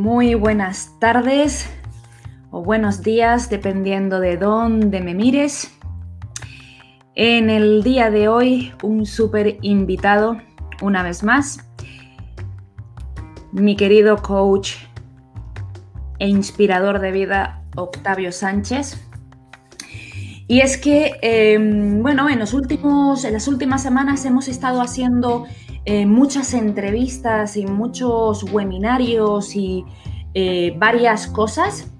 Muy 0.00 0.34
buenas 0.34 0.98
tardes 0.98 1.68
o 2.50 2.62
buenos 2.62 3.02
días, 3.02 3.50
dependiendo 3.50 4.18
de 4.18 4.38
dónde 4.38 5.02
me 5.02 5.12
mires. 5.12 5.78
En 7.14 7.50
el 7.50 7.82
día 7.82 8.10
de 8.10 8.26
hoy, 8.26 8.72
un 8.82 9.04
súper 9.04 9.58
invitado, 9.60 10.38
una 10.80 11.02
vez 11.02 11.22
más, 11.22 11.68
mi 13.52 13.76
querido 13.76 14.16
coach 14.22 14.76
e 16.18 16.28
inspirador 16.28 17.00
de 17.00 17.12
vida, 17.12 17.62
Octavio 17.76 18.32
Sánchez. 18.32 19.06
Y 20.48 20.60
es 20.60 20.78
que, 20.78 21.12
em, 21.20 22.02
bueno, 22.02 22.30
en, 22.30 22.38
los 22.38 22.54
últimos, 22.54 23.26
en 23.26 23.34
las 23.34 23.46
últimas 23.48 23.82
semanas 23.82 24.24
hemos 24.24 24.48
estado 24.48 24.80
haciendo 24.80 25.44
eh, 25.92 26.06
muchas 26.06 26.54
entrevistas 26.54 27.56
y 27.56 27.66
muchos 27.66 28.44
webinarios 28.44 29.56
y 29.56 29.84
eh, 30.34 30.72
varias 30.78 31.26
cosas. 31.26 31.90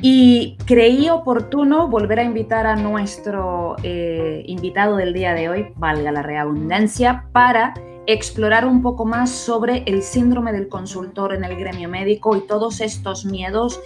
Y 0.00 0.56
creí 0.64 1.08
oportuno 1.08 1.88
volver 1.88 2.20
a 2.20 2.22
invitar 2.22 2.68
a 2.68 2.76
nuestro 2.76 3.74
eh, 3.82 4.44
invitado 4.46 4.94
del 4.94 5.12
día 5.12 5.34
de 5.34 5.48
hoy, 5.48 5.72
valga 5.74 6.12
la 6.12 6.22
reabundancia, 6.22 7.24
para 7.32 7.74
explorar 8.06 8.64
un 8.64 8.80
poco 8.80 9.04
más 9.04 9.32
sobre 9.32 9.82
el 9.86 10.04
síndrome 10.04 10.52
del 10.52 10.68
consultor 10.68 11.34
en 11.34 11.42
el 11.42 11.56
gremio 11.56 11.88
médico 11.88 12.36
y 12.36 12.46
todos 12.46 12.80
estos 12.80 13.24
miedos 13.24 13.80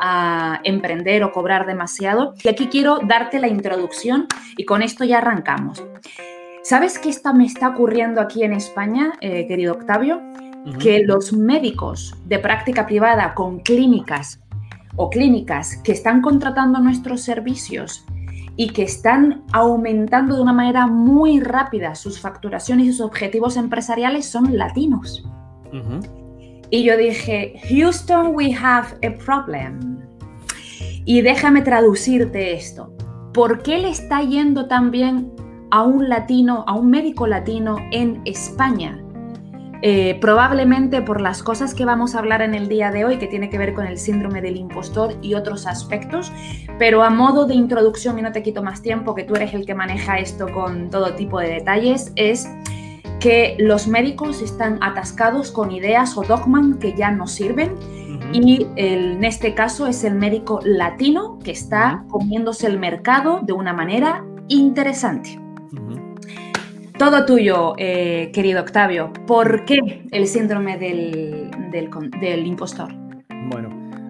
a 0.00 0.62
emprender 0.64 1.22
o 1.22 1.32
cobrar 1.32 1.66
demasiado. 1.66 2.32
Y 2.42 2.48
aquí 2.48 2.68
quiero 2.68 3.00
darte 3.06 3.40
la 3.40 3.48
introducción 3.48 4.26
y 4.56 4.64
con 4.64 4.80
esto 4.80 5.04
ya 5.04 5.18
arrancamos. 5.18 5.84
¿Sabes 6.68 6.98
qué 6.98 7.10
está, 7.10 7.32
me 7.32 7.44
está 7.44 7.68
ocurriendo 7.68 8.20
aquí 8.20 8.42
en 8.42 8.52
España, 8.52 9.12
eh, 9.20 9.46
querido 9.46 9.74
Octavio? 9.74 10.20
Que 10.80 11.04
los 11.04 11.32
médicos 11.32 12.12
de 12.24 12.40
práctica 12.40 12.86
privada 12.86 13.34
con 13.34 13.60
clínicas 13.60 14.40
o 14.96 15.08
clínicas 15.08 15.76
que 15.84 15.92
están 15.92 16.20
contratando 16.20 16.80
nuestros 16.80 17.20
servicios 17.20 18.04
y 18.56 18.70
que 18.70 18.82
están 18.82 19.44
aumentando 19.52 20.34
de 20.34 20.42
una 20.42 20.52
manera 20.52 20.88
muy 20.88 21.38
rápida 21.38 21.94
sus 21.94 22.20
facturaciones 22.20 22.86
y 22.86 22.92
sus 22.94 23.02
objetivos 23.02 23.56
empresariales 23.56 24.26
son 24.26 24.58
latinos. 24.58 25.24
Y 26.70 26.82
yo 26.82 26.96
dije, 26.96 27.60
Houston, 27.68 28.34
we 28.34 28.52
have 28.52 28.88
a 29.06 29.16
problem. 29.24 30.00
Y 31.04 31.20
déjame 31.20 31.62
traducirte 31.62 32.54
esto. 32.54 32.92
¿Por 33.32 33.62
qué 33.62 33.78
le 33.78 33.90
está 33.90 34.22
yendo 34.22 34.66
tan 34.66 34.90
bien 34.90 35.35
a 35.76 35.82
un 35.82 36.08
latino, 36.08 36.64
a 36.66 36.72
un 36.72 36.88
médico 36.88 37.26
latino 37.26 37.76
en 37.90 38.22
España. 38.24 38.98
Eh, 39.82 40.16
probablemente 40.22 41.02
por 41.02 41.20
las 41.20 41.42
cosas 41.42 41.74
que 41.74 41.84
vamos 41.84 42.14
a 42.14 42.20
hablar 42.20 42.40
en 42.40 42.54
el 42.54 42.66
día 42.66 42.90
de 42.90 43.04
hoy, 43.04 43.18
que 43.18 43.26
tiene 43.26 43.50
que 43.50 43.58
ver 43.58 43.74
con 43.74 43.86
el 43.86 43.98
síndrome 43.98 44.40
del 44.40 44.56
impostor 44.56 45.12
y 45.20 45.34
otros 45.34 45.66
aspectos, 45.66 46.32
pero 46.78 47.02
a 47.02 47.10
modo 47.10 47.44
de 47.44 47.52
introducción, 47.52 48.18
y 48.18 48.22
no 48.22 48.32
te 48.32 48.42
quito 48.42 48.62
más 48.62 48.80
tiempo, 48.80 49.14
que 49.14 49.24
tú 49.24 49.34
eres 49.36 49.52
el 49.52 49.66
que 49.66 49.74
maneja 49.74 50.18
esto 50.18 50.50
con 50.50 50.88
todo 50.88 51.12
tipo 51.12 51.40
de 51.40 51.48
detalles, 51.48 52.10
es 52.16 52.48
que 53.20 53.54
los 53.58 53.86
médicos 53.86 54.40
están 54.40 54.78
atascados 54.82 55.52
con 55.52 55.72
ideas 55.72 56.16
o 56.16 56.22
dogmas 56.22 56.78
que 56.80 56.94
ya 56.94 57.10
no 57.10 57.26
sirven 57.26 57.74
y 58.32 58.66
en 58.76 59.22
este 59.24 59.52
caso 59.52 59.86
es 59.86 60.04
el 60.04 60.14
médico 60.14 60.60
latino 60.64 61.38
que 61.44 61.50
está 61.50 62.06
comiéndose 62.08 62.66
el 62.66 62.78
mercado 62.78 63.40
de 63.42 63.52
una 63.52 63.74
manera 63.74 64.24
interesante. 64.48 65.45
Todo 66.98 67.26
tuyo, 67.26 67.74
eh, 67.76 68.30
querido 68.32 68.62
Octavio. 68.62 69.12
¿Por 69.26 69.66
qué 69.66 70.08
el 70.12 70.26
síndrome 70.26 70.78
del, 70.78 72.46
impostor? 72.46 72.90
Bueno, 73.50 73.68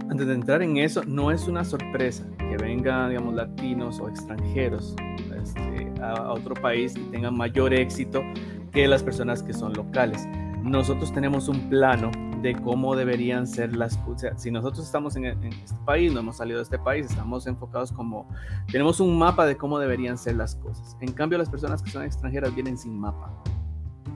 antes 0.08 0.24
de 0.24 0.34
entrar 0.34 0.62
en 0.62 0.76
eso, 0.76 1.02
no 1.04 1.32
es 1.32 1.48
una 1.48 1.64
sorpresa 1.64 2.24
que 2.38 2.56
vengan, 2.56 3.08
digamos, 3.08 3.34
latinos 3.34 3.98
o 3.98 4.08
extranjeros 4.08 4.94
este, 5.42 5.92
a, 6.00 6.32
otro 6.32 6.54
país 6.54 6.94
y 6.96 7.00
tengan 7.10 7.36
mayor 7.36 7.74
éxito 7.74 8.22
que 8.70 8.86
las 8.86 9.02
personas 9.02 9.42
que 9.42 9.52
son 9.52 9.72
locales. 9.72 10.24
Nosotros 10.62 11.12
tenemos 11.12 11.48
un 11.48 11.68
plano 11.68 12.12
de 12.42 12.54
cómo 12.54 12.94
deberían 12.96 13.46
ser 13.46 13.76
las 13.76 13.96
cosas. 13.98 14.40
si 14.40 14.50
nosotros 14.50 14.84
estamos 14.84 15.16
en, 15.16 15.24
este 15.24 15.78
país, 15.84 16.12
no 16.12 16.20
hemos 16.20 16.36
salido 16.36 16.58
de 16.58 16.64
este 16.64 16.78
país, 16.78 17.06
estamos 17.06 17.46
enfocados 17.46 17.92
como, 17.92 18.28
tenemos 18.70 19.00
un 19.00 19.18
mapa 19.18 19.46
de 19.46 19.56
cómo 19.56 19.78
deberían 19.78 20.18
ser 20.18 20.36
las 20.36 20.54
cosas. 20.56 20.96
En 21.00 21.12
cambio, 21.12 21.38
las 21.38 21.48
personas 21.48 21.82
que 21.82 21.90
son 21.90 22.02
extranjeras 22.02 22.54
vienen 22.54 22.76
sin 22.76 22.98
mapa. 22.98 23.32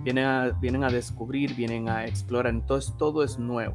Vienen 0.03 0.25
a, 0.25 0.49
vienen 0.61 0.85
a 0.85 0.89
descubrir, 0.89 1.55
vienen 1.55 1.89
a 1.89 2.07
explorar, 2.07 2.53
entonces 2.53 2.95
todo 2.97 3.23
es 3.23 3.39
nuevo. 3.39 3.75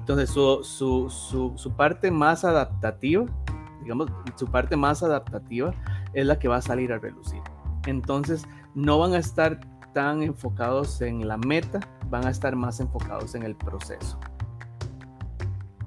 Entonces 0.00 0.28
su, 0.28 0.62
su, 0.62 1.08
su, 1.08 1.52
su 1.56 1.72
parte 1.72 2.10
más 2.10 2.44
adaptativa, 2.44 3.24
digamos, 3.82 4.08
su 4.36 4.46
parte 4.46 4.76
más 4.76 5.02
adaptativa 5.02 5.72
es 6.12 6.26
la 6.26 6.38
que 6.38 6.48
va 6.48 6.56
a 6.56 6.62
salir 6.62 6.92
a 6.92 6.98
relucir. 6.98 7.40
Entonces 7.86 8.46
no 8.74 8.98
van 8.98 9.14
a 9.14 9.18
estar 9.18 9.60
tan 9.94 10.22
enfocados 10.22 11.00
en 11.00 11.26
la 11.26 11.38
meta, 11.38 11.80
van 12.10 12.26
a 12.26 12.30
estar 12.30 12.54
más 12.54 12.80
enfocados 12.80 13.34
en 13.34 13.44
el 13.44 13.56
proceso. 13.56 14.18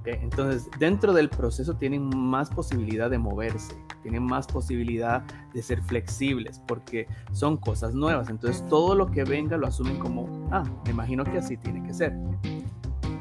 Entonces, 0.05 0.69
dentro 0.79 1.13
del 1.13 1.29
proceso 1.29 1.75
tienen 1.75 2.09
más 2.15 2.49
posibilidad 2.49 3.09
de 3.09 3.17
moverse, 3.17 3.75
tienen 4.01 4.23
más 4.23 4.47
posibilidad 4.47 5.21
de 5.53 5.61
ser 5.61 5.81
flexibles, 5.81 6.61
porque 6.65 7.07
son 7.33 7.57
cosas 7.57 7.93
nuevas. 7.93 8.29
Entonces, 8.29 8.65
todo 8.69 8.95
lo 8.95 9.11
que 9.11 9.25
venga 9.25 9.57
lo 9.57 9.67
asumen 9.67 9.99
como, 9.99 10.47
ah, 10.51 10.63
me 10.85 10.91
imagino 10.91 11.25
que 11.25 11.37
así 11.37 11.57
tiene 11.57 11.83
que 11.83 11.93
ser. 11.93 12.13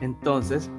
Entonces, 0.00 0.70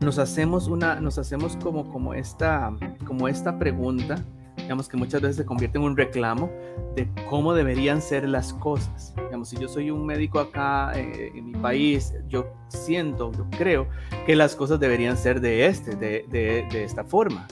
nos 0.00 0.18
hacemos 0.18 0.68
una, 0.68 1.00
nos 1.00 1.18
hacemos 1.18 1.56
como, 1.56 1.90
como, 1.90 2.14
esta, 2.14 2.72
como 3.04 3.26
esta 3.26 3.58
pregunta 3.58 4.24
digamos 4.66 4.88
que 4.88 4.96
muchas 4.96 5.20
veces 5.20 5.36
se 5.36 5.46
convierte 5.46 5.78
en 5.78 5.84
un 5.84 5.96
reclamo 5.96 6.50
de 6.96 7.08
cómo 7.30 7.54
deberían 7.54 8.02
ser 8.02 8.28
las 8.28 8.52
cosas. 8.52 9.14
Digamos, 9.16 9.48
si 9.48 9.56
yo 9.58 9.68
soy 9.68 9.92
un 9.92 10.04
médico 10.04 10.40
acá 10.40 10.90
eh, 10.98 11.30
en 11.36 11.52
mi 11.52 11.52
país, 11.52 12.12
yo 12.26 12.48
siento, 12.66 13.30
yo 13.30 13.46
creo 13.56 13.88
que 14.26 14.34
las 14.34 14.56
cosas 14.56 14.80
deberían 14.80 15.16
ser 15.16 15.40
de 15.40 15.66
este, 15.66 15.94
de, 15.94 16.24
de, 16.28 16.66
de 16.72 16.82
esta 16.82 17.04
forma. 17.04 17.46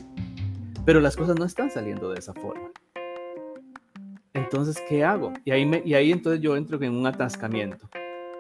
Pero 0.85 0.99
las 0.99 1.15
cosas 1.17 1.39
no 1.39 1.45
están 1.45 1.71
saliendo 1.71 2.11
de 2.11 2.19
esa 2.19 2.35
forma. 2.35 2.73
Entonces, 4.33 4.83
¿qué 4.89 5.05
hago? 5.05 5.33
Y 5.45 5.53
ahí, 5.53 5.65
me, 5.65 5.83
y 5.85 5.95
ahí 5.95 6.11
entonces 6.11 6.43
yo 6.43 6.57
entro 6.57 6.83
en 6.83 6.97
un 6.97 7.07
atascamiento. 7.07 7.89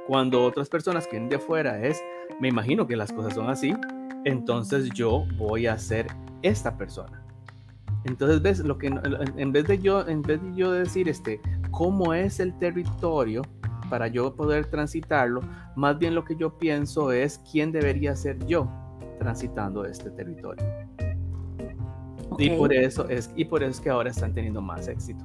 Cuando 0.08 0.42
otras 0.42 0.68
personas 0.68 1.06
que 1.06 1.12
vienen 1.12 1.28
de 1.28 1.36
afuera 1.36 1.80
es, 1.80 2.02
me 2.40 2.48
imagino 2.48 2.88
que 2.88 2.96
las 2.96 3.12
cosas 3.12 3.34
son 3.34 3.48
así, 3.48 3.72
entonces 4.24 4.90
yo 4.90 5.26
voy 5.36 5.68
a 5.68 5.78
ser 5.78 6.08
esta 6.42 6.76
persona. 6.76 7.23
Entonces, 8.04 8.42
ves, 8.42 8.58
lo 8.60 8.76
que 8.78 8.88
en 8.88 9.52
vez 9.52 9.66
de 9.66 9.78
yo, 9.78 10.06
en 10.06 10.22
vez 10.22 10.42
de 10.42 10.54
yo 10.54 10.72
decir 10.72 11.08
este, 11.08 11.40
cómo 11.70 12.12
es 12.12 12.38
el 12.38 12.56
territorio 12.58 13.42
para 13.88 14.08
yo 14.08 14.34
poder 14.34 14.66
transitarlo, 14.66 15.40
más 15.76 15.98
bien 15.98 16.14
lo 16.14 16.24
que 16.24 16.36
yo 16.36 16.58
pienso 16.58 17.12
es 17.12 17.40
quién 17.50 17.72
debería 17.72 18.14
ser 18.14 18.44
yo 18.46 18.68
transitando 19.18 19.84
este 19.84 20.10
territorio. 20.10 20.64
Y 22.38 22.50
por 22.50 22.72
eso 22.72 23.08
es 23.08 23.30
y 23.36 23.44
por 23.44 23.62
eso 23.62 23.70
es 23.70 23.80
que 23.80 23.90
ahora 23.90 24.10
están 24.10 24.32
teniendo 24.32 24.60
más 24.60 24.88
éxito. 24.88 25.24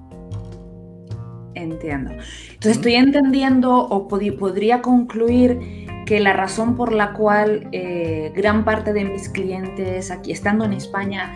Entiendo. 1.55 2.11
Entonces 2.11 2.77
estoy 2.77 2.95
entendiendo 2.95 3.75
o 3.75 4.07
podría 4.07 4.81
concluir 4.81 5.88
que 6.09 6.19
la 6.19 6.33
razón 6.33 6.75
por 6.75 6.91
la 6.91 7.13
cual 7.13 7.67
eh, 7.71 8.33
gran 8.35 8.65
parte 8.65 8.93
de 8.93 9.05
mis 9.05 9.29
clientes 9.29 10.09
aquí 10.09 10.31
estando 10.31 10.65
en 10.65 10.73
España 10.73 11.31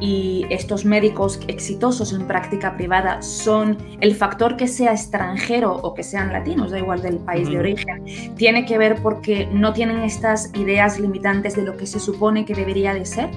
y 0.00 0.44
estos 0.50 0.84
médicos 0.84 1.40
exitosos 1.48 2.12
en 2.12 2.26
práctica 2.26 2.76
privada 2.76 3.22
son 3.22 3.78
el 4.02 4.14
factor 4.14 4.58
que 4.58 4.68
sea 4.68 4.92
extranjero 4.92 5.72
o 5.76 5.94
que 5.94 6.02
sean 6.02 6.30
latinos, 6.30 6.72
da 6.72 6.78
igual 6.78 7.00
del 7.00 7.16
país 7.16 7.48
de 7.48 7.58
origen, 7.58 8.04
tiene 8.36 8.66
que 8.66 8.76
ver 8.76 9.00
porque 9.02 9.46
no 9.50 9.72
tienen 9.72 10.00
estas 10.00 10.54
ideas 10.54 11.00
limitantes 11.00 11.56
de 11.56 11.62
lo 11.62 11.78
que 11.78 11.86
se 11.86 11.98
supone 11.98 12.44
que 12.44 12.54
debería 12.54 12.92
de 12.92 13.06
ser. 13.06 13.30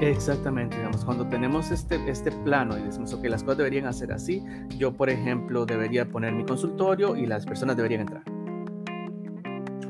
Exactamente, 0.00 0.78
digamos, 0.78 1.04
cuando 1.04 1.26
tenemos 1.28 1.70
este, 1.70 2.00
este 2.08 2.32
plano 2.32 2.78
y 2.78 2.84
decimos, 2.84 3.12
ok, 3.12 3.22
las 3.24 3.42
cosas 3.42 3.58
deberían 3.58 3.84
hacer 3.84 4.12
así, 4.12 4.42
yo, 4.78 4.94
por 4.94 5.10
ejemplo, 5.10 5.66
debería 5.66 6.08
poner 6.08 6.32
mi 6.32 6.46
consultorio 6.46 7.16
y 7.16 7.26
las 7.26 7.44
personas 7.44 7.76
deberían 7.76 8.00
entrar. 8.00 8.22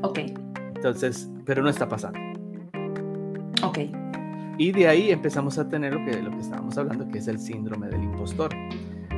Ok. 0.01 0.48
Entonces, 0.79 1.29
pero 1.45 1.61
no 1.61 1.67
está 1.67 1.89
pasando. 1.89 2.17
Ok. 3.63 3.79
Y 4.57 4.71
de 4.71 4.87
ahí 4.87 5.11
empezamos 5.11 5.57
a 5.57 5.67
tener 5.67 5.93
lo 5.93 6.05
que, 6.05 6.21
lo 6.21 6.31
que 6.31 6.39
estábamos 6.39 6.77
hablando, 6.77 7.05
que 7.09 7.17
es 7.17 7.27
el 7.27 7.37
síndrome 7.37 7.89
del 7.89 8.01
impostor. 8.01 8.49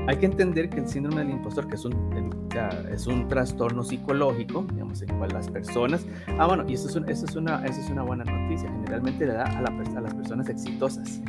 Hay 0.08 0.18
que 0.18 0.25
entender 0.25 0.72
que 0.72 0.80
el 0.80 0.88
síndrome 0.88 1.22
del 1.22 1.30
impostor, 1.30 1.68
que 1.68 1.75
es 1.75 1.86
un, 1.86 2.50
es 2.92 3.06
un 3.06 3.28
trastorno 3.28 3.84
psicológico, 3.84 4.66
digamos, 4.74 5.04
en 5.04 5.16
cual 5.19 5.30
las 5.34 5.52
personas... 5.52 6.04
Ah, 6.40 6.48
bueno, 6.48 6.66
y 6.68 6.74
eso 6.74 6.90
es, 6.90 6.96
eso 7.08 7.25
es, 7.28 7.36
una, 7.36 7.63
eso 7.63 7.80
es 7.80 7.92
una 7.92 8.02
buena 8.02 8.24
noticia. 8.24 8.68
Generalmente 8.72 9.28
le 9.28 9.34
da 9.34 9.44
a, 9.44 9.62
la, 9.62 9.69
a, 9.69 10.02
las 10.02 10.16
personas 10.16 10.50
exitosas. 10.50 11.22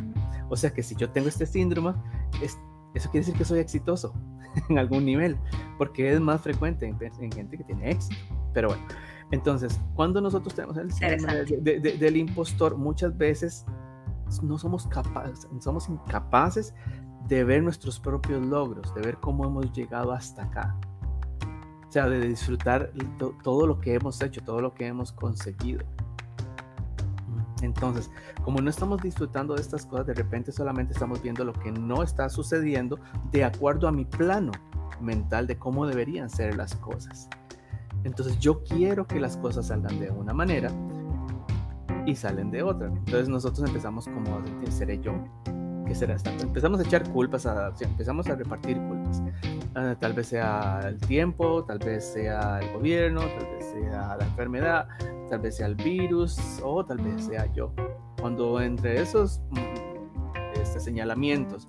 O 0.48 0.56
sea 0.56 0.72
que 0.72 0.82
si 0.82 0.94
yo 0.94 1.10
tengo 1.10 1.28
este 1.28 1.44
síndrome, 1.44 1.92
es, 2.42 2.58
eso 2.94 3.10
quiere 3.10 3.26
decir 3.26 3.34
que 3.36 3.44
soy 3.44 3.58
exitoso 3.58 4.14
en 4.70 4.78
algún 4.78 5.04
nivel, 5.04 5.36
porque 5.76 6.10
es 6.10 6.20
más 6.20 6.40
frecuente 6.40 6.86
en, 6.86 6.96
en 7.20 7.30
gente 7.30 7.58
que 7.58 7.64
tiene 7.64 7.90
éxito. 7.90 8.16
Pero 8.54 8.68
bueno, 8.68 8.82
entonces, 9.32 9.80
cuando 9.94 10.20
nosotros 10.20 10.54
tenemos 10.54 10.76
el 10.76 10.92
síndrome 10.92 11.44
del 11.44 12.16
impostor, 12.18 12.76
muchas 12.76 13.16
veces 13.16 13.64
no 14.42 14.58
somos 14.58 14.86
capaces, 14.86 15.48
somos 15.58 15.88
incapaces 15.88 16.74
de 17.28 17.42
ver 17.42 17.62
nuestros 17.62 17.98
propios 17.98 18.44
logros, 18.44 18.94
de 18.94 19.00
ver 19.00 19.16
cómo 19.16 19.46
hemos 19.46 19.72
llegado 19.72 20.12
hasta 20.12 20.44
acá. 20.44 20.76
O 21.88 21.92
sea, 21.92 22.10
de 22.10 22.20
disfrutar 22.20 22.92
todo 23.42 23.66
lo 23.66 23.80
que 23.80 23.94
hemos 23.94 24.20
hecho, 24.20 24.42
todo 24.42 24.60
lo 24.60 24.74
que 24.74 24.86
hemos 24.86 25.12
conseguido. 25.12 25.82
Entonces, 27.62 28.10
como 28.44 28.60
no 28.60 28.68
estamos 28.68 29.00
disfrutando 29.00 29.54
de 29.54 29.62
estas 29.62 29.86
cosas, 29.86 30.06
de 30.08 30.14
repente 30.14 30.52
solamente 30.52 30.92
estamos 30.92 31.22
viendo 31.22 31.42
lo 31.42 31.54
que 31.54 31.72
no 31.72 32.02
está 32.02 32.28
sucediendo 32.28 32.98
de 33.30 33.44
acuerdo 33.44 33.88
a 33.88 33.92
mi 33.92 34.04
plano 34.04 34.52
mental 35.00 35.46
de 35.46 35.58
cómo 35.58 35.86
deberían 35.86 36.28
ser 36.28 36.54
las 36.54 36.74
cosas. 36.76 37.30
Entonces 38.04 38.38
yo 38.38 38.62
quiero 38.64 39.06
que 39.06 39.20
las 39.20 39.36
cosas 39.36 39.68
salgan 39.68 39.98
de 39.98 40.10
una 40.10 40.32
manera 40.32 40.70
y 42.06 42.14
salen 42.14 42.50
de 42.50 42.62
otra. 42.62 42.88
Entonces 42.88 43.28
nosotros 43.28 43.68
empezamos 43.68 44.06
como 44.06 44.36
a 44.36 44.40
decir, 44.40 44.72
seré 44.72 45.00
yo. 45.00 45.14
¿Qué 45.86 45.94
será 45.94 46.14
esta? 46.14 46.30
Empezamos 46.30 46.80
a 46.80 46.84
echar 46.84 47.08
culpas, 47.10 47.44
a, 47.44 47.72
empezamos 47.80 48.26
a 48.28 48.36
repartir 48.36 48.78
culpas. 48.78 49.22
Ah, 49.74 49.96
tal 49.98 50.12
vez 50.12 50.28
sea 50.28 50.80
el 50.86 50.98
tiempo, 50.98 51.64
tal 51.64 51.78
vez 51.78 52.04
sea 52.04 52.60
el 52.60 52.72
gobierno, 52.72 53.20
tal 53.20 53.46
vez 53.56 53.66
sea 53.72 54.16
la 54.16 54.24
enfermedad, 54.24 54.88
tal 55.28 55.40
vez 55.40 55.56
sea 55.56 55.66
el 55.66 55.74
virus 55.74 56.38
o 56.62 56.84
tal 56.84 56.98
vez 56.98 57.24
sea 57.24 57.52
yo. 57.52 57.72
Cuando 58.20 58.60
entre 58.60 59.00
esos 59.00 59.40
mm, 59.50 60.60
este, 60.60 60.78
señalamientos, 60.78 61.68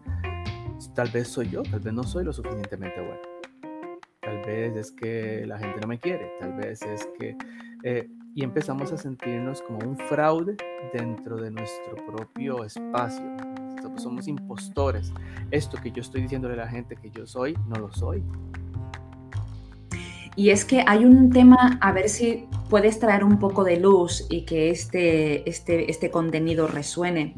tal 0.94 1.09
vez 1.09 1.27
soy 1.27 1.50
yo, 1.50 1.63
tal 1.63 1.79
vez 1.79 1.94
no 1.94 2.03
soy 2.03 2.24
lo 2.24 2.33
suficientemente 2.33 3.01
bueno. 3.01 3.32
Tal 4.33 4.45
vez 4.45 4.75
es 4.75 4.91
que 4.91 5.45
la 5.45 5.59
gente 5.59 5.80
no 5.80 5.88
me 5.88 6.00
quiere, 6.00 6.31
tal 6.39 6.53
vez 6.53 6.81
es 6.81 7.07
que... 7.19 7.38
Eh, 7.83 8.09
y 8.35 8.44
empezamos 8.44 8.91
a 8.91 8.97
sentirnos 8.97 9.62
como 9.62 9.77
un 9.88 9.95
fraude 9.95 10.57
dentro 10.91 11.38
de 11.38 11.51
nuestro 11.51 11.95
propio 12.07 12.63
espacio. 12.63 13.24
Somos 13.97 14.27
impostores. 14.27 15.13
Esto 15.51 15.77
que 15.77 15.91
yo 15.91 16.01
estoy 16.01 16.24
diciéndole 16.24 16.56
a 16.56 16.65
la 16.65 16.68
gente 16.68 16.95
que 16.95 17.12
yo 17.12 17.27
soy, 17.27 17.56
no 17.68 17.75
lo 17.75 17.94
soy. 17.94 18.24
Y 20.36 20.50
es 20.50 20.65
que 20.65 20.83
hay 20.88 21.06
un 21.06 21.29
tema, 21.29 21.77
a 21.79 21.91
ver 21.91 22.09
si 22.09 22.47
puedes 22.71 22.97
traer 22.97 23.24
un 23.24 23.38
poco 23.38 23.63
de 23.63 23.77
luz 23.79 24.25
y 24.31 24.45
que 24.45 24.71
este, 24.71 25.47
este, 25.47 25.91
este 25.91 26.09
contenido 26.09 26.65
resuene. 26.65 27.36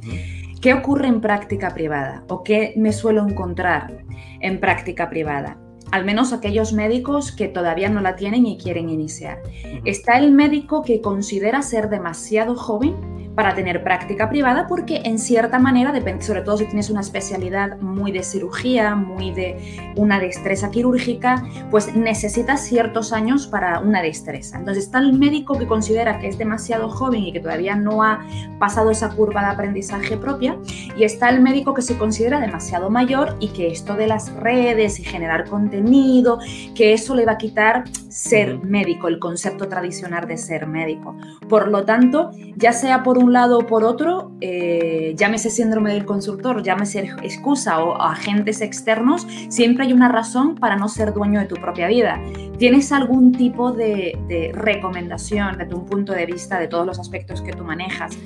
¿Qué 0.62 0.74
ocurre 0.74 1.08
en 1.08 1.20
práctica 1.20 1.74
privada 1.74 2.24
o 2.30 2.42
qué 2.42 2.74
me 2.78 2.94
suelo 2.94 3.28
encontrar 3.28 4.06
en 4.40 4.62
práctica 4.62 5.10
privada? 5.10 5.58
Al 5.96 6.04
menos 6.04 6.34
aquellos 6.34 6.74
médicos 6.74 7.32
que 7.32 7.48
todavía 7.48 7.88
no 7.88 8.02
la 8.02 8.18
tienen 8.18 8.46
y 8.46 8.58
quieren 8.58 8.90
iniciar. 8.90 9.42
Está 9.86 10.18
el 10.18 10.34
médico 10.34 10.82
que 10.82 11.00
considera 11.00 11.62
ser 11.62 11.88
demasiado 11.88 12.58
joven 12.58 13.15
para 13.36 13.54
tener 13.54 13.84
práctica 13.84 14.30
privada 14.30 14.68
porque 14.68 15.02
en 15.04 15.20
cierta 15.20 15.60
manera, 15.60 15.94
sobre 16.22 16.42
todo 16.42 16.58
si 16.58 16.66
tienes 16.66 16.90
una 16.90 17.02
especialidad 17.02 17.78
muy 17.80 18.12
de 18.12 18.24
cirugía, 18.24 18.96
muy 18.96 19.32
de 19.32 19.94
una 19.96 20.20
destreza 20.20 20.72
quirúrgica, 20.72 21.44
pues 21.70 21.96
necesitas 21.96 22.62
ciertos 22.62 23.12
años 23.14 23.48
para 23.48 23.80
una 23.80 24.02
destreza. 24.02 24.58
Entonces 24.58 24.86
está 24.86 25.00
el 25.00 25.14
médico 25.14 25.58
que 25.58 25.68
considera 25.68 26.20
que 26.20 26.28
es 26.28 26.38
demasiado 26.38 26.90
joven 26.90 27.24
y 27.24 27.34
que 27.34 27.40
todavía 27.40 27.76
no 27.76 28.04
ha 28.04 28.26
pasado 28.60 28.92
esa 28.92 29.10
curva 29.10 29.42
de 29.42 29.48
aprendizaje 29.48 30.18
propia 30.18 30.58
y 30.98 31.04
está 31.04 31.30
el 31.30 31.42
médico 31.42 31.74
que 31.74 31.82
se 31.82 31.98
considera 31.98 32.40
demasiado 32.40 32.90
mayor 32.90 33.36
y 33.40 33.50
que 33.50 33.68
esto 33.68 33.96
de 33.96 34.08
las 34.08 34.34
redes 34.34 35.00
y 35.00 35.04
generar 35.04 35.50
contenido, 35.50 36.40
que 36.74 36.94
eso 36.94 37.16
le 37.16 37.26
va 37.26 37.34
a 37.34 37.38
quitar 37.38 37.84
ser 38.10 38.60
médico, 38.60 39.10
el 39.10 39.20
concepto 39.20 39.68
tradicional 39.68 40.28
de 40.28 40.38
ser 40.38 40.68
médico. 40.68 41.18
Por 41.50 41.68
lo 41.68 41.84
tanto, 41.84 42.32
ya 42.56 42.72
sea 42.72 43.04
por 43.04 43.18
un 43.18 43.25
lado 43.34 43.60
o 43.60 43.68
por 43.68 43.84
otro, 43.84 44.32
eh, 44.42 45.14
llámese 45.18 45.50
síndrome 45.50 45.94
del 45.94 46.06
consultor, 46.06 46.64
llámese 46.64 47.00
excusa 47.24 47.84
o 47.84 48.02
agentes 48.02 48.62
externos, 48.62 49.28
siempre 49.50 49.86
hay 49.86 49.94
una 49.94 50.10
razón 50.10 50.56
para 50.56 50.76
no 50.76 50.88
ser 50.88 51.14
dueño 51.14 51.40
de 51.40 51.46
tu 51.46 51.56
propia 51.56 51.88
vida. 51.88 52.22
¿Tienes 52.58 52.92
algún 52.92 53.32
tipo 53.32 53.72
de, 53.72 54.18
recomendación 54.54 55.58
desde 55.58 55.74
un 55.74 55.86
punto 55.86 56.14
de 56.14 56.26
vista 56.26 56.60
de 56.60 56.68
todos 56.68 56.86
los 56.86 57.00
aspectos 57.00 57.42
que 57.42 57.54
tú 57.54 57.64
manejas, 57.64 58.18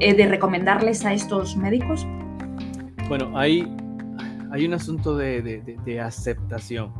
eh, 0.00 0.14
de 0.14 0.26
recomendarles 0.26 1.04
a 1.04 1.12
estos 1.12 1.56
médicos? 1.56 2.06
Bueno, 3.08 3.36
hay, 3.38 3.70
hay 4.50 4.66
un 4.66 4.74
asunto 4.74 5.16
de 5.16 6.00
aceptación 6.02 6.92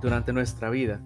durante 0.00 0.32
nuestra 0.32 0.70
vida 0.70 1.00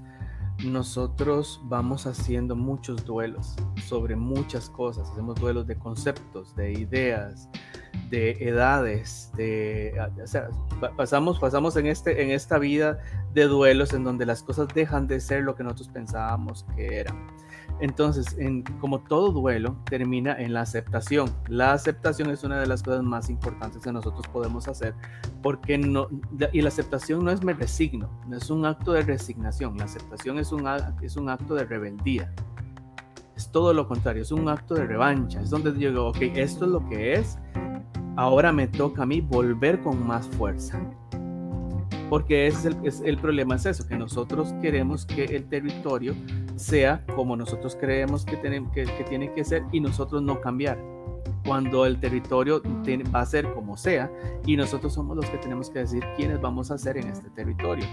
nosotros 0.64 1.60
vamos 1.64 2.06
haciendo 2.06 2.56
muchos 2.56 3.04
duelos 3.04 3.56
sobre 3.86 4.16
muchas 4.16 4.68
cosas. 4.70 5.08
Hacemos 5.10 5.40
duelos 5.40 5.66
de 5.66 5.78
conceptos, 5.78 6.54
de 6.56 6.72
ideas, 6.72 7.48
de 8.10 8.32
edades, 8.40 9.30
de, 9.36 9.94
pasamos, 10.96 11.38
pasamos 11.38 11.76
en, 11.76 11.86
este, 11.86 12.22
en 12.22 12.30
esta 12.30 12.58
vida 12.58 12.98
de 13.32 13.44
duelos 13.44 13.92
en 13.92 14.04
donde 14.04 14.26
las 14.26 14.42
cosas 14.42 14.68
dejan 14.74 15.06
de 15.06 15.20
ser 15.20 15.42
lo 15.42 15.54
que 15.54 15.62
nosotros 15.62 15.88
pensábamos 15.88 16.64
que 16.76 17.00
eran. 17.00 17.26
Entonces, 17.80 18.36
en, 18.38 18.62
como 18.80 19.00
todo 19.00 19.32
duelo, 19.32 19.76
termina 19.84 20.34
en 20.38 20.52
la 20.52 20.62
aceptación. 20.62 21.30
La 21.48 21.72
aceptación 21.72 22.30
es 22.30 22.44
una 22.44 22.60
de 22.60 22.66
las 22.66 22.82
cosas 22.82 23.02
más 23.02 23.30
importantes 23.30 23.82
que 23.82 23.92
nosotros 23.92 24.26
podemos 24.28 24.68
hacer, 24.68 24.94
porque 25.42 25.78
no, 25.78 26.08
y 26.52 26.60
la 26.60 26.68
aceptación 26.68 27.24
no 27.24 27.30
es 27.30 27.42
me 27.42 27.54
resigno, 27.54 28.10
no 28.28 28.36
es 28.36 28.50
un 28.50 28.66
acto 28.66 28.92
de 28.92 29.02
resignación, 29.02 29.78
la 29.78 29.84
aceptación 29.84 30.38
es 30.38 30.52
un, 30.52 30.68
es 31.02 31.16
un 31.16 31.28
acto 31.30 31.54
de 31.54 31.64
rebeldía. 31.64 32.32
Es 33.34 33.50
todo 33.50 33.72
lo 33.72 33.88
contrario, 33.88 34.22
es 34.22 34.32
un 34.32 34.48
acto 34.50 34.74
de 34.74 34.86
revancha, 34.86 35.40
es 35.40 35.48
donde 35.48 35.72
digo, 35.72 36.08
ok, 36.08 36.18
esto 36.34 36.66
es 36.66 36.70
lo 36.70 36.86
que 36.86 37.14
es, 37.14 37.38
ahora 38.16 38.52
me 38.52 38.66
toca 38.66 39.04
a 39.04 39.06
mí 39.06 39.22
volver 39.22 39.80
con 39.80 40.06
más 40.06 40.28
fuerza 40.28 40.78
porque 42.10 42.48
ese 42.48 42.70
es 42.82 43.00
el, 43.02 43.16
problema, 43.18 43.54
es 43.54 43.66
eso, 43.66 43.86
que 43.86 43.96
nosotros 43.96 44.52
queremos 44.60 45.06
que 45.06 45.24
el 45.26 45.48
territorio 45.48 46.16
sea 46.56 47.06
como 47.14 47.36
nosotros 47.36 47.76
creemos 47.80 48.24
que, 48.24 48.36
tenemos, 48.36 48.72
que, 48.72 48.84
tiene 49.08 49.32
que 49.32 49.44
ser 49.44 49.62
y 49.70 49.78
nosotros 49.78 50.20
no 50.20 50.40
cambiar. 50.40 50.76
Cuando 51.46 51.86
el 51.86 52.00
territorio 52.00 52.60
va 53.14 53.20
a 53.20 53.26
ser 53.26 53.54
como 53.54 53.76
sea 53.76 54.12
y 54.44 54.56
nosotros 54.56 54.92
somos 54.92 55.16
los 55.16 55.26
que 55.26 55.38
tenemos 55.38 55.70
que 55.70 55.78
decir 55.78 56.04
quiénes 56.16 56.40
vamos 56.40 56.72
a 56.72 56.78
ser 56.78 56.96
en 56.96 57.06
este 57.06 57.30
territorio. 57.30 57.86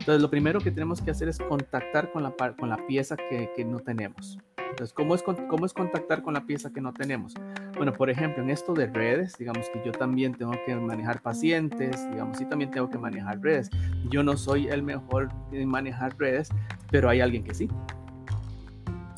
Entonces, 0.00 0.20
lo 0.20 0.28
primero 0.28 0.60
que 0.60 0.72
tenemos 0.72 1.00
que 1.00 1.12
hacer 1.12 1.28
es 1.28 1.38
contactar 1.38 2.10
con 2.12 2.24
la, 2.24 2.34
con 2.58 2.68
la 2.68 2.86
pieza 2.88 3.16
que, 3.16 3.52
que 3.54 3.64
no 3.64 3.78
tenemos. 3.78 4.36
Entonces, 4.70 4.92
¿cómo 4.94 5.14
es, 5.14 5.22
¿cómo 5.22 5.66
es 5.66 5.72
contactar 5.72 6.22
con 6.22 6.34
la 6.34 6.46
pieza 6.46 6.72
que 6.72 6.80
no 6.80 6.92
tenemos? 6.92 7.34
Bueno, 7.76 7.92
por 7.92 8.08
ejemplo, 8.08 8.42
en 8.42 8.50
esto 8.50 8.72
de 8.72 8.86
redes, 8.86 9.36
digamos 9.36 9.68
que 9.70 9.82
yo 9.84 9.92
también 9.92 10.34
tengo 10.34 10.52
que 10.64 10.74
manejar 10.74 11.20
pacientes, 11.20 12.08
digamos, 12.10 12.40
y 12.40 12.44
también 12.46 12.70
tengo 12.70 12.88
que 12.88 12.98
manejar 12.98 13.40
redes. 13.40 13.70
Yo 14.08 14.22
no 14.22 14.36
soy 14.36 14.68
el 14.68 14.82
mejor 14.82 15.28
en 15.52 15.68
manejar 15.68 16.16
redes, 16.18 16.48
pero 16.90 17.08
hay 17.08 17.20
alguien 17.20 17.44
que 17.44 17.54
sí. 17.54 17.68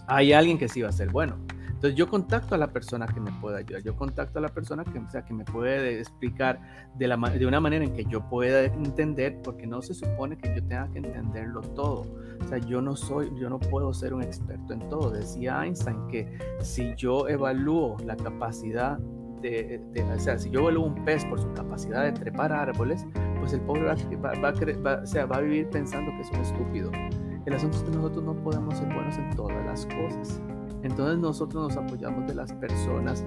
Hay 0.06 0.32
alguien 0.32 0.58
que 0.58 0.68
sí 0.68 0.82
va 0.82 0.88
a 0.88 0.92
ser 0.92 1.10
bueno. 1.10 1.36
Entonces 1.82 1.98
yo 1.98 2.08
contacto 2.08 2.54
a 2.54 2.58
la 2.58 2.68
persona 2.68 3.08
que 3.08 3.18
me 3.18 3.32
pueda 3.40 3.58
ayudar, 3.58 3.82
yo 3.82 3.96
contacto 3.96 4.38
a 4.38 4.42
la 4.42 4.50
persona 4.50 4.84
que, 4.84 5.02
sea, 5.10 5.24
que 5.24 5.34
me 5.34 5.44
puede 5.44 5.98
explicar 5.98 6.60
de, 6.94 7.08
la, 7.08 7.16
de 7.16 7.44
una 7.44 7.58
manera 7.58 7.84
en 7.84 7.92
que 7.92 8.04
yo 8.04 8.20
pueda 8.28 8.62
entender, 8.62 9.42
porque 9.42 9.66
no 9.66 9.82
se 9.82 9.92
supone 9.92 10.38
que 10.38 10.54
yo 10.54 10.62
tenga 10.62 10.88
que 10.92 10.98
entenderlo 10.98 11.60
todo. 11.60 12.06
O 12.40 12.46
sea, 12.46 12.58
yo 12.58 12.80
no 12.80 12.94
soy, 12.94 13.32
yo 13.36 13.50
no 13.50 13.58
puedo 13.58 13.92
ser 13.92 14.14
un 14.14 14.22
experto 14.22 14.74
en 14.74 14.88
todo. 14.88 15.10
Decía 15.10 15.64
Einstein 15.64 16.06
que 16.06 16.38
si 16.60 16.94
yo 16.94 17.26
evalúo 17.26 17.96
la 18.04 18.14
capacidad 18.14 19.00
de, 19.40 19.82
o 20.08 20.20
sea, 20.20 20.38
si 20.38 20.50
yo 20.50 20.60
evalúo 20.60 20.86
un 20.86 21.04
pez 21.04 21.24
por 21.24 21.40
su 21.40 21.52
capacidad 21.52 22.04
de 22.04 22.12
trepar 22.12 22.52
árboles, 22.52 23.04
pues 23.40 23.54
el 23.54 23.60
pobre 23.60 23.82
va, 23.82 23.96
va, 24.24 24.52
va, 24.84 25.02
o 25.02 25.06
sea, 25.06 25.26
va 25.26 25.38
a 25.38 25.40
vivir 25.40 25.68
pensando 25.68 26.12
que 26.12 26.20
es 26.20 26.30
un 26.30 26.42
estúpido. 26.42 26.92
El 27.44 27.54
asunto 27.54 27.76
es 27.76 27.82
que 27.82 27.90
nosotros 27.90 28.22
no 28.22 28.36
podemos 28.36 28.78
ser 28.78 28.86
buenos 28.94 29.18
en 29.18 29.30
todas 29.30 29.66
las 29.66 29.84
cosas. 29.86 30.40
Entonces 30.82 31.18
nosotros 31.18 31.68
nos 31.68 31.76
apoyamos 31.76 32.26
de 32.26 32.34
las 32.34 32.52
personas 32.54 33.24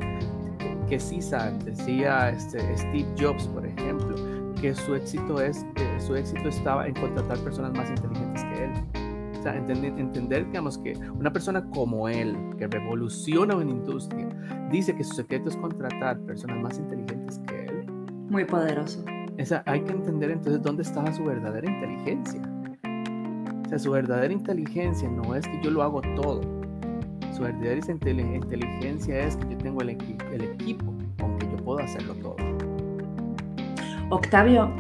que 0.88 1.00
sí 1.00 1.22
saben. 1.22 1.60
Decía 1.60 2.30
este, 2.30 2.60
Steve 2.78 3.08
Jobs, 3.20 3.48
por 3.48 3.66
ejemplo, 3.66 4.16
que 4.60 4.76
su 4.76 4.96
éxito, 4.96 5.42
es, 5.42 5.66
su 6.00 6.16
éxito 6.16 6.50
estaba 6.50 6.88
en 6.88 6.94
contratar 6.96 7.38
personas 7.40 7.74
más 7.74 7.90
inteligentes 7.90 8.44
que 8.44 8.64
él. 8.66 8.72
O 9.40 9.44
sea, 9.44 9.56
entender, 9.56 9.94
entender, 9.98 10.46
digamos, 10.48 10.78
que 10.78 10.94
una 11.20 11.32
persona 11.32 11.64
como 11.72 12.10
él, 12.10 12.36
que 12.58 12.68
revoluciona 12.68 13.56
una 13.56 13.70
industria, 13.70 14.28
dice 14.72 14.96
que 14.96 15.04
su 15.04 15.14
secreto 15.14 15.50
es 15.50 15.58
contratar 15.58 16.20
personas 16.22 16.62
más 16.62 16.78
inteligentes 16.80 17.40
que 17.48 17.66
él. 17.66 17.86
Muy 18.30 18.46
poderoso. 18.46 19.04
Esa, 19.38 19.64
hay 19.66 19.82
que 19.82 19.92
entender 19.92 20.32
entonces 20.32 20.62
dónde 20.62 20.84
estaba 20.84 21.12
su 21.14 21.24
verdadera 21.24 21.70
inteligencia. 21.70 22.42
O 23.66 23.70
sea, 23.70 23.80
su 23.80 23.92
verdadera 23.92 24.34
inteligencia 24.34 25.10
no 25.10 25.36
es 25.36 25.48
que 25.48 25.60
yo 25.62 25.72
lo 25.72 25.84
hago 25.84 26.02
todo 26.16 26.55
su 27.36 27.44
verdadera 27.44 27.82
inteligencia 28.36 29.20
es 29.20 29.36
que 29.36 29.50
yo 29.50 29.58
tengo 29.58 29.82
el, 29.82 29.90
equipo 29.90 30.94
con 31.20 31.38
que 31.38 31.48
yo 31.48 31.58
puedo 31.58 31.80
hacerlo 31.80 32.16
todo. 32.16 32.36
Octavio, 34.10 34.74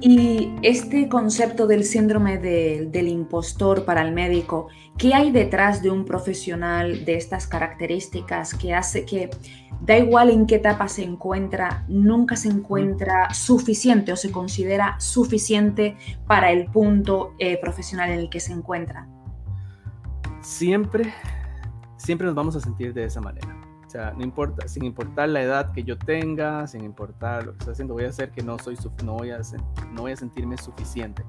y 0.00 0.52
este 0.62 1.08
concepto 1.08 1.66
del 1.66 1.84
síndrome 1.84 2.36
del 2.38 3.08
impostor 3.08 3.84
para 3.84 4.02
el 4.02 4.12
médico, 4.12 4.68
¿qué 4.98 5.14
hay 5.14 5.30
detrás 5.30 5.82
de 5.82 5.90
un 5.90 6.04
profesional 6.04 7.04
de 7.04 7.16
estas 7.16 7.46
características 7.46 8.54
que 8.54 8.74
hace 8.74 9.06
que 9.06 9.30
da 9.80 9.96
igual 9.96 10.30
en 10.30 10.46
qué 10.46 10.56
etapa 10.56 10.88
se 10.88 11.04
encuentra, 11.04 11.84
nunca 11.88 12.36
se 12.36 12.48
encuentra 12.48 13.32
suficiente 13.32 14.12
o 14.12 14.16
se 14.16 14.30
considera 14.30 14.96
suficiente 14.98 15.96
para 16.26 16.50
el 16.50 16.66
punto 16.66 17.34
eh, 17.38 17.58
profesional 17.58 18.10
en 18.10 18.18
el 18.18 18.28
que 18.28 18.40
se 18.40 18.52
encuentra? 18.52 19.06
Siempre, 20.40 21.12
siempre 21.96 22.26
nos 22.26 22.36
vamos 22.36 22.56
a 22.56 22.60
sentir 22.60 22.92
de 22.94 23.04
esa 23.04 23.20
manera 23.20 23.56
no 24.16 24.22
importa, 24.22 24.68
sin 24.68 24.84
importar 24.84 25.28
la 25.28 25.42
edad 25.42 25.72
que 25.72 25.82
yo 25.82 25.98
tenga, 25.98 26.66
sin 26.66 26.84
importar 26.84 27.46
lo 27.46 27.52
que 27.52 27.58
estoy 27.58 27.72
haciendo, 27.72 27.94
voy 27.94 28.04
a 28.04 28.08
hacer 28.08 28.30
que 28.30 28.42
no, 28.42 28.58
soy, 28.58 28.76
no, 29.04 29.14
voy, 29.14 29.30
a, 29.30 29.40
no 29.92 30.02
voy 30.02 30.12
a 30.12 30.16
sentirme 30.16 30.56
suficiente. 30.56 31.24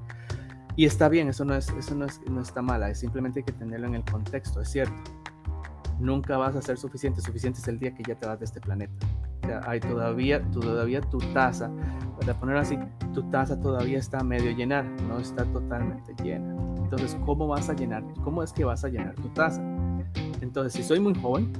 Y 0.76 0.84
está 0.84 1.08
bien, 1.08 1.28
eso, 1.28 1.44
no, 1.44 1.54
es, 1.54 1.70
eso 1.70 1.94
no, 1.94 2.04
es, 2.04 2.20
no 2.30 2.40
está 2.40 2.62
mala, 2.62 2.90
es 2.90 3.00
simplemente 3.00 3.40
hay 3.40 3.44
que 3.44 3.52
tenerlo 3.52 3.88
en 3.88 3.96
el 3.96 4.04
contexto, 4.04 4.60
es 4.60 4.70
cierto. 4.70 4.94
Nunca 5.98 6.36
vas 6.36 6.54
a 6.54 6.62
ser 6.62 6.78
suficiente, 6.78 7.20
suficiente 7.20 7.58
es 7.58 7.66
el 7.66 7.78
día 7.78 7.92
que 7.92 8.04
ya 8.04 8.14
te 8.14 8.26
vas 8.26 8.38
de 8.38 8.44
este 8.44 8.60
planeta. 8.60 8.94
O 9.42 9.46
sea, 9.46 9.60
hay 9.66 9.80
todavía, 9.80 10.42
todavía 10.50 11.00
tu 11.00 11.18
taza, 11.32 11.70
para 12.20 12.34
ponerlo 12.38 12.60
así, 12.60 12.78
tu 13.12 13.22
taza 13.30 13.58
todavía 13.58 13.98
está 13.98 14.22
medio 14.22 14.52
llenar, 14.52 14.84
no 15.08 15.18
está 15.18 15.44
totalmente 15.46 16.14
llena. 16.22 16.54
Entonces, 16.76 17.18
¿cómo 17.24 17.48
vas 17.48 17.68
a 17.68 17.72
llenar? 17.72 18.04
¿Cómo 18.22 18.42
es 18.42 18.52
que 18.52 18.64
vas 18.64 18.84
a 18.84 18.88
llenar 18.88 19.14
tu 19.16 19.28
taza? 19.30 19.60
Entonces, 20.40 20.72
si 20.72 20.82
soy 20.82 21.00
muy 21.00 21.14
joven, 21.14 21.52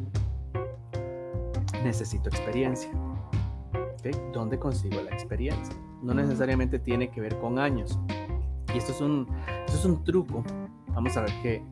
necesito 1.85 2.29
experiencia. 2.29 2.91
¿Dónde 4.33 4.59
consigo 4.59 5.01
la 5.03 5.11
experiencia? 5.11 5.75
No 6.03 6.15
necesariamente 6.15 6.79
tiene 6.79 7.11
que 7.11 7.21
ver 7.21 7.39
con 7.39 7.59
años. 7.59 7.99
Y 8.73 8.79
esto 8.79 8.93
es 8.93 9.01
un, 9.01 9.27
esto 9.67 9.79
es 9.79 9.85
un 9.85 10.05
truco. 10.05 10.45
Vamos 10.89 11.17
a 11.17 11.23
ver 11.23 11.33
que, 11.43 11.63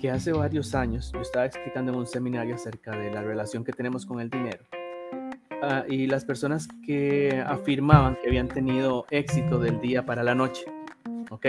que 0.00 0.10
hace 0.10 0.32
varios 0.32 0.74
años 0.74 1.12
yo 1.12 1.20
estaba 1.20 1.46
explicando 1.46 1.92
en 1.92 1.98
un 1.98 2.06
seminario 2.06 2.54
acerca 2.54 2.92
de 2.92 3.10
la 3.10 3.22
relación 3.22 3.64
que 3.64 3.72
tenemos 3.72 4.04
con 4.04 4.20
el 4.20 4.30
dinero. 4.30 4.64
Ah, 5.62 5.84
y 5.88 6.06
las 6.06 6.24
personas 6.24 6.68
que 6.84 7.42
afirmaban 7.46 8.16
que 8.20 8.28
habían 8.28 8.48
tenido 8.48 9.06
éxito 9.10 9.58
del 9.58 9.80
día 9.80 10.04
para 10.04 10.22
la 10.22 10.34
noche. 10.34 10.64
¿Ok? 11.30 11.46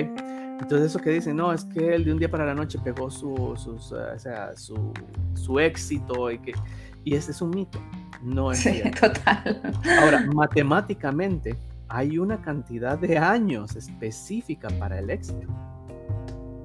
Entonces 0.59 0.87
eso 0.87 0.99
que 0.99 1.11
dicen, 1.11 1.35
no, 1.35 1.53
es 1.53 1.63
que 1.65 1.95
él 1.95 2.03
de 2.03 2.13
un 2.13 2.19
día 2.19 2.29
para 2.29 2.45
la 2.45 2.53
noche 2.53 2.79
pegó 2.83 3.09
su, 3.09 3.53
sus, 3.55 3.91
o 3.91 4.19
sea, 4.19 4.55
su, 4.55 4.91
su 5.33 5.59
éxito 5.59 6.31
y 6.31 6.39
que... 6.39 6.53
Y 7.03 7.15
ese 7.15 7.31
es 7.31 7.41
un 7.41 7.51
mito. 7.51 7.79
No 8.21 8.51
es 8.51 8.59
sí, 8.59 8.81
total. 8.99 9.61
Ahora, 10.01 10.25
matemáticamente 10.33 11.55
hay 11.89 12.17
una 12.17 12.41
cantidad 12.41 12.97
de 12.97 13.17
años 13.17 13.75
específica 13.75 14.67
para 14.79 14.99
el 14.99 15.09
éxito. 15.09 15.47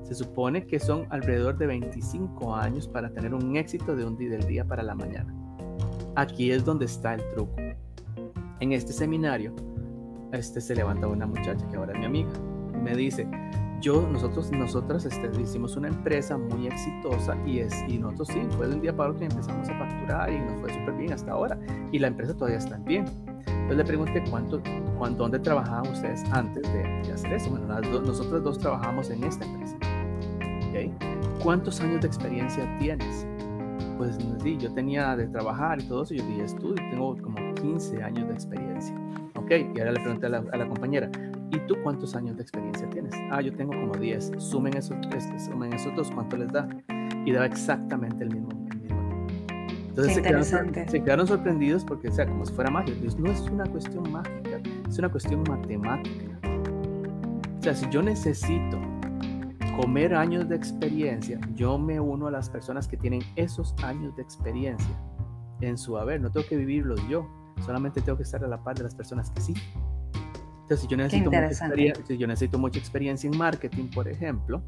Se 0.02 0.14
supone 0.14 0.66
que 0.66 0.80
son 0.80 1.06
alrededor 1.10 1.56
de 1.58 1.66
25 1.66 2.54
años 2.56 2.88
para 2.88 3.10
tener 3.10 3.34
un 3.34 3.56
éxito 3.56 3.94
de 3.94 4.04
un 4.04 4.16
día 4.16 4.30
del 4.30 4.46
día 4.46 4.64
para 4.64 4.82
la 4.82 4.94
mañana. 4.94 5.32
Aquí 6.16 6.50
es 6.50 6.64
donde 6.64 6.86
está 6.86 7.14
el 7.14 7.22
truco. 7.34 7.56
En 8.60 8.72
este 8.72 8.92
seminario, 8.92 9.54
este 10.32 10.60
se 10.60 10.74
levanta 10.74 11.06
una 11.06 11.26
muchacha 11.26 11.66
que 11.68 11.76
ahora 11.76 11.92
es 11.92 11.98
mi 11.98 12.06
amiga 12.06 12.30
y 12.74 12.78
me 12.78 12.94
dice, 12.94 13.28
yo, 13.82 14.08
nosotros, 14.08 14.50
nosotras 14.52 15.04
este, 15.04 15.28
hicimos 15.40 15.76
una 15.76 15.88
empresa 15.88 16.38
muy 16.38 16.68
exitosa 16.68 17.36
y, 17.44 17.58
es, 17.58 17.74
y 17.88 17.98
nosotros 17.98 18.28
sí, 18.28 18.40
fue 18.56 18.68
de 18.68 18.76
un 18.76 18.80
día 18.80 18.96
para 18.96 19.10
otro 19.10 19.18
que 19.18 19.26
empezamos 19.26 19.68
a 19.68 19.74
facturar 19.76 20.32
y 20.32 20.38
nos 20.38 20.60
fue 20.60 20.72
súper 20.72 20.94
bien 20.94 21.12
hasta 21.12 21.32
ahora. 21.32 21.58
Y 21.90 21.98
la 21.98 22.06
empresa 22.06 22.32
todavía 22.32 22.58
está 22.58 22.76
en 22.76 22.84
pie. 22.84 23.04
Entonces 23.46 23.76
le 23.76 23.84
pregunté 23.84 24.22
cuánto, 24.30 24.62
cuánto 24.98 25.24
dónde 25.24 25.40
trabajaban 25.40 25.90
ustedes 25.90 26.22
antes 26.30 26.62
de, 26.72 27.12
hacer 27.12 27.32
eso. 27.32 27.50
Bueno, 27.50 27.66
nosotros 28.00 28.42
dos 28.42 28.58
trabajamos 28.58 29.10
en 29.10 29.24
esta 29.24 29.44
empresa. 29.44 29.76
¿Okay? 30.68 30.94
¿Cuántos 31.42 31.80
años 31.80 32.00
de 32.00 32.06
experiencia 32.06 32.78
tienes? 32.78 33.26
Pues 33.98 34.16
sí, 34.42 34.56
yo 34.58 34.72
tenía 34.72 35.16
de 35.16 35.26
trabajar 35.26 35.80
y 35.82 35.84
todo 35.84 36.04
eso, 36.04 36.14
yo 36.14 36.24
dije 36.24 36.44
estudio, 36.44 36.76
tengo 36.90 37.16
como 37.20 37.54
15 37.54 38.02
años 38.02 38.28
de 38.28 38.34
experiencia. 38.34 38.96
Ok, 39.34 39.50
y 39.74 39.78
ahora 39.80 39.92
le 39.92 40.00
pregunté 40.00 40.26
a 40.26 40.30
la, 40.30 40.44
a 40.52 40.56
la 40.56 40.68
compañera, 40.68 41.10
¿Y 41.52 41.60
tú 41.66 41.76
cuántos 41.82 42.16
años 42.16 42.36
de 42.36 42.42
experiencia 42.42 42.88
tienes? 42.88 43.12
Ah, 43.30 43.42
yo 43.42 43.54
tengo 43.54 43.72
como 43.72 43.94
10. 43.94 44.32
Sumen 44.38 44.74
esos, 44.74 44.96
sumen 45.38 45.74
esos 45.74 45.94
dos, 45.94 46.10
¿cuánto 46.10 46.38
les 46.38 46.50
da? 46.50 46.66
Y 47.26 47.32
daba 47.32 47.44
exactamente 47.44 48.24
el 48.24 48.30
mismo. 48.30 48.48
Entonces 49.88 50.14
se 50.14 50.22
quedaron, 50.22 50.44
se 50.44 51.02
quedaron, 51.02 51.26
sorprendidos 51.26 51.84
porque, 51.84 52.08
o 52.08 52.12
sea, 52.12 52.26
como 52.26 52.46
si 52.46 52.54
fuera 52.54 52.70
magia. 52.70 52.94
no 53.18 53.30
es 53.30 53.40
una 53.42 53.66
cuestión 53.66 54.10
mágica, 54.10 54.62
es 54.88 54.98
una 54.98 55.10
cuestión 55.10 55.44
matemática. 55.46 56.40
O 57.58 57.62
sea, 57.62 57.74
si 57.74 57.86
yo 57.90 58.02
necesito 58.02 58.80
comer 59.76 60.14
años 60.14 60.48
de 60.48 60.56
experiencia, 60.56 61.38
yo 61.54 61.76
me 61.76 62.00
uno 62.00 62.28
a 62.28 62.30
las 62.30 62.48
personas 62.48 62.88
que 62.88 62.96
tienen 62.96 63.20
esos 63.36 63.74
años 63.84 64.16
de 64.16 64.22
experiencia 64.22 64.98
en 65.60 65.76
su 65.76 65.98
haber. 65.98 66.22
No 66.22 66.30
tengo 66.30 66.46
que 66.46 66.56
vivirlos 66.56 67.06
yo, 67.08 67.28
solamente 67.60 68.00
tengo 68.00 68.16
que 68.16 68.24
estar 68.24 68.42
a 68.42 68.48
la 68.48 68.64
par 68.64 68.76
de 68.76 68.84
las 68.84 68.94
personas 68.94 69.30
que 69.30 69.42
sí. 69.42 69.54
Entonces, 70.72 70.80
si 70.80 70.88
yo 70.88 70.96
necesito, 70.96 71.30
mucha 71.30 72.06
si 72.06 72.18
yo 72.18 72.26
necesito 72.26 72.58
mucha 72.58 72.78
experiencia 72.78 73.28
en 73.30 73.36
marketing, 73.36 73.88
por 73.88 74.08
ejemplo, 74.08 74.62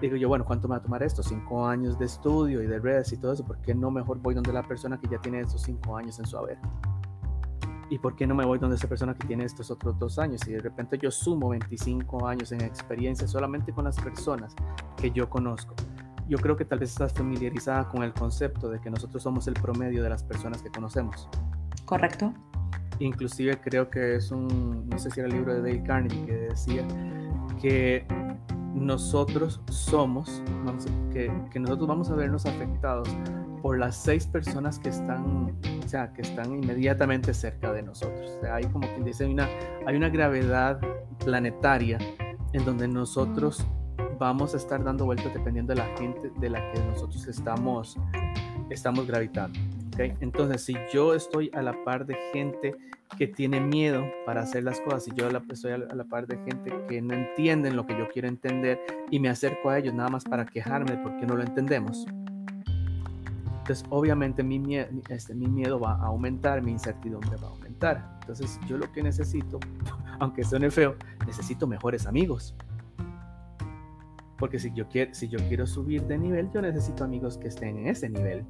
digo 0.00 0.16
yo, 0.16 0.28
bueno, 0.28 0.44
¿cuánto 0.44 0.68
me 0.68 0.72
va 0.72 0.78
a 0.78 0.82
tomar 0.82 1.02
esto? 1.02 1.22
Cinco 1.22 1.66
años 1.66 1.98
de 1.98 2.04
estudio 2.04 2.62
y 2.62 2.66
de 2.66 2.78
redes 2.78 3.12
y 3.12 3.16
todo 3.16 3.32
eso. 3.32 3.44
¿Por 3.44 3.58
qué 3.62 3.74
no 3.74 3.90
mejor 3.90 4.18
voy 4.18 4.34
donde 4.34 4.52
la 4.52 4.62
persona 4.62 5.00
que 5.00 5.08
ya 5.08 5.18
tiene 5.18 5.40
esos 5.40 5.62
cinco 5.62 5.96
años 5.96 6.18
en 6.18 6.26
su 6.26 6.36
haber? 6.36 6.58
¿Y 7.88 7.98
por 7.98 8.14
qué 8.14 8.26
no 8.26 8.34
me 8.34 8.44
voy 8.44 8.58
donde 8.58 8.76
esa 8.76 8.88
persona 8.88 9.14
que 9.14 9.26
tiene 9.26 9.44
estos 9.44 9.70
otros 9.70 9.98
dos 9.98 10.18
años? 10.18 10.46
Y 10.46 10.52
de 10.52 10.60
repente 10.60 10.98
yo 10.98 11.10
sumo 11.10 11.48
25 11.48 12.26
años 12.26 12.52
en 12.52 12.60
experiencia 12.60 13.26
solamente 13.26 13.72
con 13.72 13.86
las 13.86 13.98
personas 13.98 14.54
que 14.98 15.10
yo 15.10 15.30
conozco. 15.30 15.74
Yo 16.28 16.36
creo 16.36 16.58
que 16.58 16.66
tal 16.66 16.80
vez 16.80 16.90
estás 16.90 17.14
familiarizada 17.14 17.88
con 17.88 18.02
el 18.02 18.12
concepto 18.12 18.68
de 18.68 18.80
que 18.80 18.90
nosotros 18.90 19.22
somos 19.22 19.48
el 19.48 19.54
promedio 19.54 20.02
de 20.02 20.10
las 20.10 20.22
personas 20.22 20.60
que 20.60 20.68
conocemos. 20.68 21.26
Correcto. 21.86 22.34
Inclusive 23.00 23.58
creo 23.60 23.90
que 23.90 24.16
es 24.16 24.30
un, 24.30 24.88
no 24.88 24.98
sé 24.98 25.10
si 25.10 25.20
era 25.20 25.28
el 25.28 25.34
libro 25.34 25.54
de 25.54 25.60
Dale 25.60 25.82
Carnegie 25.82 26.26
que 26.26 26.32
decía 26.32 26.86
que 27.60 28.06
nosotros 28.74 29.60
somos, 29.70 30.42
que, 31.12 31.30
nosotros 31.58 31.88
vamos 31.88 32.10
a 32.10 32.14
vernos 32.14 32.46
afectados 32.46 33.08
por 33.62 33.78
las 33.78 33.96
seis 33.96 34.26
personas 34.26 34.78
que 34.78 34.88
están, 34.88 35.56
o 35.84 35.88
sea, 35.88 36.12
que 36.12 36.22
están 36.22 36.52
inmediatamente 36.52 37.34
cerca 37.34 37.72
de 37.72 37.82
nosotros. 37.82 38.30
O 38.38 38.40
sea, 38.40 38.56
hay 38.56 38.64
como 38.66 38.88
quien 38.88 39.04
dice, 39.04 39.26
una, 39.26 39.48
hay 39.86 39.96
una 39.96 40.08
gravedad 40.08 40.80
planetaria 41.24 41.98
en 42.52 42.64
donde 42.64 42.88
nosotros 42.88 43.64
vamos 44.18 44.54
a 44.54 44.56
estar 44.56 44.82
dando 44.82 45.04
vueltas 45.04 45.32
dependiendo 45.32 45.74
de 45.74 45.80
la 45.80 45.96
gente 45.96 46.30
de 46.38 46.50
la 46.50 46.72
que 46.72 46.80
nosotros 46.80 47.26
estamos, 47.26 47.96
estamos 48.70 49.06
gravitando. 49.06 49.58
Entonces, 49.98 50.62
si 50.62 50.76
yo 50.92 51.14
estoy 51.14 51.50
a 51.54 51.62
la 51.62 51.84
par 51.84 52.06
de 52.06 52.16
gente 52.32 52.76
que 53.16 53.26
tiene 53.26 53.60
miedo 53.60 54.04
para 54.26 54.42
hacer 54.42 54.64
las 54.64 54.80
cosas, 54.80 55.08
y 55.08 55.12
yo 55.14 55.28
estoy 55.50 55.72
a 55.72 55.78
la, 55.78 56.04
par 56.04 56.26
de 56.26 56.36
gente 56.44 56.72
que 56.88 57.02
no 57.02 57.14
entienden 57.14 57.74
lo 57.74 57.86
que 57.86 57.98
yo 57.98 58.08
quiero 58.08 58.28
entender 58.28 58.80
y 59.10 59.18
me 59.18 59.28
acerco 59.28 59.70
a 59.70 59.78
ellos 59.78 59.94
nada 59.94 60.08
más 60.08 60.24
para 60.24 60.46
quejarme 60.46 60.96
porque 60.98 61.26
no 61.26 61.34
lo 61.34 61.42
entendemos, 61.42 62.06
entonces 63.68 63.86
obviamente 63.90 64.42
mi, 64.42 64.58
miedo, 64.58 64.88
este, 65.10 65.34
mi 65.34 65.46
miedo 65.46 65.78
va 65.78 65.92
a 65.92 66.06
aumentar, 66.06 66.62
mi 66.62 66.70
incertidumbre 66.70 67.36
va 67.36 67.48
a 67.48 67.50
aumentar. 67.50 68.18
Entonces 68.22 68.58
yo 68.66 68.78
lo 68.78 68.90
que 68.92 69.02
necesito, 69.02 69.60
aunque 70.20 70.42
suene 70.42 70.70
feo, 70.70 70.96
necesito 71.26 71.66
mejores 71.66 72.06
amigos. 72.06 72.54
Porque 74.38 74.58
si 74.58 74.72
yo, 74.72 74.86
si 75.12 75.28
yo 75.28 75.38
quiero 75.48 75.66
subir 75.66 76.02
de 76.04 76.16
nivel, 76.16 76.50
yo 76.50 76.62
necesito 76.62 77.04
amigos 77.04 77.36
que 77.36 77.48
estén 77.48 77.76
en 77.76 77.88
ese 77.88 78.08
nivel 78.08 78.46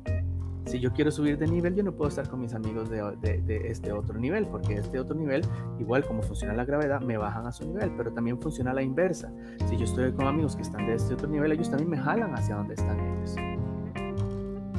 si 0.68 0.78
yo 0.78 0.92
quiero 0.92 1.10
subir 1.10 1.38
de 1.38 1.46
nivel, 1.46 1.75
yo 1.75 1.82
no 1.82 1.92
puedo 1.92 2.08
estar 2.08 2.28
con 2.28 2.40
mis 2.40 2.54
amigos 2.54 2.90
de, 2.90 3.02
de, 3.20 3.70
este 3.70 3.92
otro 3.92 4.18
nivel, 4.18 4.46
porque 4.46 4.75
este 4.75 4.98
otro 4.98 5.16
nivel, 5.16 5.42
igual 5.78 6.04
como 6.04 6.22
funciona 6.22 6.52
la 6.54 6.64
gravedad, 6.64 7.00
me 7.00 7.16
bajan 7.16 7.46
a 7.46 7.52
su 7.52 7.66
nivel, 7.66 7.92
pero 7.96 8.12
también 8.12 8.38
funciona 8.38 8.72
la 8.72 8.82
inversa. 8.82 9.32
Si 9.68 9.76
yo 9.76 9.84
estoy 9.84 10.12
con 10.12 10.26
amigos 10.26 10.56
que 10.56 10.62
están 10.62 10.87
de 10.87 10.94
este 10.94 11.14
otro 11.14 11.28
nivel, 11.28 11.52
ellos 11.52 11.70
también 11.70 11.90
me 11.90 11.98
jalan 11.98 12.34
hacia 12.34 12.56
donde 12.56 12.75
están 12.75 12.98
ellos. 13.00 13.37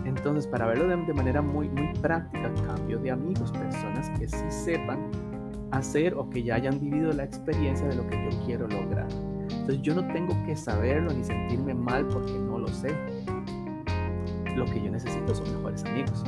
Entonces, 0.06 0.48
para 0.48 0.68
verlo 0.68 0.88
de, 0.88 1.14
manera 1.14 1.42
muy, 1.42 1.70
muy 1.70 1.94
práctica, 2.02 2.52
cambio 2.68 3.00
de 3.00 3.12
amigos, 3.12 3.52
personas 3.52 4.10
que 4.12 4.28
sí 4.28 4.46
sepan 4.50 5.00
hacer 5.72 6.14
o 6.16 6.30
que 6.30 6.44
ya 6.44 6.56
hayan 6.56 6.80
vivido 6.80 7.12
la 7.14 7.24
experiencia 7.24 7.88
de 7.88 7.96
lo 7.96 8.08
que 8.08 8.16
yo 8.30 8.46
quiero 8.46 8.68
lograr. 8.68 9.08
Entonces, 9.50 9.82
yo 9.82 9.96
no 9.96 10.06
tengo 10.14 10.34
que 10.46 10.56
saberlo 10.56 11.14
ni 11.14 11.24
sentirme 11.24 11.74
mal 11.74 12.08
porque 12.08 12.32
no 12.32 12.60
lo 12.60 12.68
sé 12.68 12.96
lo 14.56 14.66
que 14.66 14.82
yo 14.82 14.92
necesito 14.92 15.34
son 15.34 15.56
mejores 15.56 15.84
amigos. 15.86 16.24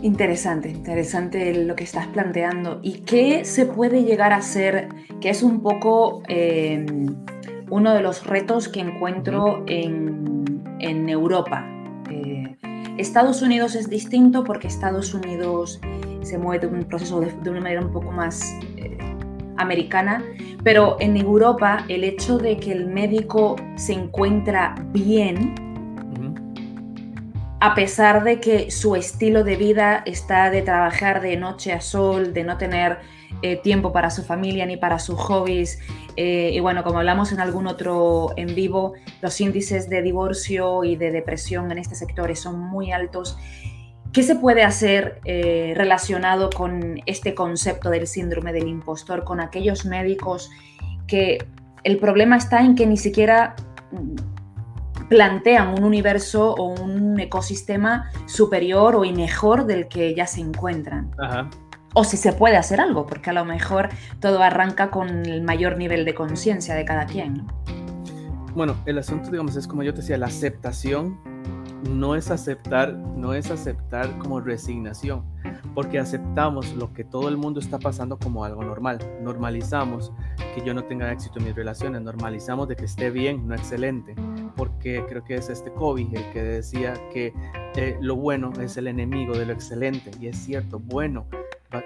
Interesante, 0.00 0.68
interesante 0.68 1.64
lo 1.64 1.74
que 1.74 1.82
estás 1.82 2.06
planteando. 2.06 2.78
¿Y 2.82 3.00
qué 3.00 3.44
se 3.44 3.66
puede 3.66 4.04
llegar 4.04 4.32
a 4.32 4.36
hacer? 4.36 4.88
Que 5.20 5.30
es 5.30 5.42
un 5.42 5.60
poco 5.60 6.22
em, 6.28 7.16
uno 7.68 7.92
de 7.94 8.02
los 8.02 8.24
retos 8.24 8.68
que 8.68 8.80
encuentro 8.80 9.64
en, 9.66 10.28
Europa. 11.08 11.66
Eh, 12.10 12.56
Estados 12.96 13.42
Unidos 13.42 13.74
es 13.74 13.90
distinto 13.90 14.44
porque 14.44 14.68
Estados 14.68 15.12
Unidos 15.12 15.80
se 16.22 16.38
mueve 16.38 16.66
de 16.66 16.72
un 16.72 16.84
proceso 16.84 17.20
de, 17.20 17.50
una 17.50 17.60
manera 17.60 17.80
un 17.80 17.92
poco 17.92 18.12
más 18.12 18.54
eh, 18.76 18.96
americana, 19.56 20.22
pero 20.62 20.96
en 21.00 21.16
Europa 21.16 21.84
el 21.88 22.04
hecho 22.04 22.38
de 22.38 22.58
que 22.58 22.72
el 22.72 22.86
médico 22.86 23.56
se 23.76 23.94
encuentra 23.94 24.74
bien, 24.92 25.54
a 27.60 27.74
pesar 27.74 28.22
de 28.22 28.40
que 28.40 28.70
su 28.70 28.94
estilo 28.94 29.42
de 29.42 29.56
vida 29.56 30.02
está 30.06 30.50
de 30.50 30.62
trabajar 30.62 31.20
de 31.20 31.36
noche 31.36 31.72
a 31.72 31.80
sol, 31.80 32.32
de 32.32 32.44
no 32.44 32.56
tener 32.56 32.98
eh, 33.42 33.56
tiempo 33.56 33.92
para 33.92 34.10
su 34.10 34.22
familia 34.22 34.64
ni 34.64 34.76
para 34.76 34.98
sus 35.00 35.18
hobbies. 35.18 35.80
Eh, 36.16 36.50
y 36.52 36.60
bueno, 36.60 36.84
como 36.84 36.98
hablamos 36.98 37.32
en 37.32 37.40
algún 37.40 37.66
otro 37.66 38.32
en 38.36 38.54
vivo, 38.54 38.94
los 39.22 39.40
índices 39.40 39.88
de 39.88 40.02
divorcio 40.02 40.84
y 40.84 40.96
de 40.96 41.10
depresión 41.10 41.70
en 41.72 41.78
este 41.78 41.96
sector 41.96 42.34
son 42.36 42.60
muy 42.60 42.92
altos. 42.92 43.36
¿Qué 44.12 44.22
se 44.22 44.36
puede 44.36 44.62
hacer 44.62 45.20
eh, 45.24 45.74
relacionado 45.76 46.50
con 46.50 47.02
este 47.06 47.34
concepto 47.34 47.90
del 47.90 48.06
síndrome 48.06 48.52
del 48.52 48.68
impostor, 48.68 49.24
con 49.24 49.40
aquellos 49.40 49.84
médicos 49.84 50.50
que 51.06 51.38
el 51.82 51.98
problema 51.98 52.36
está 52.36 52.60
en 52.60 52.74
que 52.74 52.86
ni 52.86 52.96
siquiera 52.96 53.56
plantean 55.08 55.74
un 55.78 55.84
universo 55.84 56.54
o 56.54 56.80
un 56.80 57.18
ecosistema 57.18 58.10
superior 58.26 58.96
o 58.96 59.04
mejor 59.12 59.66
del 59.66 59.88
que 59.88 60.14
ya 60.14 60.26
se 60.26 60.40
encuentran? 60.40 61.10
Ajá 61.18 61.48
o 61.94 62.04
si 62.04 62.16
se 62.16 62.32
puede 62.32 62.56
hacer 62.56 62.80
algo, 62.80 63.06
porque 63.06 63.30
a 63.30 63.32
lo 63.32 63.44
mejor 63.44 63.88
todo 64.20 64.42
arranca 64.42 64.90
con 64.90 65.26
el 65.26 65.42
mayor 65.42 65.76
nivel 65.76 66.04
de 66.04 66.14
conciencia 66.14 66.74
de 66.74 66.84
cada 66.84 67.06
quien. 67.06 67.46
Bueno, 68.54 68.76
el 68.86 68.98
asunto, 68.98 69.30
digamos, 69.30 69.56
es 69.56 69.66
como 69.66 69.82
yo 69.82 69.92
te 69.92 70.00
decía, 70.00 70.18
la 70.18 70.26
aceptación 70.26 71.18
no 71.82 72.14
es 72.14 72.30
aceptar, 72.30 72.92
no 72.94 73.34
es 73.34 73.50
aceptar 73.50 74.18
como 74.18 74.40
resignación, 74.40 75.24
porque 75.74 75.98
aceptamos 75.98 76.74
lo 76.74 76.92
que 76.92 77.04
todo 77.04 77.28
el 77.28 77.36
mundo 77.36 77.60
está 77.60 77.78
pasando 77.78 78.18
como 78.18 78.44
algo 78.44 78.64
normal. 78.64 78.98
Normalizamos 79.22 80.12
que 80.54 80.64
yo 80.64 80.74
no 80.74 80.84
tenga 80.84 81.12
éxito 81.12 81.38
en 81.38 81.46
mis 81.46 81.54
relaciones, 81.54 82.02
normalizamos 82.02 82.68
de 82.68 82.76
que 82.76 82.84
esté 82.84 83.10
bien, 83.10 83.46
no 83.46 83.54
excelente, 83.54 84.14
porque 84.56 85.04
creo 85.08 85.24
que 85.24 85.36
es 85.36 85.48
este 85.50 85.72
Kobe 85.72 86.08
el 86.12 86.30
que 86.32 86.42
decía 86.42 86.94
que 87.12 87.32
eh, 87.76 87.96
lo 88.00 88.16
bueno 88.16 88.52
es 88.60 88.76
el 88.76 88.88
enemigo 88.88 89.36
de 89.36 89.46
lo 89.46 89.52
excelente, 89.52 90.10
y 90.20 90.26
es 90.28 90.36
cierto, 90.36 90.78
bueno 90.78 91.26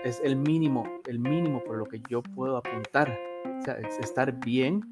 es 0.05 0.21
el 0.23 0.37
mínimo, 0.37 0.85
el 1.07 1.19
mínimo 1.19 1.63
por 1.65 1.77
lo 1.77 1.87
que 1.87 2.01
yo 2.09 2.23
puedo 2.23 2.57
apuntar. 2.57 3.19
O 3.59 3.63
sea, 3.63 3.75
estar 4.01 4.33
bien 4.45 4.83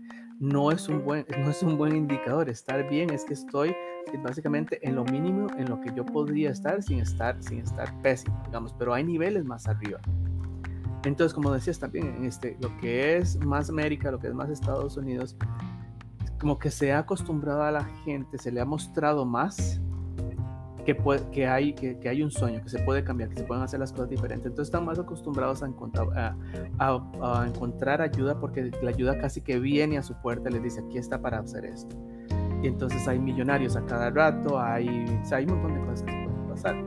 no 0.41 0.71
es 0.71 0.89
un 0.89 1.05
buen, 1.05 1.27
no 1.39 1.51
es 1.51 1.63
un 1.63 1.77
buen 1.77 1.95
indicador. 1.95 2.49
Estar 2.49 2.89
bien 2.89 3.11
es 3.11 3.25
que 3.25 3.35
estoy 3.35 3.75
básicamente 4.19 4.87
en 4.87 4.95
lo 4.95 5.05
mínimo 5.05 5.47
en 5.57 5.69
lo 5.69 5.81
que 5.81 5.93
yo 5.95 6.05
podría 6.05 6.51
estar 6.51 6.83
sin 6.83 7.01
estar, 7.01 7.43
sin 7.43 7.61
estar 7.61 7.93
pésimo, 8.03 8.41
digamos, 8.47 8.75
pero 8.79 8.95
hay 8.95 9.05
niveles 9.05 9.45
más 9.45 9.67
arriba. 9.69 10.01
Entonces, 11.05 11.33
como 11.33 11.51
decías 11.51 11.79
también, 11.79 12.25
este, 12.25 12.57
lo 12.61 12.77
que 12.79 13.17
es 13.17 13.39
más 13.45 13.71
América, 13.71 14.11
lo 14.11 14.19
que 14.19 14.29
es 14.29 14.35
más 14.35 14.51
Estados 14.51 14.97
Unidos, 14.97 15.37
como 16.39 16.59
que 16.59 16.71
se 16.71 16.93
ha 16.93 17.01
acostumbrado 17.01 17.63
a 17.63 17.71
la 17.71 17.85
gente, 18.05 18.39
se 18.39 18.53
le 18.53 18.61
ha 18.61 18.65
mostrado 18.65 19.25
más 19.25 19.81
que, 20.85 20.97
que, 21.33 21.47
hay, 21.47 21.75
que, 21.75 21.99
que, 21.99 22.09
hay 22.09 22.23
un 22.23 22.31
sueño, 22.31 22.63
que 22.63 22.69
se 22.69 22.79
puede 22.81 23.05
cambiar, 23.05 23.31
que 23.31 23.37
se 23.37 23.45
pueden 23.45 23.63
hacer 23.63 23.81
las 23.81 23.93
cosas 23.93 24.09
diferentes. 24.09 24.47
Entonces 24.47 24.69
están 24.69 24.85
más 24.85 24.99
acostumbrados 24.99 25.63
a 25.63 25.67
encontrar, 25.67 26.37
a, 26.79 27.47
encontrar 27.47 28.03
ayuda 28.03 28.39
porque 28.39 28.71
la 28.83 28.91
ayuda 28.91 29.19
casi 29.19 29.41
que 29.41 29.59
viene 29.59 29.99
a 29.99 30.03
su 30.03 30.15
puerta 30.21 30.51
les 30.51 30.63
dice, 30.63 30.81
aquí 30.81 30.99
está 30.99 31.21
para 31.21 31.39
hacer 31.39 31.65
esto. 31.65 31.97
Y 32.63 32.67
entonces 32.67 33.07
hay 33.09 33.19
millonarios 33.19 33.77
a 33.77 33.85
cada 33.87 34.11
rato, 34.11 34.61
hay, 34.61 34.89
hay 35.33 35.45
un 35.45 35.51
montón 35.53 35.75
de 35.75 35.81
cosas 35.81 36.03
que 36.03 36.13
pueden 36.13 36.49
pasar. 36.49 36.85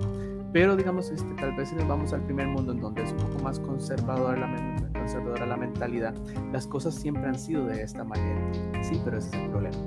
Pero 0.54 0.76
digamos, 0.76 1.10
este, 1.10 1.34
tal 1.34 1.56
vez 1.56 1.70
si 1.70 1.76
nos 1.76 1.88
vamos 1.88 2.14
al 2.14 2.22
primer 2.22 2.48
mundo 2.48 2.74
en 2.74 2.80
donde 2.80 3.02
es 3.02 3.12
un 3.12 3.18
poco 3.18 3.40
más 3.44 3.60
conservadora 3.60 4.48
la, 4.48 4.90
conservadora 4.94 5.48
la 5.48 5.58
mentalidad, 5.58 6.14
las 6.52 6.68
cosas 6.68 6.94
siempre 6.94 7.26
han 7.26 7.40
sido 7.40 7.66
de 7.66 7.82
esta 7.82 8.04
manera. 8.04 8.40
Sí, 8.84 9.02
pero 9.04 9.18
ese 9.18 9.30
es 9.30 9.34
el 9.34 9.50
problema. 9.50 9.78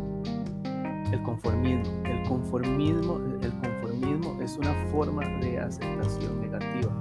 El 1.13 1.23
conformismo. 1.23 1.85
El 2.05 2.23
conformismo, 2.29 3.21
el 3.41 3.53
conformismo 3.53 4.43
es 4.43 4.57
una 4.57 4.75
forma 4.91 5.23
de 5.39 5.61
aceptación 5.61 6.41
negativa. 6.41 6.93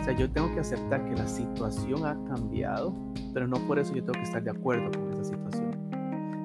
O 0.00 0.04
sea, 0.04 0.16
yo 0.16 0.28
tengo 0.28 0.52
que 0.52 0.58
aceptar 0.58 1.04
que 1.04 1.14
la 1.14 1.28
situación 1.28 2.04
ha 2.04 2.18
cambiado, 2.24 2.92
pero 3.32 3.46
no 3.46 3.56
por 3.68 3.78
eso 3.78 3.94
yo 3.94 4.02
tengo 4.02 4.14
que 4.14 4.24
estar 4.24 4.42
de 4.42 4.50
acuerdo 4.50 4.90
con 4.98 5.12
esa 5.12 5.22
situación. 5.22 5.71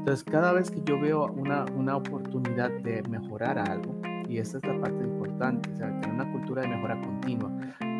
Entonces, 0.08 0.24
cada 0.24 0.54
vez 0.54 0.72
que 0.72 0.82
yo 0.86 0.98
veo 0.98 1.26
una, 1.34 1.66
una 1.76 1.98
oportunidad 1.98 2.72
de 2.82 3.04
mejorar 3.10 3.60
algo, 3.60 3.94
y 4.30 4.38
esta 4.38 4.58
es 4.58 4.64
la 4.66 4.80
parte 4.80 5.04
importante, 5.04 5.70
o 5.74 5.76
sea, 5.76 6.00
tener 6.00 6.16
una 6.16 6.32
cultura 6.32 6.62
de 6.62 6.70
mejora 6.70 6.98
continua, 7.02 7.52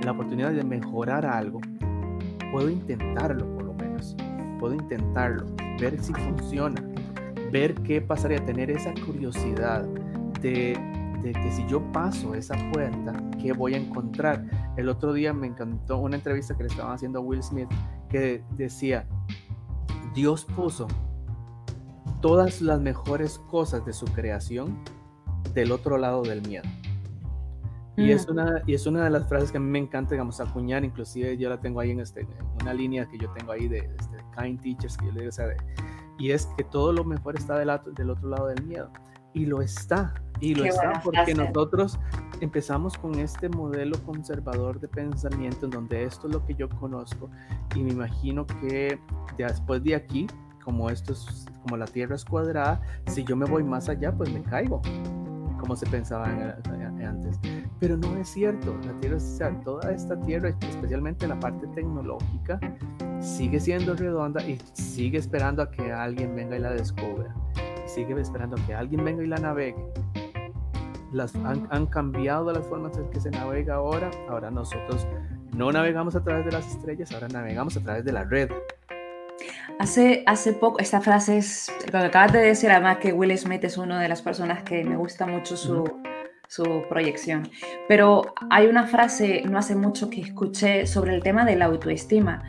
la 0.06 0.12
oportunidad 0.12 0.54
de 0.54 0.64
mejorar 0.64 1.26
algo, 1.26 1.60
puedo 2.54 2.70
intentarlo 2.70 3.54
por 3.56 3.66
lo 3.66 3.74
menos, 3.74 4.16
puedo 4.58 4.74
intentarlo, 4.74 5.48
ver 5.82 6.02
si 6.02 6.14
funciona, 6.14 6.82
ver 7.52 7.74
qué 7.82 8.00
pasaría, 8.00 8.38
tener 8.46 8.72
esa 8.72 8.94
curiosidad 9.06 9.84
de, 10.40 10.80
de, 11.22 11.34
que 11.34 11.52
si 11.52 11.68
yo 11.68 11.82
paso 11.92 12.36
esa 12.36 12.56
puerta, 12.72 13.22
¿qué 13.38 13.52
voy 13.52 13.74
a 13.74 13.80
encontrar? 13.80 14.46
El 14.78 14.88
otro 14.88 15.12
día 15.12 15.34
me 15.34 15.48
encantó 15.48 15.98
una 15.98 16.16
entrevista 16.16 16.56
que 16.56 16.64
le 16.64 16.70
estaban 16.70 16.94
haciendo 16.94 17.20
a 17.20 17.22
Will 17.22 17.44
Smith 17.44 17.68
que 18.08 18.42
decía, 18.56 19.06
Dios 20.14 20.46
puso 20.46 20.88
todas 22.22 22.62
las 22.62 22.80
mejores 22.80 23.40
cosas 23.50 23.86
de 23.86 23.94
su 23.94 24.06
creación 24.06 24.78
del 25.54 25.72
otro 25.72 25.98
lado 25.98 26.24
del 26.24 26.42
miedo. 26.48 26.66
Y, 27.96 28.12
es 28.12 28.28
mm. 28.28 28.32
una, 28.32 28.62
y 28.68 28.76
es 28.76 28.86
una 28.86 29.04
de 29.04 29.10
las 29.10 29.28
frases 29.28 29.52
que 29.52 29.58
a 29.58 29.60
mí 29.60 29.70
me 29.70 29.80
encanta, 29.80 30.12
digamos, 30.12 30.40
acuñar, 30.40 30.84
inclusive 30.84 31.36
yo 31.38 31.50
la 31.50 31.60
tengo 31.60 31.80
ahí 31.80 31.92
en, 31.92 32.00
este, 32.00 32.28
una 32.62 32.74
línea 32.74 33.08
que 33.08 33.18
yo 33.18 33.30
tengo 33.32 33.52
ahí 33.52 33.68
de, 33.68 33.80
este, 34.00 34.18
Kind 34.38 34.62
Teachers, 34.62 34.98
que 34.98 35.08
yo 35.08 35.12
le 35.14 35.20
digo, 35.22 35.30
o 35.30 35.34
sea, 35.34 35.48
de, 35.48 35.58
y 36.20 36.32
es 36.32 36.48
que 36.58 36.64
todo 36.64 36.94
lo 36.94 37.04
mejor 37.04 37.36
está 37.36 37.58
del, 37.58 37.72
del 37.96 38.10
otro 38.10 38.30
lado 38.30 38.48
del 38.48 38.64
miedo. 38.64 38.92
Y 39.34 39.46
lo 39.46 39.62
está, 39.62 40.14
y 40.40 40.56
lo 40.56 40.66
está 40.66 41.02
porque 41.04 41.34
nosotros 41.34 42.00
empezamos 42.42 42.98
con 42.98 43.20
este 43.20 43.50
modelo 43.50 44.02
conservador 44.04 44.80
de 44.80 44.88
pensamiento 44.88 45.66
en 45.66 45.72
donde 45.72 46.04
esto 46.04 46.28
es 46.28 46.34
lo 46.34 46.46
que 46.46 46.56
yo 46.56 46.70
conozco 46.70 47.30
y 47.76 47.84
me 47.84 47.92
imagino 47.92 48.46
que 48.46 49.00
después 49.38 49.84
de 49.84 49.96
aquí, 49.96 50.28
como 50.68 50.90
esto 50.90 51.14
es, 51.14 51.46
como 51.64 51.78
la 51.78 51.86
Tierra 51.86 52.16
es 52.16 52.26
cuadrada, 52.26 52.82
si 53.06 53.24
yo 53.24 53.38
me 53.38 53.46
voy 53.46 53.64
más 53.64 53.88
allá, 53.88 54.12
pues 54.12 54.30
me 54.34 54.44
caigo, 54.44 54.82
como 55.62 55.78
se 55.78 55.86
pensaba 55.86 56.26
antes. 56.26 57.40
Pero 57.80 57.96
no 57.96 58.18
es 58.18 58.28
cierto, 58.28 58.78
la 58.86 58.92
Tierra, 59.00 59.18
toda 59.64 59.94
esta 59.94 60.20
Tierra, 60.20 60.50
especialmente 60.50 61.26
la 61.26 61.40
parte 61.40 61.68
tecnológica, 61.68 62.60
sigue 63.22 63.62
siendo 63.62 63.96
redonda 63.96 64.44
y 64.44 64.60
sigue 64.74 65.18
esperando 65.18 65.62
a 65.62 65.72
que 65.72 65.94
alguien 65.94 66.36
venga 66.36 66.58
y 66.58 66.60
la 66.60 66.72
descubra. 66.72 67.34
Sigue 67.86 68.20
esperando 68.20 68.58
a 68.58 68.68
que 68.68 68.76
alguien 68.76 69.06
venga 69.06 69.24
y 69.24 69.28
la 69.28 69.38
navegue. 69.38 69.86
Las, 71.14 71.34
han, 71.36 71.86
cambiado 71.86 72.52
las 72.52 72.68
formas 72.68 72.98
en 72.98 73.10
que 73.10 73.22
se 73.22 73.32
navega 73.32 73.76
ahora. 73.76 74.12
Ahora 74.28 74.52
nosotros 74.52 75.08
no 75.54 75.72
navegamos 75.72 76.18
a 76.18 76.24
través 76.26 76.44
de 76.44 76.52
las 76.52 76.68
estrellas, 76.68 77.10
ahora 77.14 77.30
navegamos 77.30 77.78
a 77.78 77.80
través 77.80 78.04
de 78.04 78.12
la 78.12 78.26
red. 78.26 78.50
Hace, 79.80 80.24
hace 80.26 80.54
poco, 80.54 80.80
esta 80.80 81.02
frase 81.02 81.38
es 81.38 81.72
lo 81.92 82.00
que 82.00 82.06
acabas 82.06 82.34
de 82.34 82.40
decir, 82.40 82.72
además 82.72 82.98
que 82.98 83.14
Will 83.14 83.38
Smith 83.38 83.64
es 83.64 83.78
una 83.78 84.02
de 84.02 84.10
las 84.10 84.22
personas 84.22 84.64
que 84.64 84.84
me 84.84 84.98
gusta 84.98 85.28
mucho 85.28 85.56
su, 85.56 85.84
su 86.48 86.84
proyección. 86.90 87.50
Pero 87.88 88.34
hay 88.50 88.68
una 88.68 88.88
frase 88.88 89.44
no 89.50 89.58
hace 89.58 89.76
mucho 89.76 90.10
que 90.10 90.22
escuché 90.22 90.88
sobre 90.88 91.14
el 91.14 91.22
tema 91.22 91.46
de 91.46 91.56
la 91.56 91.66
autoestima 91.66 92.44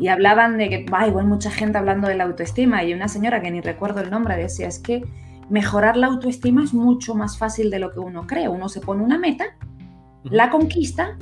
y 0.00 0.08
hablaban 0.08 0.58
de 0.58 0.68
que, 0.68 0.84
va, 0.84 1.06
igual 1.06 1.26
mucha 1.26 1.50
gente 1.50 1.78
hablando 1.78 2.08
de 2.08 2.16
la 2.16 2.24
autoestima 2.24 2.84
y 2.84 2.92
una 2.92 3.08
señora 3.08 3.40
que 3.40 3.50
ni 3.50 3.60
recuerdo 3.60 4.00
el 4.00 4.10
nombre 4.10 4.36
decía, 4.36 4.66
es 4.66 4.78
que 4.78 5.04
mejorar 5.48 5.96
la 5.96 6.08
autoestima 6.08 6.64
es 6.64 6.74
mucho 6.74 7.14
más 7.14 7.38
fácil 7.38 7.70
de 7.70 7.78
lo 7.78 7.92
que 7.92 8.00
uno 8.00 8.26
cree. 8.26 8.48
Uno 8.48 8.68
se 8.68 8.80
pone 8.80 9.02
una 9.02 9.18
meta, 9.18 9.56
la 10.24 10.50
conquista 10.50 11.16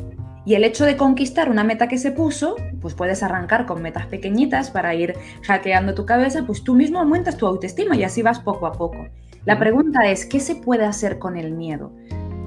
y 0.44 0.54
el 0.54 0.64
hecho 0.64 0.84
de 0.84 0.96
conquistar 0.96 1.48
una 1.48 1.64
meta 1.64 1.88
que 1.88 1.98
se 1.98 2.10
puso, 2.10 2.56
pues 2.80 2.94
puedes 2.94 3.22
arrancar 3.22 3.66
con 3.66 3.80
metas 3.80 4.06
pequeñitas 4.06 4.70
para 4.70 4.94
ir 4.94 5.14
hackeando 5.42 5.94
tu 5.94 6.04
cabeza, 6.04 6.44
pues 6.46 6.64
tú 6.64 6.74
mismo 6.74 6.98
aumentas 6.98 7.36
tu 7.36 7.46
autoestima 7.46 7.96
y 7.96 8.04
así 8.04 8.22
vas 8.22 8.40
poco 8.40 8.66
a 8.66 8.72
poco. 8.72 9.06
La 9.44 9.58
pregunta 9.58 10.08
es, 10.08 10.26
¿qué 10.26 10.40
se 10.40 10.56
puede 10.56 10.84
hacer 10.84 11.18
con 11.18 11.36
el 11.36 11.52
miedo? 11.52 11.92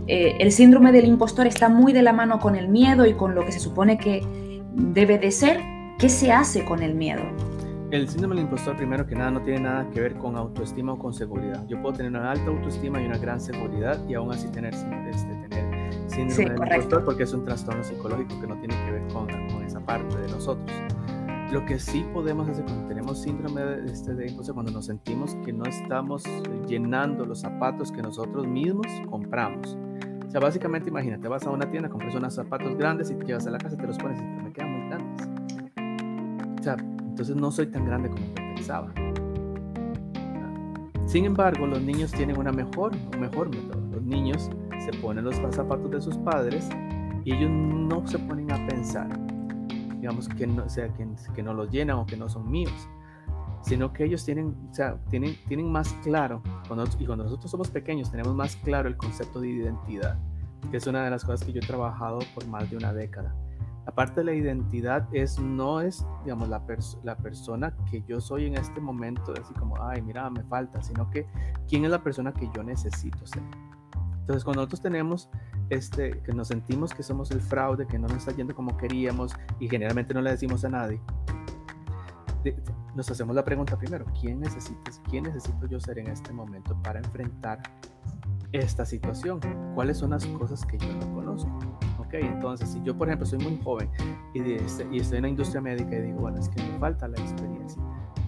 Eh, 0.08 0.38
el 0.40 0.52
síndrome 0.52 0.92
del 0.92 1.06
impostor 1.06 1.48
está 1.48 1.68
muy 1.68 1.94
de 1.94 2.02
la 2.02 2.14
mano 2.14 2.40
con 2.40 2.56
el 2.56 2.68
miedo 2.68 3.06
y 3.06 3.14
con 3.14 3.34
lo 3.34 3.44
que 3.46 3.52
se 3.52 3.60
supone 3.60 3.98
que 3.98 4.26
debe 4.74 5.18
de 5.18 5.32
ser. 5.32 5.60
¿Qué 5.98 6.10
se 6.10 6.32
hace 6.32 6.66
con 6.66 6.84
el 6.84 6.94
miedo? 6.94 7.24
El 7.92 8.10
síndrome 8.10 8.36
del 8.36 8.46
impostor, 8.46 8.76
primero 8.76 9.06
que 9.08 9.16
nada, 9.16 9.32
no 9.32 9.42
tiene 9.42 9.62
nada 9.62 9.90
que 9.92 10.02
ver 10.02 10.16
con 10.16 10.36
autoestima 10.36 10.94
o 10.94 11.00
con 11.00 11.14
seguridad. 11.14 11.66
Yo 11.68 11.82
puedo 11.82 11.96
tener 11.96 12.12
una 12.12 12.32
alta 12.32 12.48
autoestima 12.48 13.02
y 13.02 13.06
una 13.06 13.18
gran 13.18 13.40
seguridad 13.40 13.98
y 14.08 14.14
aún 14.16 14.32
así 14.32 14.48
tener, 14.50 14.74
este, 14.74 15.34
tener 15.48 15.75
síndrome 16.16 16.50
del 16.50 16.76
impostor 16.76 17.06
porque 17.06 17.24
es 17.24 17.34
un 17.34 17.46
trastorno 17.46 17.84
psicológico 17.84 18.40
que 18.40 18.48
no 18.48 18.58
tiene 18.60 18.76
que 18.86 18.92
ver 18.92 19.08
con, 19.14 19.28
con 19.28 19.64
esa 19.64 19.80
parte 19.80 20.18
de 20.18 20.28
nosotros. 20.30 20.72
Lo 21.52 21.66
que 21.66 21.80
sí 21.80 22.06
podemos 22.14 22.50
hacer 22.50 22.66
cuando 22.66 22.88
tenemos 22.88 23.22
síndrome 23.22 23.62
de, 23.64 23.92
este, 23.92 24.14
de 24.14 24.28
impostor, 24.30 24.56
cuando 24.56 24.72
nos 24.72 24.86
sentimos 24.86 25.36
que 25.46 25.54
no 25.54 25.66
estamos 25.66 26.24
llenando 26.68 27.26
los 27.26 27.40
zapatos 27.40 27.92
que 27.92 28.02
nosotros 28.02 28.48
mismos 28.48 28.88
compramos 29.10 29.78
sea, 30.36 30.42
básicamente 30.42 30.90
imagínate, 30.90 31.30
vas 31.30 31.48
a 31.48 31.50
una 31.50 31.72
tienda, 31.72 31.88
compras 31.88 32.14
unos 32.14 32.34
zapatos 32.34 32.76
grandes 32.78 33.10
y 33.10 33.16
te 33.16 33.24
llevas 33.24 33.48
a 33.48 33.52
la 33.52 33.58
casa, 33.58 33.78
te 33.78 33.88
los 33.88 33.98
pones 33.98 34.20
y 34.20 34.22
te 34.22 34.44
me 34.44 34.52
quedan 34.52 34.70
muy 34.70 34.90
grandes. 34.90 35.30
O 36.60 36.64
sea, 36.64 36.76
entonces 36.76 37.38
no 37.38 37.52
soy 37.52 37.68
tan 37.68 37.86
grande 37.86 38.10
como 38.10 38.34
pensaba. 38.36 38.94
Sin 41.06 41.24
embargo, 41.24 41.66
los 41.66 41.82
niños 41.82 42.12
tienen 42.12 42.38
una 42.38 42.52
mejor, 42.52 42.92
un 43.14 43.22
mejor 43.22 43.48
método. 43.48 43.82
Los 43.94 44.04
niños 44.04 44.50
se 44.82 44.92
ponen 45.00 45.26
los 45.26 45.36
zapatos 45.36 45.90
de 45.92 46.02
sus 46.02 46.18
padres 46.18 46.70
y 47.24 47.34
ellos 47.34 47.50
no 47.50 48.06
se 48.08 48.20
ponen 48.20 48.52
a 48.52 48.68
pensar, 48.68 49.08
digamos, 50.00 50.30
que 50.30 50.46
no, 50.46 50.70
sea, 50.70 50.94
que, 50.94 51.08
que 51.34 51.44
no 51.44 51.54
los 51.54 51.70
llenan 51.72 51.98
o 51.98 52.06
que 52.06 52.18
no 52.18 52.30
son 52.30 52.50
míos, 52.50 52.88
sino 53.62 53.92
que 53.92 54.06
ellos 54.06 54.24
tienen, 54.24 54.56
o 54.70 54.74
sea, 54.74 54.98
tienen, 55.10 55.36
tienen 55.48 55.72
más 55.72 55.92
claro, 56.04 56.44
cuando, 56.68 56.86
y 57.00 57.06
cuando 57.06 57.24
nosotros 57.24 57.50
somos 57.50 57.70
pequeños 57.72 58.12
tenemos 58.12 58.36
más 58.36 58.56
claro 58.58 58.88
el 58.88 58.96
concepto 58.96 59.42
de 59.42 59.50
identidad, 59.50 60.20
que 60.70 60.78
es 60.78 60.86
una 60.86 61.04
de 61.04 61.10
las 61.10 61.26
cosas 61.26 61.46
que 61.46 61.52
yo 61.52 61.60
he 61.64 61.66
trabajado 61.66 62.20
por 62.36 62.46
más 62.48 62.70
de 62.70 62.78
una 62.78 62.94
década. 62.94 63.36
Aparte 63.88 64.22
de 64.22 64.24
la 64.24 64.34
identidad 64.34 65.08
es, 65.12 65.40
no 65.40 65.82
es, 65.82 66.06
digamos, 66.24 66.50
la, 66.50 66.62
la 67.04 67.18
persona 67.18 67.76
que 67.90 68.04
yo 68.08 68.20
soy 68.20 68.46
en 68.46 68.56
este 68.56 68.80
momento, 68.82 69.34
así 69.40 69.54
como, 69.54 69.82
ay, 69.82 70.02
mira, 70.02 70.30
me 70.30 70.44
falta, 70.44 70.82
sino 70.82 71.10
que 71.10 71.28
quién 71.68 71.86
es 71.86 71.92
la 71.92 72.04
persona 72.04 72.34
que 72.34 72.50
yo 72.56 72.64
necesito 72.64 73.26
ser. 73.28 73.44
Entonces, 74.26 74.44
cuando 74.44 74.64
nosotros 74.64 74.82
tenemos, 74.82 75.30
este, 75.70 76.20
que 76.24 76.34
nos 76.34 76.48
sentimos 76.48 76.96
que 76.96 77.04
somos 77.04 77.30
el 77.30 77.42
fraude, 77.42 77.86
que 77.86 78.00
no 78.00 78.08
nos 78.08 78.18
está 78.18 78.32
yendo 78.32 78.56
como 78.56 78.76
queríamos 78.76 79.36
y 79.60 79.70
generalmente 79.70 80.16
no 80.16 80.22
le 80.24 80.32
decimos 80.32 80.66
a 80.66 80.70
nadie, 80.70 81.00
nos 82.96 83.12
hacemos 83.12 83.36
la 83.36 83.46
pregunta 83.46 83.78
primero, 83.78 84.04
¿quién 84.20 84.40
necesitas, 84.40 85.00
quién 85.12 85.26
necesito 85.26 85.68
yo 85.68 85.80
ser 85.80 86.00
en 86.00 86.08
este 86.08 86.34
momento 86.34 86.76
para 86.82 86.98
enfrentar 86.98 87.62
esta 88.52 88.84
situación? 88.84 89.40
¿Cuáles 89.76 90.00
son 90.00 90.10
las 90.10 90.26
cosas 90.26 90.66
que 90.66 90.80
yo 90.80 90.92
no 90.94 91.14
conozco? 91.14 91.60
Ok, 92.00 92.16
entonces 92.16 92.70
si 92.70 92.82
yo 92.82 92.98
por 92.98 93.10
ejemplo 93.10 93.28
soy 93.28 93.38
muy 93.38 93.62
joven 93.64 93.92
y, 94.34 94.54
este, 94.54 94.88
y 94.92 95.02
estoy 95.02 95.18
en 95.18 95.24
la 95.24 95.30
industria 95.30 95.62
médica 95.62 95.96
y 95.96 96.02
digo, 96.02 96.22
bueno, 96.22 96.40
es 96.40 96.50
que 96.50 96.64
me 96.64 96.80
falta 96.80 97.08
la 97.08 97.20
experiencia. 97.20 97.80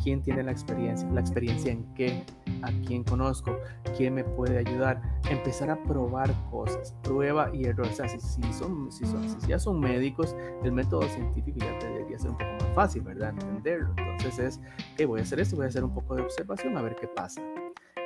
¿Quién 0.08 0.22
tiene 0.22 0.42
la 0.42 0.54
experiencia? 0.54 1.06
¿La 1.12 1.20
experiencia 1.20 1.70
en 1.70 1.84
qué? 1.94 2.24
¿A 2.62 2.72
quién 2.88 3.04
conozco? 3.04 3.60
¿Quién 3.98 4.14
me 4.14 4.24
puede 4.24 4.58
ayudar? 4.58 5.02
Empezar 5.30 5.70
a 5.70 5.84
probar 5.84 6.34
cosas, 6.50 6.96
prueba 7.04 7.54
y 7.54 7.66
error. 7.66 7.88
O 7.88 7.94
sea, 7.94 8.08
si, 8.08 8.18
son, 8.54 8.90
si, 8.90 9.06
son, 9.06 9.30
si 9.30 9.48
ya 9.50 9.60
son 9.60 9.82
médicos, 9.82 10.34
el 10.64 10.72
método 10.72 11.02
científico 11.10 11.60
ya 11.60 11.78
debería 11.86 12.18
ser 12.18 12.30
un 12.30 12.38
poco 12.38 12.54
más 12.54 12.74
fácil, 12.74 13.02
¿verdad? 13.02 13.32
Entenderlo. 13.32 13.94
Entonces 13.98 14.40
es, 14.40 14.62
que 14.96 15.06
voy 15.06 15.20
a 15.20 15.24
hacer 15.24 15.42
esto, 15.42 15.58
voy 15.58 15.66
a 15.66 15.68
hacer 15.68 15.84
un 15.84 15.94
poco 15.94 16.16
de 16.16 16.22
observación 16.22 16.78
a 16.78 16.82
ver 16.82 16.96
qué 16.96 17.10
pasa. 17.10 17.42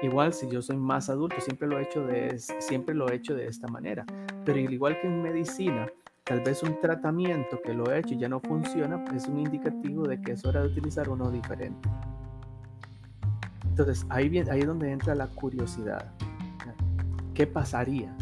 Igual 0.02 0.34
si 0.34 0.50
yo 0.50 0.64
soy 0.64 0.78
más 0.78 1.08
adulto, 1.08 1.40
siempre 1.40 1.68
lo 1.68 1.78
he 1.78 1.84
hecho 1.84 2.02
de, 2.08 2.36
siempre 2.40 2.96
lo 2.96 3.12
he 3.12 3.16
hecho 3.18 3.36
de 3.36 3.46
esta 3.46 3.68
manera. 3.68 4.08
Pero 4.44 4.58
igual 4.58 5.00
que 5.00 5.06
en 5.06 5.22
medicina, 5.22 5.86
tal 6.32 6.40
vez 6.40 6.64
un 6.64 6.80
tratamiento 6.80 7.62
que 7.62 7.74
lo 7.74 7.92
he 7.92 8.00
hecho 8.00 8.14
y 8.14 8.20
ya 8.20 8.30
no 8.30 8.40
funciona, 8.40 9.04
pues 9.04 9.24
es 9.24 9.28
un 9.28 9.40
indicativo 9.40 10.08
de 10.08 10.22
que 10.22 10.32
es 10.32 10.46
hora 10.46 10.62
de 10.62 10.68
utilizar 10.68 11.10
uno 11.10 11.30
diferente. 11.30 11.90
Entonces 13.68 14.06
ahí, 14.08 14.38
ahí 14.50 14.62
es 14.62 14.66
donde 14.66 14.94
entra 14.94 15.14
la 15.14 15.28
curiosidad. 15.28 16.10
¿Qué 17.34 17.46
pasaría 17.46 18.16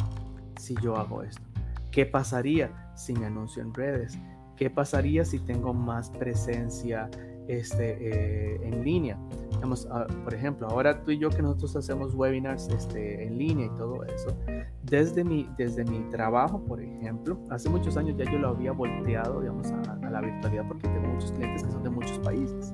si 0.59 0.73
yo 0.81 0.95
hago 0.97 1.21
esto? 1.21 1.43
¿Qué 1.91 2.07
pasaría 2.07 2.91
si 2.95 3.13
me 3.13 3.27
anuncio 3.27 3.61
en 3.61 3.75
redes? 3.75 4.17
¿Qué 4.57 4.71
pasaría 4.71 5.23
si 5.23 5.37
tengo 5.37 5.75
más 5.75 6.09
presencia 6.09 7.11
este, 7.49 7.97
eh, 7.99 8.59
en 8.63 8.83
línea? 8.83 9.17
Ah, 9.91 10.07
por 10.23 10.33
ejemplo, 10.33 10.67
ahora 10.67 11.03
tú 11.03 11.11
y 11.11 11.17
yo 11.17 11.29
que 11.29 11.41
nosotros 11.41 11.75
hacemos 11.75 12.13
webinars 12.13 12.69
este, 12.69 13.25
en 13.25 13.37
línea 13.37 13.65
y 13.65 13.69
todo 13.77 14.03
eso, 14.03 14.37
desde 14.83 15.23
mi, 15.23 15.49
desde 15.57 15.83
mi 15.83 15.99
trabajo, 16.09 16.63
por 16.63 16.81
ejemplo, 16.81 17.39
hace 17.49 17.67
muchos 17.69 17.97
años 17.97 18.15
ya 18.17 18.31
yo 18.31 18.37
lo 18.37 18.49
había 18.49 18.71
volteado, 18.71 19.41
digamos, 19.41 19.71
a, 19.71 19.95
la 20.09 20.21
virtualidad 20.21 20.67
porque 20.67 20.87
tengo 20.87 21.07
muchos 21.07 21.31
clientes 21.31 21.63
que 21.63 21.71
son 21.71 21.83
de 21.83 21.89
muchos 21.89 22.19
países. 22.19 22.73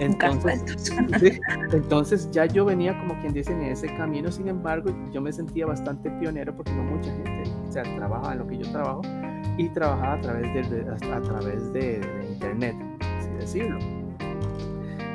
Entonces, 0.00 0.62
entonces 1.72 2.30
ya 2.30 2.46
yo 2.46 2.64
venía 2.64 2.98
como 2.98 3.18
quien 3.20 3.32
dice 3.32 3.52
en 3.52 3.62
ese 3.62 3.86
camino, 3.96 4.30
sin 4.30 4.48
embargo, 4.48 4.94
yo 5.12 5.20
me 5.20 5.32
sentía 5.32 5.66
bastante 5.66 6.10
pionero 6.12 6.54
porque 6.54 6.72
no 6.72 6.84
mucha 6.84 7.10
gente, 7.12 7.50
o 7.68 7.72
sea, 7.72 7.82
trabaja 7.82 8.32
en 8.32 8.38
lo 8.38 8.46
que 8.46 8.58
yo 8.58 8.70
trabajo 8.70 9.02
y 9.56 9.68
trabajaba 9.70 10.14
a 10.14 10.20
través 10.20 10.70
de, 10.70 10.86
a, 11.12 11.20
través 11.20 11.72
de, 11.72 11.98
de 11.98 12.28
internet, 12.32 12.76
decirlo. 13.48 13.78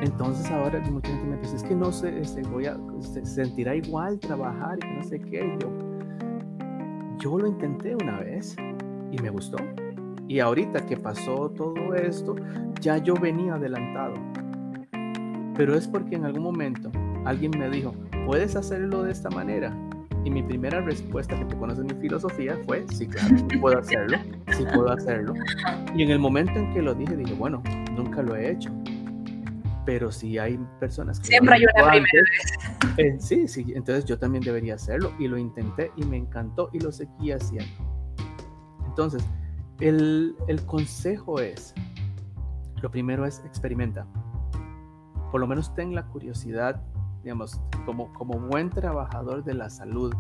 Entonces 0.02 0.50
ahora 0.52 0.80
mucha 0.91 1.10
gente 1.10 1.26
me 1.26 1.38
dice, 1.38 1.56
es 1.56 1.63
que 1.63 1.76
no 1.76 1.91
sé, 1.91 2.19
este, 2.19 2.41
voy 2.43 2.65
a, 2.65 2.78
se 3.00 3.26
sentirá 3.26 3.76
igual 3.76 4.19
trabajar 4.19 4.80
y 4.84 4.98
no 4.98 5.04
sé 5.04 5.19
qué. 5.19 5.58
Yo, 5.62 5.69
yo 7.19 7.38
lo 7.38 7.48
intenté 7.48 7.96
una 7.96 8.19
vez 8.19 8.56
y 9.12 9.22
me 9.22 9.30
gustó. 9.30 9.58
Y 10.28 10.39
ahorita 10.39 10.86
que 10.86 10.98
pasó 10.98 11.50
todo 11.52 11.93
esto, 11.93 12.36
ya 12.82 12.98
yo 12.98 13.13
venía 13.13 13.54
adelantado. 13.54 14.15
Pero 15.56 15.76
es 15.76 15.88
porque 15.88 16.15
en 16.15 16.26
algún 16.26 16.43
momento 16.43 16.91
alguien 17.26 17.52
me 17.58 17.69
dijo, 17.69 17.93
¿puedes 18.26 18.56
hacerlo 18.56 19.04
de 19.04 19.12
esta 19.12 19.30
manera? 19.30 19.72
Y 20.26 20.32
mi 20.32 20.41
primera 20.41 20.82
respuesta, 20.82 21.38
que 21.38 21.46
tú 21.46 21.60
conoces 21.60 21.84
mi 21.86 21.93
filosofía, 22.02 22.58
fue, 22.65 22.86
sí, 22.89 23.08
claro, 23.08 23.38
sí 23.38 23.58
puedo 23.58 23.78
hacerlo, 23.78 24.17
sí 24.58 24.65
puedo 24.74 24.91
hacerlo. 24.91 25.34
Y 25.96 26.04
en 26.04 26.10
el 26.10 26.19
momento 26.19 26.54
en 26.54 26.74
que 26.74 26.82
lo 26.82 26.96
dije, 26.96 27.15
dije, 27.15 27.34
bueno, 27.34 27.62
nunca 27.95 28.21
lo 28.21 28.36
he 28.36 28.51
hecho 28.51 28.71
pero 29.86 30.12
si 30.12 30.38
hay 30.38 30.58
personas 30.79 31.19
que... 31.19 31.27
Siempre 31.27 31.56
hay 31.56 31.63
una 31.63 31.91
primera 31.91 32.03
vez. 32.03 32.97
Eh, 32.97 33.15
sí, 33.19 33.47
sí, 33.47 33.73
entonces 33.75 34.06
yo 34.06 34.17
también 34.17 34.43
debería 34.43 34.75
hacerlo 34.75 35.12
y 35.19 35.27
lo 35.27 35.38
intenté 35.38 35.91
y 35.95 36.06
me 36.06 36.17
encantó 36.17 36.69
y 36.73 36.79
lo 36.79 36.91
seguí 36.91 37.32
haciendo. 37.32 37.71
Entonces, 38.86 39.23
el, 39.79 40.36
el 40.47 40.65
consejo 40.65 41.39
es, 41.39 41.73
lo 42.82 42.91
primero 42.91 43.25
es 43.25 43.41
experimenta. 43.45 44.06
Por 45.32 45.41
lo 45.41 45.47
menos 45.47 45.73
ten 45.73 45.95
la 45.95 46.06
curiosidad, 46.06 46.82
digamos, 47.23 47.60
como, 47.86 48.13
como 48.13 48.39
buen 48.39 48.69
trabajador 48.69 49.43
de 49.43 49.56
la 49.56 49.69
salud 49.69 50.13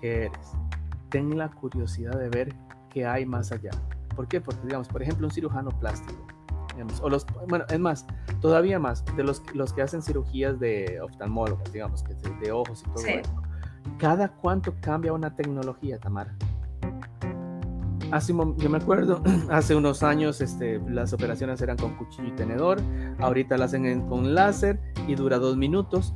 que 0.00 0.26
eres, 0.26 0.52
ten 1.08 1.36
la 1.38 1.50
curiosidad 1.50 2.18
de 2.18 2.28
ver 2.28 2.54
qué 2.90 3.06
hay 3.06 3.24
más 3.24 3.50
allá. 3.50 3.70
¿Por 4.14 4.28
qué? 4.28 4.40
Porque, 4.40 4.60
digamos, 4.66 4.88
por 4.88 5.02
ejemplo, 5.02 5.26
un 5.26 5.32
cirujano 5.32 5.70
plástico 5.70 6.35
o 7.02 7.08
los, 7.08 7.26
bueno, 7.48 7.64
es 7.68 7.78
más, 7.78 8.06
todavía 8.40 8.78
más, 8.78 9.04
de 9.16 9.24
los, 9.24 9.42
los 9.54 9.72
que 9.72 9.82
hacen 9.82 10.02
cirugías 10.02 10.58
de 10.60 11.00
oftalmólogos, 11.00 11.72
digamos, 11.72 12.02
que 12.02 12.14
de, 12.14 12.52
ojos 12.52 12.82
y 12.86 12.90
todo 12.90 13.06
eso. 13.06 13.42
¿Cada 13.98 14.28
cuánto 14.28 14.74
cambia 14.80 15.12
una 15.12 15.34
tecnología, 15.34 15.98
Tamara? 15.98 16.34
Hace, 18.12 18.32
yo 18.32 18.70
me 18.70 18.78
acuerdo, 18.78 19.22
hace 19.50 19.74
unos 19.74 20.02
años 20.02 20.40
este, 20.40 20.80
las 20.88 21.12
operaciones 21.12 21.60
eran 21.60 21.76
con 21.76 21.96
cuchillo 21.96 22.28
y 22.28 22.32
tenedor, 22.32 22.78
ahorita 23.18 23.56
las 23.56 23.70
hacen 23.70 24.06
con 24.08 24.34
láser 24.34 24.80
y 25.08 25.14
dura 25.14 25.38
dos 25.38 25.56
minutos. 25.56 26.14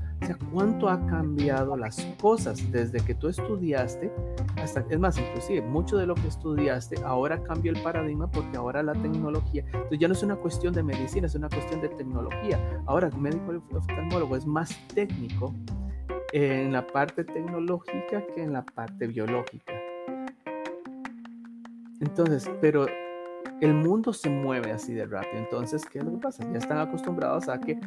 ¿Cuánto 0.52 0.88
ha 0.88 1.04
cambiado 1.06 1.76
las 1.76 2.04
cosas 2.20 2.70
desde 2.70 3.00
que 3.00 3.14
tú 3.14 3.28
estudiaste 3.28 4.12
hasta, 4.56 4.84
es 4.88 4.98
más, 4.98 5.18
inclusive, 5.18 5.62
mucho 5.62 5.96
de 5.96 6.06
lo 6.06 6.14
que 6.14 6.28
estudiaste 6.28 6.96
ahora 7.04 7.42
cambió 7.42 7.72
el 7.72 7.82
paradigma 7.82 8.30
porque 8.30 8.56
ahora 8.56 8.82
la 8.82 8.92
tecnología, 8.92 9.64
entonces 9.72 9.98
ya 9.98 10.08
no 10.08 10.14
es 10.14 10.22
una 10.22 10.36
cuestión 10.36 10.74
de 10.74 10.82
medicina, 10.82 11.26
es 11.26 11.34
una 11.34 11.48
cuestión 11.48 11.80
de 11.80 11.88
tecnología. 11.88 12.58
Ahora 12.86 13.08
el 13.08 13.16
médico 13.16 13.62
oftalmólogo 13.72 14.36
es 14.36 14.46
más 14.46 14.76
técnico 14.94 15.54
en 16.32 16.72
la 16.72 16.86
parte 16.86 17.24
tecnológica 17.24 18.24
que 18.34 18.42
en 18.42 18.52
la 18.52 18.64
parte 18.64 19.06
biológica. 19.06 19.72
Entonces, 22.00 22.50
pero 22.60 22.86
el 23.60 23.74
mundo 23.74 24.12
se 24.12 24.30
mueve 24.30 24.72
así 24.72 24.94
de 24.94 25.06
rápido. 25.06 25.38
Entonces, 25.38 25.84
¿qué 25.84 25.98
es 25.98 26.04
lo 26.04 26.12
que 26.12 26.18
pasa? 26.18 26.50
Ya 26.50 26.58
están 26.58 26.78
acostumbrados 26.78 27.48
a 27.48 27.60
que 27.60 27.78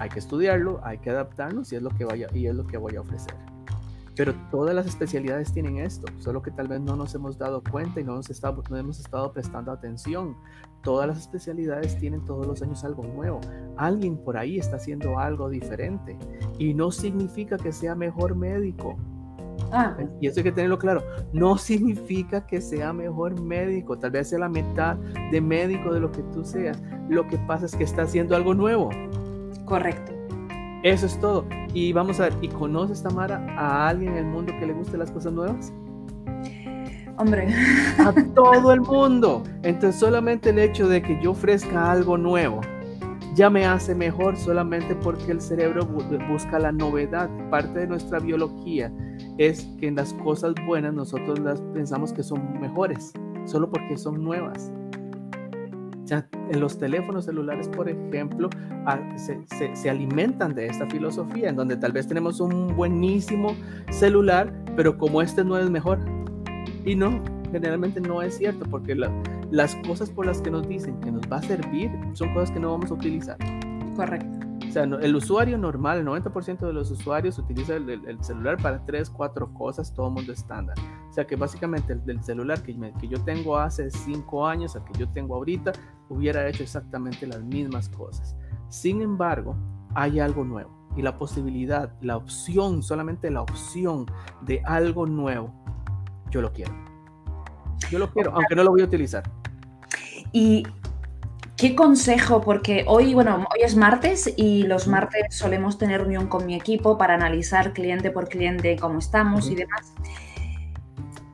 hay 0.00 0.08
que 0.08 0.18
estudiarlo, 0.18 0.80
hay 0.82 0.98
que 0.98 1.10
adaptarnos 1.10 1.72
y 1.72 1.76
es 1.76 1.82
lo 1.82 1.90
que 1.90 2.04
vaya 2.04 2.26
y 2.32 2.46
es 2.46 2.54
lo 2.54 2.66
que 2.66 2.78
voy 2.78 2.96
a 2.96 3.02
ofrecer. 3.02 3.34
Pero 4.16 4.34
todas 4.50 4.74
las 4.74 4.86
especialidades 4.86 5.52
tienen 5.52 5.78
esto, 5.78 6.06
solo 6.18 6.42
que 6.42 6.50
tal 6.50 6.68
vez 6.68 6.80
no 6.80 6.96
nos 6.96 7.14
hemos 7.14 7.38
dado 7.38 7.62
cuenta 7.62 8.00
y 8.00 8.04
no, 8.04 8.16
nos 8.16 8.42
no 8.70 8.76
hemos 8.76 8.98
estado 8.98 9.32
prestando 9.32 9.72
atención. 9.72 10.36
Todas 10.82 11.06
las 11.06 11.18
especialidades 11.18 11.98
tienen 11.98 12.24
todos 12.24 12.46
los 12.46 12.60
años 12.62 12.82
algo 12.82 13.04
nuevo. 13.04 13.40
Alguien 13.76 14.16
por 14.16 14.36
ahí 14.36 14.58
está 14.58 14.76
haciendo 14.76 15.18
algo 15.18 15.48
diferente 15.48 16.18
y 16.58 16.74
no 16.74 16.90
significa 16.90 17.56
que 17.56 17.72
sea 17.72 17.94
mejor 17.94 18.34
médico. 18.34 18.96
Ah. 19.72 19.96
Y 20.20 20.26
eso 20.26 20.40
hay 20.40 20.44
que 20.44 20.52
tenerlo 20.52 20.78
claro. 20.78 21.02
No 21.32 21.58
significa 21.58 22.46
que 22.46 22.60
sea 22.60 22.92
mejor 22.92 23.40
médico. 23.40 23.98
Tal 23.98 24.10
vez 24.10 24.28
sea 24.30 24.38
la 24.38 24.48
mitad 24.48 24.96
de 25.30 25.40
médico 25.40 25.92
de 25.92 26.00
lo 26.00 26.10
que 26.10 26.22
tú 26.24 26.44
seas. 26.44 26.82
Lo 27.08 27.26
que 27.28 27.38
pasa 27.38 27.66
es 27.66 27.76
que 27.76 27.84
está 27.84 28.02
haciendo 28.02 28.34
algo 28.34 28.54
nuevo. 28.54 28.90
Correcto. 29.70 30.12
Eso 30.82 31.06
es 31.06 31.18
todo. 31.20 31.46
Y 31.72 31.92
vamos 31.92 32.18
a 32.18 32.24
ver, 32.24 32.32
¿y 32.42 32.48
conoces, 32.48 33.04
Tamara, 33.04 33.46
a 33.56 33.88
alguien 33.88 34.14
en 34.14 34.18
el 34.18 34.24
mundo 34.24 34.52
que 34.58 34.66
le 34.66 34.72
guste 34.72 34.98
las 34.98 35.12
cosas 35.12 35.32
nuevas? 35.32 35.72
Hombre. 37.16 37.46
A 37.98 38.12
todo 38.34 38.72
el 38.72 38.80
mundo. 38.80 39.44
Entonces 39.62 40.00
solamente 40.00 40.50
el 40.50 40.58
hecho 40.58 40.88
de 40.88 41.00
que 41.00 41.22
yo 41.22 41.30
ofrezca 41.30 41.92
algo 41.92 42.18
nuevo 42.18 42.60
ya 43.36 43.48
me 43.48 43.64
hace 43.64 43.94
mejor 43.94 44.36
solamente 44.36 44.96
porque 44.96 45.30
el 45.30 45.40
cerebro 45.40 45.86
busca 45.86 46.58
la 46.58 46.72
novedad. 46.72 47.30
Parte 47.48 47.78
de 47.78 47.86
nuestra 47.86 48.18
biología 48.18 48.92
es 49.38 49.68
que 49.78 49.86
en 49.86 49.94
las 49.94 50.12
cosas 50.14 50.54
buenas 50.66 50.94
nosotros 50.94 51.38
las 51.38 51.60
pensamos 51.72 52.12
que 52.12 52.24
son 52.24 52.60
mejores, 52.60 53.12
solo 53.44 53.70
porque 53.70 53.96
son 53.96 54.24
nuevas. 54.24 54.72
Ya, 56.10 56.26
en 56.50 56.58
los 56.58 56.76
teléfonos 56.76 57.26
celulares, 57.26 57.68
por 57.68 57.88
ejemplo, 57.88 58.50
se, 59.14 59.76
se, 59.76 59.88
alimentan 59.88 60.56
de 60.56 60.66
esta 60.66 60.84
filosofía, 60.90 61.50
en 61.50 61.54
donde 61.54 61.76
tal 61.76 61.92
vez 61.92 62.08
tenemos 62.08 62.40
un 62.40 62.74
buenísimo 62.74 63.54
celular, 63.92 64.52
pero 64.74 64.98
como 64.98 65.22
este 65.22 65.44
no 65.44 65.56
es 65.56 65.70
mejor. 65.70 66.00
Y 66.84 66.96
no, 66.96 67.22
generalmente 67.52 68.00
no 68.00 68.22
es 68.22 68.36
cierto, 68.36 68.66
porque 68.68 68.96
las 69.52 69.76
cosas 69.86 70.10
por 70.10 70.26
las 70.26 70.42
que 70.42 70.50
nos 70.50 70.66
dicen 70.66 70.98
que 70.98 71.12
nos 71.12 71.22
va 71.30 71.36
a 71.36 71.42
servir 71.42 71.92
son 72.14 72.34
cosas 72.34 72.50
que 72.50 72.58
no 72.58 72.72
vamos 72.72 72.90
a 72.90 72.94
utilizar. 72.94 73.38
Correcto. 73.94 74.40
O 74.68 74.72
sea, 74.72 74.82
el 74.82 75.14
usuario 75.14 75.58
normal, 75.58 75.98
el 75.98 76.06
90% 76.06 76.58
de 76.58 76.72
los 76.72 76.90
usuarios 76.90 77.38
utiliza 77.38 77.76
el, 77.76 78.18
celular 78.24 78.56
para 78.60 78.84
tres, 78.84 79.10
cuatro 79.10 79.54
cosas, 79.54 79.94
todo 79.94 80.10
mundo 80.10 80.32
estándar. 80.32 80.76
O 81.08 81.12
sea 81.12 81.24
que 81.24 81.36
básicamente 81.36 81.92
el 81.92 82.04
del 82.04 82.22
celular 82.24 82.60
que, 82.62 82.76
que 83.00 83.06
yo 83.06 83.22
tengo 83.24 83.56
hace 83.56 83.90
cinco 83.92 84.44
años, 84.46 84.74
al 84.74 84.84
que 84.84 84.98
yo 84.98 85.08
tengo 85.08 85.36
ahorita, 85.36 85.72
hubiera 86.10 86.46
hecho 86.46 86.62
exactamente 86.62 87.26
las 87.26 87.42
mismas 87.42 87.88
cosas. 87.88 88.36
Sin 88.68 89.00
embargo, 89.00 89.56
hay 89.94 90.20
algo 90.20 90.44
nuevo 90.44 90.70
y 90.96 91.02
la 91.02 91.16
posibilidad, 91.16 91.92
la 92.02 92.16
opción, 92.16 92.82
solamente 92.82 93.30
la 93.30 93.42
opción 93.42 94.06
de 94.42 94.60
algo 94.64 95.06
nuevo, 95.06 95.54
yo 96.30 96.42
lo 96.42 96.52
quiero. 96.52 96.72
Yo 97.90 97.98
lo 97.98 98.10
quiero, 98.12 98.32
aunque 98.34 98.54
no 98.54 98.62
lo 98.62 98.70
voy 98.70 98.82
a 98.82 98.84
utilizar. 98.84 99.22
Y 100.32 100.64
¿Qué 101.60 101.74
consejo? 101.74 102.40
Porque 102.40 102.86
hoy, 102.86 103.12
bueno, 103.12 103.46
hoy 103.52 103.60
es 103.62 103.76
martes 103.76 104.32
y 104.34 104.62
los 104.62 104.88
martes 104.88 105.26
solemos 105.36 105.76
tener 105.76 106.00
reunión 106.00 106.26
con 106.26 106.46
mi 106.46 106.54
equipo 106.54 106.96
para 106.96 107.12
analizar 107.12 107.74
cliente 107.74 108.10
por 108.10 108.30
cliente 108.30 108.76
cómo 108.76 108.98
estamos 108.98 109.50
y 109.50 109.56
demás. 109.56 109.92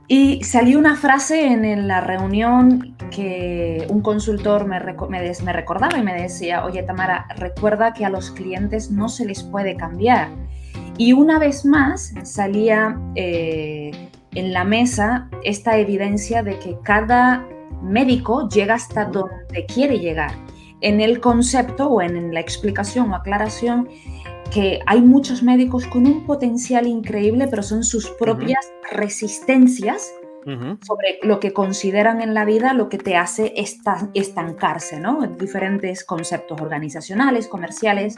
Y 0.09 0.45
salió 0.45 0.79
una 0.79 0.95
frase 0.95 1.47
en 1.47 1.89
la 1.89 2.01
reunión 2.01 2.97
que 3.11 3.87
un 3.89 4.03
consultor 4.03 4.67
me, 4.67 4.79
recordaba 4.79 5.99
y 5.99 6.03
me 6.03 6.15
decía, 6.15 6.65
oye 6.65 6.83
Tamara, 6.85 7.27
recuerda 7.37 7.93
que 7.93 8.05
a 8.05 8.11
los 8.11 8.31
clientes 8.31 8.91
no 8.91 9.09
se 9.09 9.25
les 9.25 9.43
puede 9.43 9.77
cambiar. 9.77 10.29
Y 10.97 11.13
una 11.13 11.39
vez 11.39 11.65
más 11.65 12.15
salía 12.23 12.99
eh, 13.17 13.91
en 14.35 14.53
la 14.53 14.65
mesa 14.65 15.29
esta 15.43 15.77
evidencia 15.79 16.43
de 16.43 16.59
que 16.59 16.79
cada 16.83 17.45
médico 17.83 18.49
llega 18.49 18.75
hasta 18.75 19.07
donde 19.07 19.67
quiere 19.67 19.99
llegar. 19.99 20.33
En 20.83 21.01
el 21.01 21.21
concepto 21.21 21.89
o 21.89 22.01
en 22.01 22.33
la 22.33 22.41
explicación 22.41 23.11
o 23.11 23.17
aclaración 23.17 23.89
que 24.53 24.81
hay 24.87 25.01
muchos 25.01 25.43
médicos 25.43 25.87
con 25.87 26.07
un 26.07 26.25
potencial 26.25 26.87
increíble, 26.87 27.47
pero 27.49 27.63
son 27.63 27.85
sus 27.85 28.11
propias 28.11 28.73
resistencias 28.91 30.13
sobre 30.87 31.19
lo 31.23 31.41
que 31.41 31.53
consideran 31.53 32.21
en 32.21 32.33
la 32.33 32.45
vida 32.45 32.73
lo 32.73 32.89
que 32.89 32.99
te 32.99 33.17
hace 33.17 33.53
estancarse, 33.57 35.01
¿no? 35.01 35.27
Diferentes 35.27 36.05
conceptos 36.05 36.61
organizacionales, 36.61 37.49
comerciales. 37.49 38.17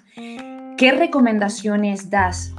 ¿Qué 0.77 0.93
recomendaciones 0.93 2.11
das 2.11 2.55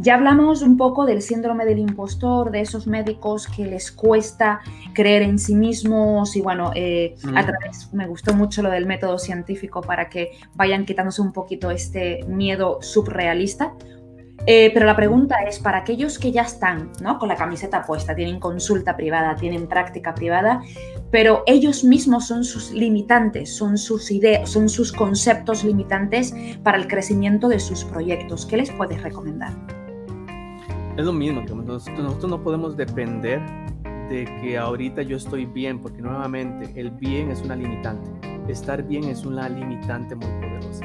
ya 0.00 0.14
hablamos 0.14 0.62
un 0.62 0.76
poco 0.76 1.04
del 1.04 1.20
síndrome 1.20 1.66
del 1.66 1.78
impostor, 1.78 2.50
de 2.50 2.60
esos 2.62 2.86
médicos 2.86 3.46
que 3.46 3.66
les 3.66 3.92
cuesta 3.92 4.60
creer 4.94 5.22
en 5.22 5.38
sí 5.38 5.54
mismos 5.54 6.36
y 6.36 6.40
bueno, 6.40 6.72
eh, 6.74 7.14
a 7.34 7.44
través, 7.44 7.92
me 7.92 8.06
gustó 8.06 8.32
mucho 8.34 8.62
lo 8.62 8.70
del 8.70 8.86
método 8.86 9.18
científico 9.18 9.82
para 9.82 10.08
que 10.08 10.30
vayan 10.54 10.86
quitándose 10.86 11.20
un 11.20 11.32
poquito 11.32 11.70
este 11.70 12.24
miedo 12.26 12.78
subrealista. 12.80 13.74
Eh, 14.46 14.70
pero 14.72 14.86
la 14.86 14.96
pregunta 14.96 15.36
es, 15.46 15.58
para 15.58 15.78
aquellos 15.78 16.18
que 16.18 16.32
ya 16.32 16.42
están 16.42 16.90
¿no? 17.02 17.18
con 17.18 17.28
la 17.28 17.36
camiseta 17.36 17.82
puesta, 17.82 18.14
tienen 18.14 18.40
consulta 18.40 18.96
privada, 18.96 19.36
tienen 19.36 19.66
práctica 19.66 20.14
privada, 20.14 20.62
pero 21.10 21.42
ellos 21.46 21.84
mismos 21.84 22.26
son 22.26 22.44
sus 22.44 22.70
limitantes, 22.70 23.54
son 23.54 23.76
sus 23.76 24.10
ideas, 24.10 24.48
son 24.48 24.70
sus 24.70 24.92
conceptos 24.92 25.62
limitantes 25.62 26.32
para 26.62 26.78
el 26.78 26.88
crecimiento 26.88 27.48
de 27.48 27.60
sus 27.60 27.84
proyectos, 27.84 28.46
¿qué 28.46 28.56
les 28.56 28.70
puedes 28.70 29.02
recomendar? 29.02 29.52
Es 30.96 31.04
lo 31.04 31.12
mismo, 31.12 31.44
que 31.44 31.54
nosotros, 31.54 32.28
no 32.28 32.42
podemos 32.42 32.76
depender 32.76 33.40
de 34.08 34.24
que 34.40 34.58
ahorita 34.58 35.02
yo 35.02 35.16
estoy 35.16 35.46
bien, 35.46 35.80
porque 35.80 36.02
nuevamente 36.02 36.72
el 36.78 36.90
bien 36.90 37.30
es 37.30 37.42
una 37.42 37.56
limitante. 37.56 38.10
Estar 38.48 38.82
bien 38.82 39.04
es 39.04 39.24
una 39.24 39.48
limitante 39.48 40.16
muy 40.16 40.26
poderosa, 40.26 40.84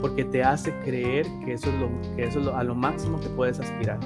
porque 0.00 0.24
te 0.24 0.42
hace 0.42 0.72
creer 0.80 1.26
que 1.44 1.52
eso 1.52 1.70
es, 1.70 1.80
lo, 1.80 1.88
que 2.16 2.24
eso 2.24 2.40
es 2.40 2.48
a 2.48 2.64
lo 2.64 2.74
máximo 2.74 3.20
que 3.20 3.28
puedes 3.28 3.60
aspirar. 3.60 4.00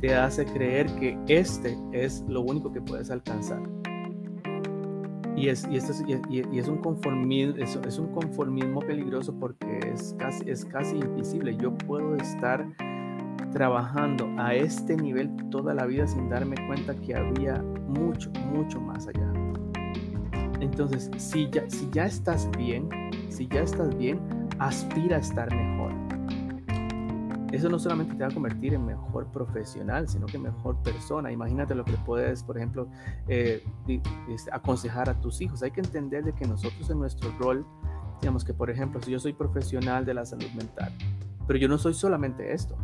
Te 0.00 0.14
hace 0.14 0.46
creer 0.46 0.86
que 0.96 1.18
este 1.28 1.76
es 1.92 2.24
lo 2.26 2.40
único 2.40 2.72
que 2.72 2.80
puedes 2.80 3.10
alcanzar. 3.10 3.60
Y 5.36 5.48
es, 5.48 5.66
y, 5.70 5.76
esto 5.76 5.92
es, 5.92 6.04
y, 6.30 6.58
es 6.58 6.68
un 6.68 6.78
conformismo, 6.78 7.56
es, 7.56 7.76
es, 7.86 7.98
un 7.98 8.08
conformismo 8.08 8.80
peligroso 8.80 9.34
porque 9.38 9.80
es 9.92 10.14
casi, 10.18 10.50
es 10.50 10.64
casi 10.64 10.96
invisible. 10.96 11.56
Yo 11.56 11.76
puedo 11.76 12.16
estar 12.16 12.66
trabajando 13.52 14.28
a 14.38 14.54
este 14.54 14.96
nivel 14.96 15.30
toda 15.50 15.74
la 15.74 15.86
vida 15.86 16.06
sin 16.06 16.28
darme 16.28 16.56
cuenta 16.66 16.94
que 16.94 17.14
había 17.14 17.62
mucho, 17.88 18.30
mucho 18.52 18.80
más 18.80 19.06
allá. 19.08 19.32
Entonces, 20.60 21.10
si 21.16 21.48
ya, 21.50 21.68
si 21.68 21.88
ya 21.90 22.04
estás 22.04 22.48
bien, 22.56 22.88
si 23.28 23.48
ya 23.48 23.62
estás 23.62 23.96
bien, 23.96 24.20
aspira 24.58 25.16
a 25.16 25.20
estar 25.20 25.52
mejor. 25.54 25.92
Eso 27.52 27.68
no 27.68 27.80
solamente 27.80 28.14
te 28.14 28.22
va 28.22 28.28
a 28.28 28.32
convertir 28.32 28.74
en 28.74 28.86
mejor 28.86 29.26
profesional, 29.32 30.08
sino 30.08 30.26
que 30.26 30.38
mejor 30.38 30.80
persona. 30.82 31.32
Imagínate 31.32 31.74
lo 31.74 31.84
que 31.84 31.96
puedes, 32.06 32.44
por 32.44 32.56
ejemplo, 32.56 32.88
eh, 33.26 33.64
aconsejar 34.52 35.10
a 35.10 35.20
tus 35.20 35.40
hijos. 35.40 35.62
Hay 35.62 35.72
que 35.72 35.80
entender 35.80 36.22
de 36.22 36.32
que 36.32 36.46
nosotros 36.46 36.88
en 36.90 37.00
nuestro 37.00 37.32
rol, 37.38 37.66
digamos 38.20 38.44
que, 38.44 38.54
por 38.54 38.70
ejemplo, 38.70 39.00
si 39.02 39.10
yo 39.10 39.18
soy 39.18 39.32
profesional 39.32 40.04
de 40.04 40.14
la 40.14 40.24
salud 40.24 40.50
mental, 40.54 40.92
pero 41.48 41.58
yo 41.58 41.66
no 41.66 41.76
soy 41.78 41.94
solamente 41.94 42.52
esto. 42.52 42.76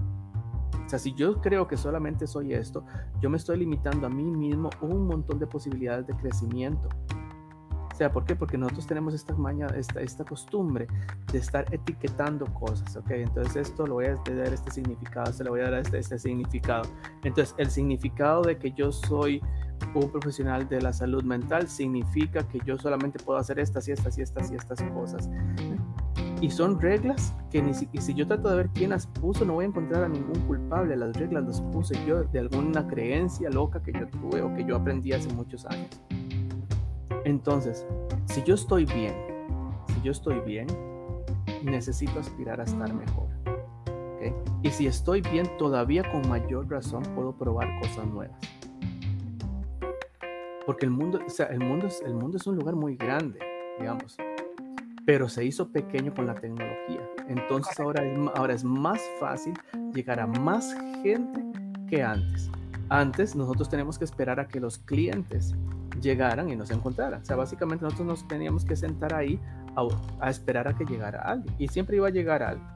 O 0.84 0.88
sea, 0.88 0.98
si 0.98 1.14
yo 1.14 1.40
creo 1.40 1.66
que 1.66 1.76
solamente 1.76 2.26
soy 2.26 2.52
esto, 2.52 2.84
yo 3.20 3.28
me 3.28 3.36
estoy 3.36 3.58
limitando 3.58 4.06
a 4.06 4.10
mí 4.10 4.24
mismo 4.24 4.70
un 4.80 5.06
montón 5.06 5.38
de 5.38 5.46
posibilidades 5.46 6.06
de 6.06 6.14
crecimiento. 6.14 6.88
O 7.96 7.98
sea, 7.98 8.12
¿por 8.12 8.24
qué? 8.24 8.36
Porque 8.36 8.58
nosotros 8.58 8.86
tenemos 8.86 9.14
esta 9.14 9.34
maña, 9.34 9.68
esta, 9.74 10.02
esta 10.02 10.22
costumbre 10.22 10.86
de 11.32 11.38
estar 11.38 11.64
etiquetando 11.72 12.44
cosas, 12.52 12.94
¿ok? 12.94 13.10
Entonces 13.12 13.68
esto 13.68 13.86
lo 13.86 13.94
voy 13.94 14.04
a 14.04 14.14
dar 14.14 14.52
este 14.52 14.70
significado, 14.70 15.32
se 15.32 15.42
lo 15.42 15.50
voy 15.50 15.60
a 15.60 15.70
dar 15.70 15.80
este, 15.80 15.98
este 15.98 16.18
significado. 16.18 16.82
Entonces 17.24 17.54
el 17.56 17.70
significado 17.70 18.42
de 18.42 18.58
que 18.58 18.72
yo 18.72 18.92
soy 18.92 19.42
un 19.94 20.10
profesional 20.10 20.68
de 20.68 20.82
la 20.82 20.92
salud 20.92 21.24
mental 21.24 21.68
significa 21.68 22.46
que 22.46 22.60
yo 22.66 22.76
solamente 22.76 23.18
puedo 23.18 23.38
hacer 23.38 23.58
estas 23.58 23.88
y 23.88 23.92
estas 23.92 24.18
y 24.18 24.22
estas 24.22 24.50
y 24.50 24.56
estas 24.56 24.82
cosas. 24.82 25.30
Y 26.40 26.50
son 26.50 26.78
reglas 26.78 27.34
que 27.50 27.62
ni 27.62 27.72
siquiera, 27.72 28.04
si 28.04 28.12
yo 28.12 28.26
trato 28.26 28.50
de 28.50 28.56
ver 28.56 28.68
quién 28.74 28.90
las 28.90 29.06
puso, 29.06 29.44
no 29.44 29.54
voy 29.54 29.64
a 29.64 29.68
encontrar 29.68 30.04
a 30.04 30.08
ningún 30.08 30.38
culpable. 30.46 30.94
Las 30.94 31.16
reglas 31.16 31.44
las 31.44 31.60
puse 31.62 31.94
yo 32.06 32.24
de 32.24 32.40
alguna 32.40 32.86
creencia 32.86 33.48
loca 33.48 33.82
que 33.82 33.92
yo 33.92 34.06
tuve 34.08 34.42
o 34.42 34.54
que 34.54 34.64
yo 34.64 34.76
aprendí 34.76 35.12
hace 35.12 35.32
muchos 35.32 35.64
años. 35.66 35.88
Entonces, 37.24 37.86
si 38.26 38.42
yo 38.42 38.54
estoy 38.54 38.84
bien, 38.84 39.14
si 39.88 40.02
yo 40.02 40.12
estoy 40.12 40.40
bien, 40.40 40.66
necesito 41.64 42.20
aspirar 42.20 42.60
a 42.60 42.64
estar 42.64 42.92
mejor. 42.92 43.28
Y 44.62 44.70
si 44.70 44.86
estoy 44.86 45.20
bien, 45.20 45.46
todavía 45.56 46.02
con 46.10 46.28
mayor 46.28 46.68
razón 46.68 47.02
puedo 47.14 47.32
probar 47.32 47.68
cosas 47.80 48.06
nuevas. 48.08 48.40
Porque 50.66 50.84
el 50.84 50.90
mundo, 50.90 51.20
o 51.24 51.30
sea, 51.30 51.46
el 51.46 51.60
mundo 51.60 51.86
es, 51.86 52.02
el 52.02 52.14
mundo 52.14 52.36
es 52.36 52.46
un 52.46 52.56
lugar 52.56 52.74
muy 52.74 52.96
grande, 52.96 53.38
digamos 53.78 54.16
pero 55.06 55.28
se 55.28 55.44
hizo 55.44 55.68
pequeño 55.68 56.12
con 56.12 56.26
la 56.26 56.34
tecnología. 56.34 57.00
Entonces 57.28 57.78
ahora 57.78 58.04
es, 58.04 58.18
ahora 58.34 58.52
es 58.52 58.64
más 58.64 59.00
fácil 59.20 59.54
llegar 59.94 60.18
a 60.18 60.26
más 60.26 60.76
gente 61.02 61.42
que 61.88 62.02
antes. 62.02 62.50
Antes 62.88 63.36
nosotros 63.36 63.70
teníamos 63.70 63.98
que 63.98 64.04
esperar 64.04 64.40
a 64.40 64.48
que 64.48 64.60
los 64.60 64.78
clientes 64.78 65.54
llegaran 66.00 66.50
y 66.50 66.56
nos 66.56 66.72
encontraran. 66.72 67.22
O 67.22 67.24
sea, 67.24 67.36
básicamente 67.36 67.84
nosotros 67.84 68.06
nos 68.06 68.28
teníamos 68.28 68.64
que 68.64 68.74
sentar 68.74 69.14
ahí 69.14 69.40
a, 70.20 70.28
esperar 70.28 70.66
a 70.66 70.76
que 70.76 70.84
llegara 70.84 71.22
alguien. 71.22 71.54
Y 71.58 71.68
siempre 71.68 71.96
iba 71.96 72.08
a 72.08 72.10
llegar 72.10 72.42
alguien. 72.42 72.68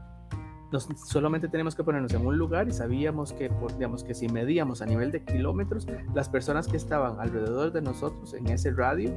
Nos, 0.73 0.89
solamente 1.05 1.49
teníamos 1.49 1.75
que 1.75 1.83
ponernos 1.83 2.15
en 2.15 2.25
un 2.25 2.39
lugar 2.39 2.69
y 2.69 2.73
sabíamos 2.73 3.33
que, 3.33 3.51
digamos, 3.75 4.05
que 4.05 4.15
si 4.15 4.29
medíamos 4.29 4.83
a 4.83 4.87
nivel 4.87 5.11
de 5.11 5.25
kilómetros, 5.25 5.89
las 6.15 6.29
personas 6.29 6.69
que 6.69 6.77
estaban 6.77 7.19
alrededor 7.19 7.73
de 7.73 7.83
nosotros 7.83 8.35
en 8.35 8.47
ese 8.47 8.71
radio 8.71 9.17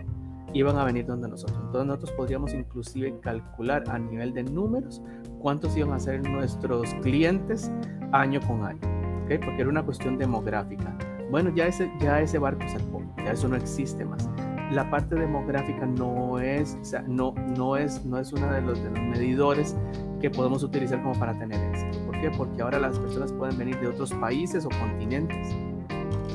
iban 0.54 0.78
a 0.78 0.84
venir 0.84 1.06
donde 1.06 1.28
nosotros. 1.28 1.58
Entonces 1.66 1.88
nosotros 1.88 2.12
podríamos 2.12 2.54
inclusive 2.54 3.20
calcular 3.20 3.84
a 3.90 4.00
nivel 4.00 4.34
de 4.34 4.44
números 4.44 5.02
cuántos 5.40 5.76
iban 5.76 5.94
a 5.94 6.00
ser 6.00 6.28
nuestros 6.28 6.94
clientes 7.02 7.72
año 8.12 8.40
con 8.48 8.64
año, 8.64 8.82
¿okay? 9.26 9.40
porque 9.40 9.62
era 9.62 9.70
una 9.70 9.84
cuestión 9.84 10.18
demográfica. 10.18 10.98
Bueno, 11.32 11.52
ya 11.56 11.66
ese, 11.66 11.92
ya 12.00 12.22
ese 12.22 12.38
barco 12.38 12.62
salpó, 12.68 13.02
ya 13.18 13.32
eso 13.32 13.48
no 13.48 13.56
existe 13.56 14.06
más. 14.06 14.30
La 14.72 14.90
parte 14.90 15.16
demográfica 15.16 15.86
no 15.86 16.40
es, 16.40 16.78
o 16.82 16.86
sea, 16.86 17.02
no, 17.02 17.34
no 17.58 17.76
es, 17.76 18.06
no 18.06 18.18
es 18.18 18.32
uno 18.34 18.52
de 18.52 18.62
los, 18.62 18.82
de 18.82 18.90
los 18.90 19.00
medidores 19.00 19.76
que 20.22 20.30
podemos 20.30 20.64
utilizar 20.64 21.02
como 21.02 21.20
para 21.20 21.38
tener 21.38 21.60
éxito, 21.70 22.00
porque 22.06 22.22
qué? 22.22 22.32
Porque 22.32 22.62
ahora 22.62 22.80
las 22.80 22.98
personas 22.98 23.34
pueden 23.34 23.58
venir 23.58 23.80
de 23.80 23.88
otros 23.88 24.14
países 24.14 24.66
o 24.66 24.70
continentes. 24.70 25.54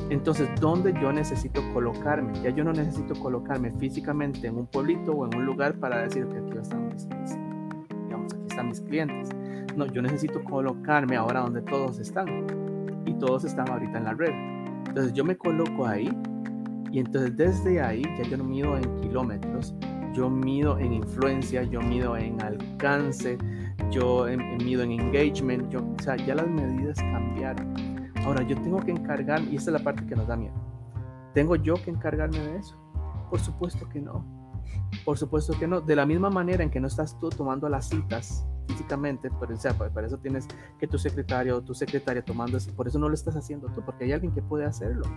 Entonces, 0.09 0.49
¿dónde 0.59 0.93
yo 0.99 1.11
necesito 1.13 1.61
colocarme? 1.73 2.33
Ya 2.41 2.49
yo 2.49 2.63
no 2.63 2.73
necesito 2.73 3.13
colocarme 3.19 3.71
físicamente 3.71 4.47
en 4.47 4.57
un 4.57 4.65
pueblito 4.65 5.11
o 5.11 5.25
en 5.25 5.35
un 5.37 5.45
lugar 5.45 5.75
para 5.75 6.01
decir 6.01 6.25
que 6.27 6.37
aquí 6.37 6.57
están 6.57 6.87
mis, 6.87 7.07
digamos, 8.05 8.33
aquí 8.33 8.45
están 8.49 8.69
mis 8.69 8.81
clientes. 8.81 9.29
No, 9.75 9.85
yo 9.85 10.01
necesito 10.01 10.43
colocarme 10.43 11.15
ahora 11.15 11.41
donde 11.41 11.61
todos 11.61 11.99
están. 11.99 12.47
Y 13.05 13.13
todos 13.13 13.45
están 13.45 13.69
ahorita 13.69 13.97
en 13.99 14.03
la 14.03 14.13
red. 14.13 14.33
Entonces, 14.87 15.13
yo 15.13 15.23
me 15.23 15.37
coloco 15.37 15.85
ahí 15.85 16.09
y 16.91 16.99
entonces 16.99 17.37
desde 17.37 17.81
ahí 17.81 18.01
ya 18.17 18.23
yo 18.29 18.37
no 18.37 18.43
mido 18.43 18.75
en 18.75 18.95
kilómetros, 19.01 19.75
yo 20.13 20.29
mido 20.29 20.77
en 20.79 20.93
influencia, 20.93 21.63
yo 21.63 21.81
mido 21.81 22.17
en 22.17 22.41
alcance, 22.41 23.37
yo 23.91 24.25
mido 24.63 24.83
en 24.83 24.91
engagement, 24.91 25.69
yo, 25.69 25.79
o 25.79 26.03
sea, 26.03 26.15
ya 26.15 26.35
las 26.35 26.47
medidas 26.47 26.97
cambiaron. 26.99 27.88
Ahora, 28.29 28.43
yo 28.43 28.55
tengo 28.61 28.79
que 28.79 28.91
encargar, 28.91 29.41
y 29.41 29.55
esta 29.55 29.71
es 29.71 29.73
la 29.73 29.83
parte 29.83 30.05
que 30.05 30.15
nos 30.15 30.27
da 30.27 30.35
miedo, 30.35 30.53
¿tengo 31.33 31.55
yo 31.55 31.73
que 31.73 31.89
encargarme 31.89 32.37
de 32.37 32.57
eso? 32.57 32.77
Por 33.27 33.39
supuesto 33.39 33.89
que 33.89 33.99
no. 33.99 34.23
Por 35.03 35.17
supuesto 35.17 35.53
que 35.57 35.67
no. 35.67 35.81
De 35.81 35.95
la 35.95 36.05
misma 36.05 36.29
manera 36.29 36.63
en 36.63 36.69
que 36.69 36.79
no 36.79 36.85
estás 36.85 37.17
tú 37.19 37.29
tomando 37.29 37.67
las 37.69 37.89
citas 37.89 38.45
físicamente, 38.67 39.31
por, 39.31 39.51
o 39.51 39.57
sea, 39.57 39.73
para 39.73 40.05
eso 40.05 40.19
tienes 40.19 40.47
que 40.77 40.85
tu 40.85 40.99
secretario 40.99 41.57
o 41.57 41.61
tu 41.63 41.73
secretaria 41.73 42.23
tomando, 42.23 42.59
por 42.75 42.87
eso 42.87 42.99
no 42.99 43.07
lo 43.07 43.15
estás 43.15 43.35
haciendo 43.35 43.67
tú, 43.69 43.81
porque 43.83 44.03
hay 44.03 44.11
alguien 44.11 44.31
que 44.31 44.43
puede 44.43 44.63
hacerlo. 44.63 45.07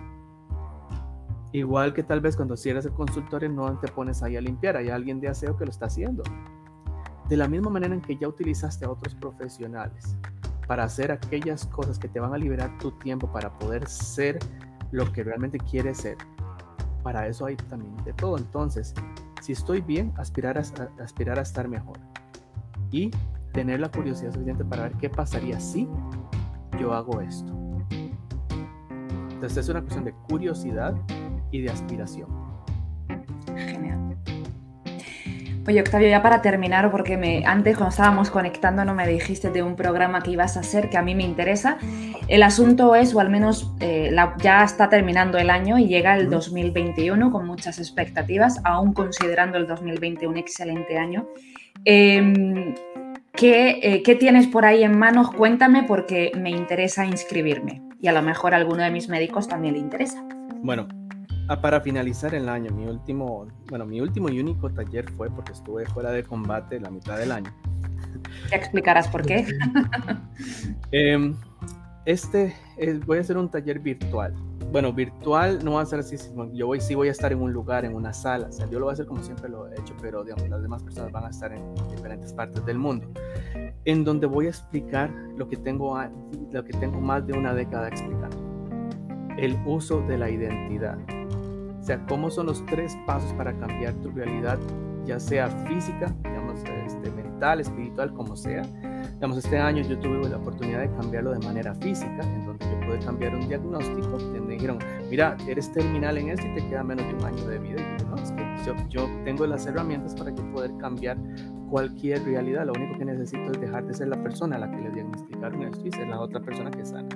Igual 1.51 1.93
que 1.93 2.01
tal 2.01 2.19
vez 2.19 2.35
cuando 2.35 2.57
cierras 2.57 2.87
el 2.87 2.93
consultorio 2.93 3.47
no 3.47 3.77
te 3.77 3.89
pones 3.89 4.23
ahí 4.23 4.37
a 4.37 4.41
limpiar, 4.41 4.75
hay 4.75 4.89
alguien 4.89 5.21
de 5.21 5.27
aseo 5.27 5.55
que 5.55 5.65
lo 5.65 5.69
está 5.69 5.85
haciendo. 5.85 6.23
De 7.29 7.37
la 7.37 7.47
misma 7.47 7.69
manera 7.69 7.93
en 7.93 8.01
que 8.01 8.17
ya 8.17 8.27
utilizaste 8.27 8.85
a 8.85 8.89
otros 8.89 9.13
profesionales 9.13 10.17
para 10.67 10.83
hacer 10.83 11.11
aquellas 11.11 11.65
cosas 11.67 11.99
que 11.99 12.07
te 12.07 12.19
van 12.19 12.33
a 12.33 12.37
liberar 12.37 12.77
tu 12.77 12.91
tiempo 12.91 13.31
para 13.31 13.51
poder 13.59 13.87
ser 13.87 14.39
lo 14.91 15.11
que 15.11 15.23
realmente 15.23 15.57
quieres 15.57 15.97
ser. 15.97 16.17
Para 17.03 17.27
eso 17.27 17.45
hay 17.45 17.55
también 17.55 17.95
de 18.05 18.13
todo. 18.13 18.37
Entonces, 18.37 18.93
si 19.41 19.51
estoy 19.51 19.81
bien, 19.81 20.13
aspirar 20.17 20.57
a, 20.57 21.41
estar 21.41 21.67
mejor. 21.67 21.99
Y 22.91 23.11
tener 23.51 23.79
la 23.79 23.89
curiosidad 23.89 24.31
suficiente 24.31 24.63
para 24.63 24.83
ver 24.83 24.93
qué 24.93 25.09
pasaría 25.09 25.59
si 25.59 25.87
yo 26.79 26.93
hago 26.93 27.19
esto. 27.21 27.53
Entonces 29.31 29.57
es 29.57 29.69
una 29.69 29.81
cuestión 29.81 30.05
de 30.05 30.13
curiosidad 30.13 30.95
y 31.51 31.61
de 31.61 31.69
aspiración. 31.69 32.29
Genial. 33.55 34.02
Oye, 35.65 35.79
Octavio, 35.79 36.09
ya 36.09 36.21
para 36.21 36.41
terminar, 36.41 36.91
porque 36.91 37.15
me, 37.15 37.45
antes 37.45 37.77
cuando 37.77 37.91
estábamos 37.91 38.29
conectando 38.29 38.83
no 38.83 38.93
me 38.93 39.07
dijiste 39.07 39.49
de 39.49 39.63
un 39.63 39.77
programa 39.77 40.21
que 40.21 40.31
ibas 40.31 40.57
a 40.57 40.59
hacer 40.59 40.89
que 40.89 40.97
a 40.97 41.01
mí 41.01 41.15
me 41.15 41.23
interesa. 41.23 41.77
El 42.27 42.43
asunto 42.43 42.95
es, 42.95 43.15
o 43.15 43.21
al 43.21 43.29
menos 43.29 43.71
eh, 43.79 44.13
ya 44.39 44.63
está 44.63 44.89
terminando 44.89 45.37
el 45.37 45.49
año 45.49 45.79
y 45.79 45.87
llega 45.87 46.17
el 46.17 46.29
2021 46.29 47.31
con 47.31 47.47
muchas 47.47 47.79
expectativas, 47.79 48.59
aún 48.65 48.93
considerando 48.93 49.57
el 49.57 49.65
2020 49.65 50.27
un 50.27 50.35
excelente 50.35 50.97
año. 50.97 51.27
Em, 51.85 52.75
¿qué, 53.31 53.79
eh, 53.81 54.03
¿Qué 54.03 54.15
tienes 54.15 54.47
por 54.47 54.65
ahí 54.65 54.83
en 54.83 54.99
manos? 54.99 55.31
Cuéntame 55.31 55.83
porque 55.83 56.33
me 56.35 56.49
interesa 56.49 57.05
inscribirme 57.05 57.81
y 58.01 58.09
a 58.09 58.11
lo 58.11 58.21
mejor 58.21 58.53
a 58.53 58.57
alguno 58.57 58.83
de 58.83 58.91
mis 58.91 59.07
médicos 59.07 59.47
también 59.47 59.75
le 59.75 59.79
interesa. 59.79 60.27
Bueno, 60.61 60.89
para 61.61 61.81
finalizar 61.81 62.33
el 62.35 62.47
año, 62.49 62.71
mi 62.71 62.85
último, 62.85 63.47
bueno, 63.69 63.85
mi 63.85 63.99
último 64.01 64.29
y 64.29 64.39
único 64.39 64.69
taller 64.69 65.09
fue 65.11 65.29
porque 65.29 65.51
estuve 65.51 65.85
fuera 65.85 66.11
de 66.11 66.23
combate 66.23 66.79
la 66.79 66.89
mitad 66.89 67.17
del 67.17 67.31
año. 67.31 67.53
¿Te 68.49 68.55
explicarás 68.55 69.07
por 69.07 69.25
qué? 69.25 69.45
Em, 70.91 71.35
este, 72.05 72.55
voy 73.05 73.17
a 73.17 73.21
hacer 73.21 73.37
un 73.37 73.49
taller 73.49 73.79
virtual. 73.79 74.33
Bueno, 74.71 74.93
virtual 74.93 75.63
no 75.63 75.73
va 75.73 75.81
a 75.81 75.85
ser 75.85 75.99
así, 75.99 76.15
yo 76.53 76.67
voy, 76.67 76.81
sí 76.81 76.95
voy 76.95 77.07
a 77.07 77.11
estar 77.11 77.31
en 77.31 77.41
un 77.41 77.53
lugar, 77.53 77.85
en 77.85 77.93
una 77.93 78.11
sala, 78.11 78.47
o 78.47 78.51
sea, 78.51 78.67
yo 78.69 78.79
lo 78.79 78.85
voy 78.85 78.91
a 78.91 78.93
hacer 78.93 79.05
como 79.05 79.21
siempre 79.21 79.47
lo 79.47 79.67
he 79.67 79.79
hecho, 79.79 79.93
pero 80.01 80.23
digamos, 80.23 80.49
las 80.49 80.61
demás 80.63 80.81
personas 80.81 81.11
van 81.11 81.25
a 81.25 81.29
estar 81.29 81.53
en 81.53 81.75
diferentes 81.91 82.33
partes 82.33 82.65
del 82.65 82.79
mundo, 82.79 83.07
en 83.85 84.03
donde 84.03 84.25
voy 84.25 84.47
a 84.47 84.49
explicar 84.49 85.11
lo 85.37 85.47
que 85.47 85.57
tengo, 85.57 85.95
lo 86.51 86.65
que 86.65 86.73
tengo 86.73 86.99
más 86.99 87.25
de 87.27 87.33
una 87.33 87.53
década 87.53 87.89
explicando, 87.89 88.37
el 89.37 89.55
uso 89.67 90.01
de 90.01 90.17
la 90.17 90.31
identidad 90.31 90.97
o 91.83 91.85
sea, 91.85 91.99
cómo 92.07 92.31
son 92.31 92.45
los 92.45 92.65
tres 92.67 92.97
pasos 93.05 93.33
para 93.33 93.51
cambiar 93.57 93.93
tu 93.95 94.09
realidad, 94.11 94.57
ya 95.03 95.19
sea 95.19 95.49
física, 95.67 96.15
digamos, 96.23 96.63
este, 96.87 97.11
mental, 97.11 97.59
espiritual, 97.59 98.13
como 98.13 98.37
sea. 98.37 98.61
Digamos, 99.15 99.39
este 99.39 99.57
año 99.57 99.83
yo 99.83 99.99
tuve 99.99 100.29
la 100.29 100.37
oportunidad 100.37 100.79
de 100.79 100.89
cambiarlo 100.91 101.31
de 101.31 101.39
manera 101.39 101.75
física, 101.75 102.21
en 102.21 102.45
donde 102.45 102.65
yo 102.65 102.87
pude 102.87 102.99
cambiar 102.99 103.35
un 103.35 103.49
diagnóstico, 103.49 104.17
me 104.47 104.53
dijeron, 104.53 104.79
mira, 105.09 105.35
eres 105.45 105.73
terminal 105.73 106.17
en 106.17 106.29
esto 106.29 106.47
y 106.47 106.55
te 106.55 106.69
queda 106.69 106.85
menos 106.85 107.05
de 107.05 107.15
un 107.15 107.25
año 107.25 107.47
de 107.49 107.59
vida. 107.59 107.81
Y 107.81 108.01
yo, 108.01 108.07
no, 108.07 108.15
es 108.15 108.31
que 108.31 108.55
yo, 108.65 108.75
yo 108.87 109.09
tengo 109.25 109.45
las 109.45 109.65
herramientas 109.65 110.15
para 110.15 110.33
yo 110.33 110.51
poder 110.53 110.71
cambiar 110.77 111.17
cualquier 111.69 112.23
realidad. 112.23 112.65
Lo 112.65 112.71
único 112.71 112.97
que 112.97 113.03
necesito 113.03 113.51
es 113.51 113.59
dejar 113.59 113.85
de 113.85 113.93
ser 113.93 114.07
la 114.07 114.23
persona 114.23 114.55
a 114.55 114.59
la 114.59 114.71
que 114.71 114.77
le 114.77 114.89
diagnosticaron 114.89 115.63
esto 115.63 115.85
y 115.85 115.91
ser 115.91 116.07
la 116.07 116.21
otra 116.21 116.39
persona 116.39 116.71
que 116.71 116.85
sana. 116.85 117.09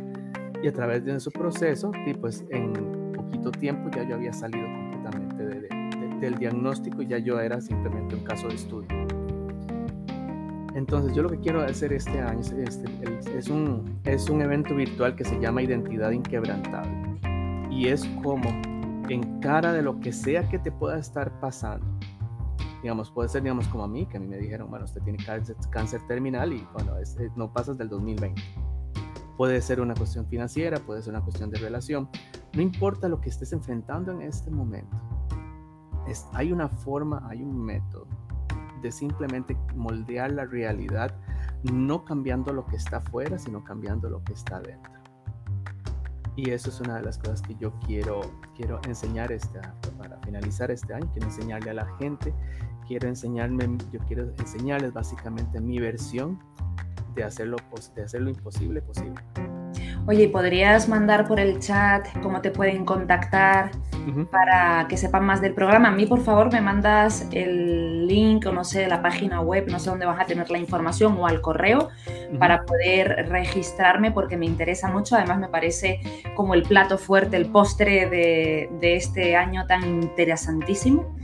Y 0.62 0.68
a 0.68 0.74
través 0.74 1.06
de 1.06 1.18
su 1.22 1.32
proceso, 1.32 1.90
y 2.06 2.14
pues 2.16 2.44
en 2.50 2.97
poquito 3.28 3.52
tiempo 3.52 3.90
ya 3.96 4.04
yo 4.04 4.16
había 4.16 4.34
salido 4.34 4.66
completamente 4.66 5.46
del 6.20 6.36
diagnóstico 6.36 7.02
y 7.02 7.08
ya 7.08 7.20
yo 7.20 7.40
era 7.40 7.62
simplemente 7.62 8.16
un 8.16 8.24
caso 8.24 8.48
de 8.48 8.56
estudio. 8.56 8.88
Entonces 10.78 11.16
yo 11.16 11.24
lo 11.24 11.30
que 11.30 11.40
quiero 11.40 11.62
hacer 11.62 11.92
este 11.92 12.22
año 12.22 12.42
es, 12.42 12.52
este, 12.52 12.88
es, 13.36 13.50
un, 13.50 14.00
es 14.04 14.30
un 14.30 14.42
evento 14.42 14.76
virtual 14.76 15.16
que 15.16 15.26
se 15.26 15.40
llama 15.40 15.64
Identidad 15.64 16.12
Inquebrantable. 16.12 17.18
Y 17.72 17.88
es 17.88 18.06
como 18.22 18.48
en 19.10 19.40
cara 19.40 19.74
de 19.74 19.82
lo 19.82 20.00
que 20.00 20.14
sea 20.14 20.48
que 20.48 20.60
te 20.60 20.72
pueda 20.72 21.00
estar 21.00 21.32
pasando. 21.40 21.86
Digamos, 22.84 23.10
puede 23.10 23.28
ser, 23.28 23.42
digamos, 23.42 23.68
como 23.70 23.86
a 23.86 23.88
mí, 23.88 24.06
que 24.06 24.18
a 24.18 24.20
mí 24.20 24.28
me 24.28 24.38
dijeron, 24.38 24.70
bueno, 24.70 24.86
usted 24.86 25.02
tiene 25.02 25.18
cáncer, 25.72 26.02
terminal 26.08 26.54
y 26.54 26.68
bueno, 26.74 26.94
no 27.36 27.52
pasas 27.52 27.78
del 27.78 27.90
2020. 27.90 28.40
Puede 29.36 29.62
ser 29.62 29.82
una 29.82 29.96
cuestión 29.96 30.28
financiera, 30.28 30.78
puede 30.78 31.02
ser 31.02 31.14
una 31.14 31.24
cuestión 31.24 31.50
de 31.50 31.58
relación. 31.58 32.08
No 32.54 32.62
importa 32.62 33.08
lo 33.08 33.20
que 33.20 33.30
estés 33.30 33.54
enfrentando 33.54 34.12
en 34.12 34.22
este 34.22 34.50
momento. 34.50 34.98
Hay 36.34 36.52
una 36.52 36.70
forma, 36.70 37.22
hay 37.28 37.42
un 37.42 37.58
método 37.58 38.08
de 38.82 38.92
simplemente 38.92 39.58
moldear 39.76 40.32
la 40.32 40.46
realidad, 40.46 41.16
no 41.64 42.06
cambiando 42.06 42.54
lo 42.54 42.66
que 42.66 42.78
está 42.78 42.98
afuera, 42.98 43.38
sino 43.38 43.64
cambiando 43.64 44.10
lo 44.10 44.24
que 44.24 44.34
está 44.34 44.60
dentro. 44.60 44.94
Y 46.36 46.52
eso 46.52 46.70
es 46.70 46.80
una 46.80 46.96
de 46.98 47.02
las 47.02 47.18
cosas 47.18 47.42
que 47.42 47.56
yo 47.56 47.74
quiero, 47.86 48.22
quiero 48.56 48.80
enseñar 48.88 49.32
este, 49.32 49.60
para 49.98 50.20
finalizar 50.20 50.70
este 50.70 50.94
año, 50.94 51.10
quiero 51.12 51.28
enseñarle 51.28 51.72
a 51.72 51.74
la 51.74 51.98
gente, 51.98 52.32
quiero 52.88 53.08
enseñarme, 53.08 53.68
yo 53.92 54.00
quiero 54.02 54.32
enseñarles 54.38 54.94
básicamente 54.94 55.60
mi 55.60 55.80
versión 55.80 56.40
de 57.16 57.24
hacerlo, 57.24 57.58
de 57.96 58.04
hacer 58.04 58.22
lo 58.22 58.30
imposible 58.30 58.84
posible. 58.84 59.16
Oye, 60.10 60.30
¿podrías 60.30 60.88
mandar 60.88 61.28
por 61.28 61.38
el 61.38 61.60
chat 61.60 62.08
cómo 62.24 62.40
te 62.40 62.50
pueden 62.50 62.86
contactar 62.86 63.72
para 64.32 64.88
que 64.88 64.96
sepan 64.96 65.26
más 65.26 65.42
del 65.42 65.54
programa? 65.54 65.90
A 65.90 65.92
mí, 65.92 66.06
por 66.06 66.22
favor, 66.22 66.50
me 66.50 66.62
mandas 66.62 67.28
el 67.34 68.08
link 68.08 68.46
o 68.46 68.54
no 68.54 68.64
sé, 68.64 68.88
la 68.88 69.02
página 69.02 69.42
web, 69.42 69.68
no 69.70 69.80
sé 69.80 69.90
dónde 69.90 70.06
vas 70.06 70.22
a 70.22 70.26
tener 70.26 70.50
la 70.50 70.60
información 70.60 71.18
o 71.20 71.28
al 71.28 71.42
correo 71.42 71.90
para 72.40 72.64
poder 72.64 73.28
registrarme 73.28 74.12
porque 74.12 74.38
me 74.38 74.46
interesa 74.46 74.88
mucho. 74.88 75.18
Además, 75.18 75.40
me 75.40 75.50
parece 75.50 76.00
como 76.36 76.54
el 76.54 76.64
plato 76.64 76.98
fuerte, 76.98 77.36
el 77.36 77.48
postre 77.48 78.10
de, 78.10 78.70
de 78.80 78.96
este 78.96 79.36
año 79.36 79.68
tan 79.68 79.84
interesantísimo. 79.84 81.18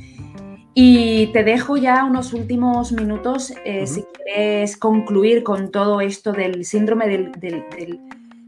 Y 0.75 1.27
te 1.27 1.43
dejo 1.43 1.77
ya 1.77 2.03
unos 2.03 2.33
últimos 2.33 2.91
minutos 2.91 3.53
eh, 3.63 3.85
si 3.85 4.03
quieres 4.03 4.75
concluir 4.75 5.43
con 5.43 5.71
todo 5.71 6.01
esto 6.01 6.31
del 6.31 6.65
síndrome 6.65 7.07
del, 7.07 7.31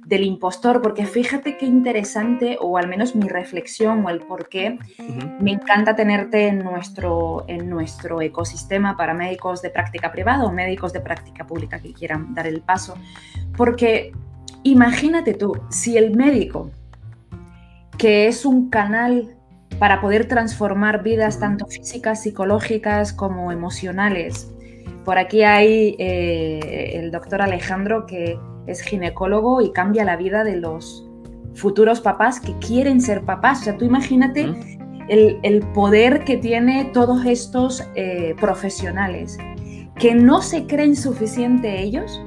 impostor, 0.10 0.82
porque 0.82 1.06
fíjate 1.06 1.58
qué 1.58 1.65
interesante, 1.65 2.58
o 2.62 2.78
al 2.78 2.88
menos 2.88 3.15
mi 3.15 3.28
reflexión 3.28 4.06
o 4.06 4.10
el 4.10 4.20
por 4.20 4.50
qué 4.50 4.78
me 5.39 5.52
encanta 5.52 5.96
tenerte 5.96 6.48
en 6.48 6.60
nuestro, 6.60 7.46
en 7.48 7.70
nuestro 7.70 8.21
ecosistema 8.21 8.96
para 8.98 9.13
médicos 9.13 9.62
de 9.62 9.69
práctica 9.69 10.12
privada 10.12 10.46
o 10.46 10.52
médicos 10.52 10.94
de 10.94 11.02
práctica 11.02 11.46
pública 11.46 11.79
que 11.79 11.94
quieran 11.94 12.34
dar 12.34 12.48
el 12.48 12.62
paso. 12.62 12.96
Porque 13.58 14.12
imagínate 14.63 15.34
tú, 15.34 15.60
si 15.69 15.98
el 15.98 16.15
médico, 16.15 16.69
que 17.98 18.27
es 18.27 18.46
un 18.46 18.69
canal 18.69 19.36
para 19.79 20.02
poder 20.02 20.27
transformar 20.27 21.04
vidas 21.04 21.40
tanto 21.40 21.65
físicas, 21.65 22.23
psicológicas 22.23 23.12
como 23.12 23.52
emocionales. 23.52 24.52
Por 25.04 25.17
aquí 25.17 25.44
hay 25.44 25.96
eh, 26.00 26.92
el 26.96 27.12
doctor 27.12 27.42
Alejandro 27.42 28.06
que 28.06 28.40
es 28.68 28.82
ginecólogo 28.82 29.62
y 29.62 29.72
cambia 29.72 30.04
la 30.04 30.16
vida 30.16 30.44
de 30.44 30.58
los 30.58 31.08
futuros 31.54 32.02
papás 32.02 32.40
que 32.40 32.54
quieren 32.60 33.02
ser 33.02 33.24
papás. 33.24 33.62
O 33.62 33.63
sea, 33.66 33.78
tú 33.78 33.86
imagínate 33.86 34.54
el, 35.08 35.66
poder 35.74 36.24
que 36.24 36.38
tiene 36.38 36.86
todos 36.94 37.26
estos 37.26 37.84
eh, 37.96 38.36
profesionales 38.40 39.38
que 39.96 40.13
no 40.13 40.42
se 40.42 40.68
creen 40.68 40.96
suficiente 40.96 41.82
ellos. 41.82 42.22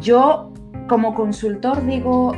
Yo 0.00 0.52
como 0.88 1.14
consultor 1.14 1.84
digo, 1.86 2.32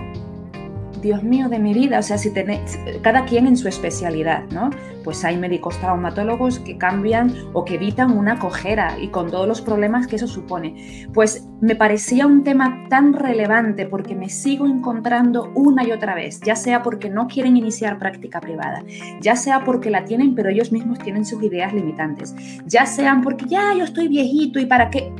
Dios 1.01 1.22
mío 1.22 1.49
de 1.49 1.59
mi 1.59 1.74
vida, 1.74 1.99
o 1.99 2.03
sea, 2.03 2.18
si 2.18 2.32
tenéis, 2.32 2.78
cada 3.03 3.24
quien 3.24 3.47
en 3.47 3.57
su 3.57 3.68
especialidad, 3.68 4.44
¿no? 4.51 4.70
Pues 5.05 5.24
hay 5.24 5.36
médicos 5.36 5.78
traumatólogos 5.78 6.59
que 6.59 6.78
cambian 6.78 7.32
o 7.53 7.64
que 7.64 7.74
evitan 7.74 8.16
una 8.16 8.38
cojera 8.38 8.99
y 9.01 9.09
con 9.09 9.30
todos 9.30 9.47
los 9.47 9.61
problemas 9.61 10.07
que 10.07 10.16
eso 10.16 10.26
supone. 10.26 11.07
Pues 11.14 11.47
me 11.61 11.76
parecía 11.76 12.26
un 12.26 12.42
tema 12.42 12.86
tan 12.88 13.12
relevante 13.12 13.86
porque 13.86 14.14
me 14.14 14.28
sigo 14.28 14.66
encontrando 14.66 15.53
una 15.55 15.86
y 15.86 15.92
otra 15.92 16.14
vez, 16.14 16.40
ya 16.40 16.57
sea 16.57 16.82
porque 16.82 17.09
no 17.09 17.28
quieren 17.28 17.57
iniciar 17.57 17.99
práctica 17.99 18.40
privada, 18.40 18.82
ya 19.20 19.36
sea 19.36 19.64
porque 19.64 19.90
la 19.90 20.05
tienen 20.05 20.34
pero 20.34 20.51
ellos 20.51 20.72
mismos 20.72 20.99
tienen 20.99 21.24
sus 21.24 21.42
ideas 21.42 21.72
limitantes, 21.72 22.34
ya 22.66 22.86
sean 22.86 23.22
porque 23.22 23.47
ya 23.47 23.74
yo 23.74 23.84
estoy 23.84 24.09
viejito 24.09 24.59
y 24.59 24.66
para 24.66 24.90
qué 24.90 25.12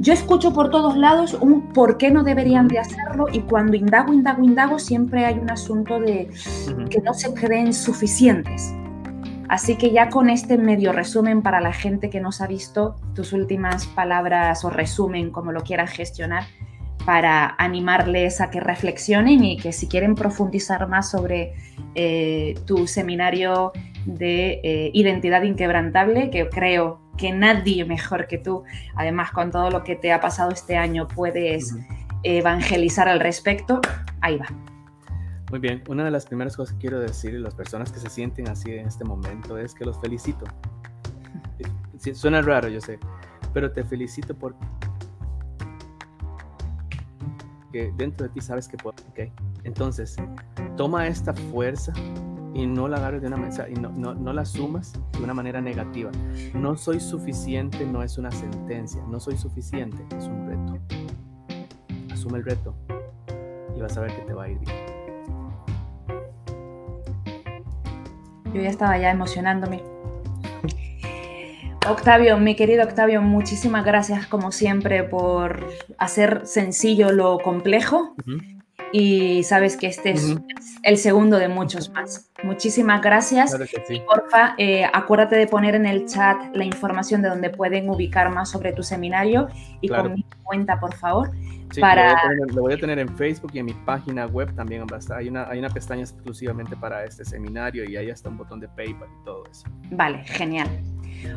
yo 0.00 0.14
escucho 0.14 0.54
por 0.54 0.70
todos 0.70 0.96
lados 0.96 1.34
un 1.34 1.74
por 1.74 1.98
qué 1.98 2.10
no 2.10 2.24
deberían 2.24 2.68
de 2.68 2.78
hacerlo 2.78 3.26
y 3.30 3.40
cuando 3.40 3.76
indago, 3.76 4.14
indago, 4.14 4.42
indago, 4.42 4.78
siempre 4.78 5.26
hay 5.26 5.38
un 5.38 5.50
asunto 5.50 6.00
de 6.00 6.30
que 6.88 7.02
no 7.02 7.12
se 7.12 7.34
creen 7.34 7.74
suficientes. 7.74 8.74
Así 9.50 9.76
que 9.76 9.90
ya 9.90 10.08
con 10.08 10.30
este 10.30 10.56
medio 10.56 10.92
resumen 10.92 11.42
para 11.42 11.60
la 11.60 11.74
gente 11.74 12.08
que 12.08 12.18
nos 12.18 12.40
ha 12.40 12.46
visto, 12.46 12.96
tus 13.14 13.34
últimas 13.34 13.86
palabras 13.88 14.64
o 14.64 14.70
resumen, 14.70 15.30
como 15.30 15.52
lo 15.52 15.60
quieras 15.60 15.90
gestionar, 15.90 16.44
para 17.04 17.54
animarles 17.58 18.40
a 18.40 18.48
que 18.50 18.60
reflexionen 18.60 19.44
y 19.44 19.58
que 19.58 19.72
si 19.72 19.86
quieren 19.86 20.14
profundizar 20.14 20.88
más 20.88 21.10
sobre 21.10 21.52
eh, 21.94 22.54
tu 22.64 22.86
seminario 22.86 23.72
de 24.06 24.60
eh, 24.62 24.90
identidad 24.94 25.42
inquebrantable, 25.42 26.30
que 26.30 26.48
creo 26.48 27.00
que 27.16 27.32
nadie 27.32 27.84
mejor 27.84 28.26
que 28.26 28.38
tú, 28.38 28.64
además 28.94 29.30
con 29.30 29.50
todo 29.50 29.70
lo 29.70 29.84
que 29.84 29.96
te 29.96 30.12
ha 30.12 30.20
pasado 30.20 30.50
este 30.50 30.76
año, 30.76 31.06
puedes 31.08 31.74
evangelizar 32.22 33.08
al 33.08 33.20
respecto, 33.20 33.80
ahí 34.20 34.36
va. 34.36 34.46
Muy 35.50 35.58
bien, 35.58 35.82
una 35.88 36.04
de 36.04 36.10
las 36.10 36.26
primeras 36.26 36.56
cosas 36.56 36.74
que 36.74 36.82
quiero 36.82 37.00
decir 37.00 37.34
a 37.34 37.38
las 37.40 37.54
personas 37.54 37.90
que 37.90 37.98
se 37.98 38.08
sienten 38.08 38.48
así 38.48 38.72
en 38.72 38.86
este 38.86 39.04
momento 39.04 39.58
es 39.58 39.74
que 39.74 39.84
los 39.84 40.00
felicito. 40.00 40.46
Suena 42.14 42.40
raro, 42.40 42.68
yo 42.68 42.80
sé, 42.80 42.98
pero 43.52 43.70
te 43.72 43.84
felicito 43.84 44.34
porque 44.34 44.56
dentro 47.96 48.26
de 48.26 48.32
ti 48.32 48.40
sabes 48.40 48.68
que 48.68 48.76
puedo. 48.76 48.96
Okay. 49.10 49.32
Entonces, 49.64 50.16
toma 50.76 51.06
esta 51.06 51.34
fuerza 51.34 51.92
y 52.54 52.66
no 52.66 52.88
la 52.88 52.96
agarres 52.96 53.22
de 53.22 53.28
una 53.28 53.36
mesa 53.36 53.68
y 53.68 53.74
no, 53.74 53.90
no, 53.90 54.14
no, 54.14 54.32
la 54.32 54.44
sumas 54.44 54.92
de 55.12 55.22
una 55.22 55.34
manera 55.34 55.60
negativa. 55.60 56.10
No 56.54 56.76
soy 56.76 57.00
suficiente 57.00 57.84
no 57.86 58.02
es 58.02 58.18
una 58.18 58.30
sentencia, 58.30 59.02
no 59.08 59.20
soy 59.20 59.36
suficiente 59.36 60.04
es 60.16 60.24
un 60.24 60.46
reto. 60.46 60.78
Asume 62.12 62.38
el 62.38 62.44
reto 62.44 62.74
y 63.76 63.80
vas 63.80 63.96
a 63.96 64.00
ver 64.00 64.14
que 64.14 64.22
te 64.22 64.32
va 64.32 64.44
a 64.44 64.48
ir 64.48 64.58
bien. 64.58 64.76
Yo 68.52 68.60
ya 68.60 68.68
estaba 68.68 68.98
ya 68.98 69.10
emocionándome. 69.10 69.82
Octavio, 71.88 72.36
mi 72.38 72.56
querido 72.56 72.84
Octavio, 72.84 73.22
muchísimas 73.22 73.84
gracias 73.84 74.26
como 74.26 74.52
siempre 74.52 75.02
por 75.02 75.66
hacer 75.98 76.42
sencillo 76.46 77.10
lo 77.10 77.38
complejo 77.38 78.14
y 78.92 79.42
sabes 79.44 79.76
que 79.76 79.86
este 79.86 80.10
es 80.10 80.36
el 80.82 80.98
segundo 80.98 81.38
de 81.38 81.48
muchos 81.48 81.90
más. 81.90 82.29
Muchísimas 82.42 83.02
gracias. 83.02 83.56
Y 83.88 84.00
porfa, 84.00 84.54
eh, 84.58 84.84
acuérdate 84.92 85.36
de 85.36 85.46
poner 85.46 85.74
en 85.74 85.86
el 85.86 86.06
chat 86.06 86.36
la 86.54 86.64
información 86.64 87.22
de 87.22 87.28
donde 87.28 87.50
pueden 87.50 87.88
ubicar 87.88 88.30
más 88.30 88.50
sobre 88.50 88.72
tu 88.72 88.82
seminario 88.82 89.48
y 89.80 89.88
con 89.88 90.14
mi 90.14 90.24
cuenta, 90.42 90.78
por 90.80 90.94
favor. 90.94 91.30
para... 91.80 92.14
lo, 92.52 92.62
voy 92.62 92.74
a 92.74 92.78
tener 92.78 92.98
en 92.98 93.08
Facebook 93.16 93.50
y 93.54 93.58
en 93.58 93.66
mi 93.66 93.74
página 93.74 94.26
web 94.26 94.54
también. 94.54 94.84
Hay 95.16 95.28
una, 95.28 95.48
hay 95.48 95.58
una 95.58 95.70
pestaña 95.70 96.02
exclusivamente 96.02 96.76
para 96.76 97.04
este 97.04 97.24
seminario 97.24 97.88
y 97.88 97.96
ahí 97.96 98.10
está 98.10 98.28
un 98.28 98.38
botón 98.38 98.60
de 98.60 98.68
PayPal 98.68 99.08
y 99.20 99.24
todo 99.24 99.44
eso. 99.50 99.66
Vale, 99.90 100.24
genial. 100.24 100.68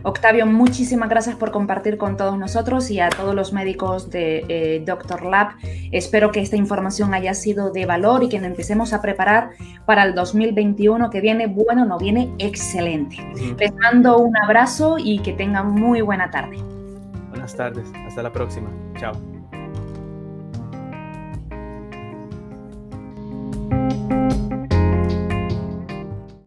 Octavio, 0.03 0.45
muchísimas 0.45 1.09
gracias 1.09 1.35
por 1.35 1.51
compartir 1.51 1.97
con 1.97 2.17
todos 2.17 2.37
nosotros 2.37 2.89
y 2.91 2.99
a 2.99 3.09
todos 3.09 3.35
los 3.35 3.53
médicos 3.53 4.09
de 4.09 4.45
eh, 4.47 4.83
Doctor 4.85 5.25
Lab. 5.25 5.53
Espero 5.91 6.31
que 6.31 6.41
esta 6.41 6.55
información 6.55 7.13
haya 7.13 7.33
sido 7.33 7.71
de 7.71 7.85
valor 7.85 8.23
y 8.23 8.29
que 8.29 8.39
nos 8.39 8.47
empecemos 8.47 8.93
a 8.93 9.01
preparar 9.01 9.51
para 9.85 10.03
el 10.03 10.15
2021 10.15 10.92
2021 10.93 11.09
que 11.09 11.21
viene, 11.21 11.47
bueno, 11.47 11.85
no 11.85 11.97
viene 11.97 12.33
excelente. 12.39 13.17
Uh. 13.33 13.55
Les 13.57 13.73
mando 13.75 14.19
un 14.19 14.35
abrazo 14.37 14.97
y 14.97 15.19
que 15.19 15.33
tengan 15.33 15.71
muy 15.71 16.01
buena 16.01 16.29
tarde. 16.29 16.57
Buenas 17.29 17.55
tardes, 17.55 17.91
hasta 18.07 18.23
la 18.23 18.31
próxima. 18.31 18.69
Chao. 18.97 19.13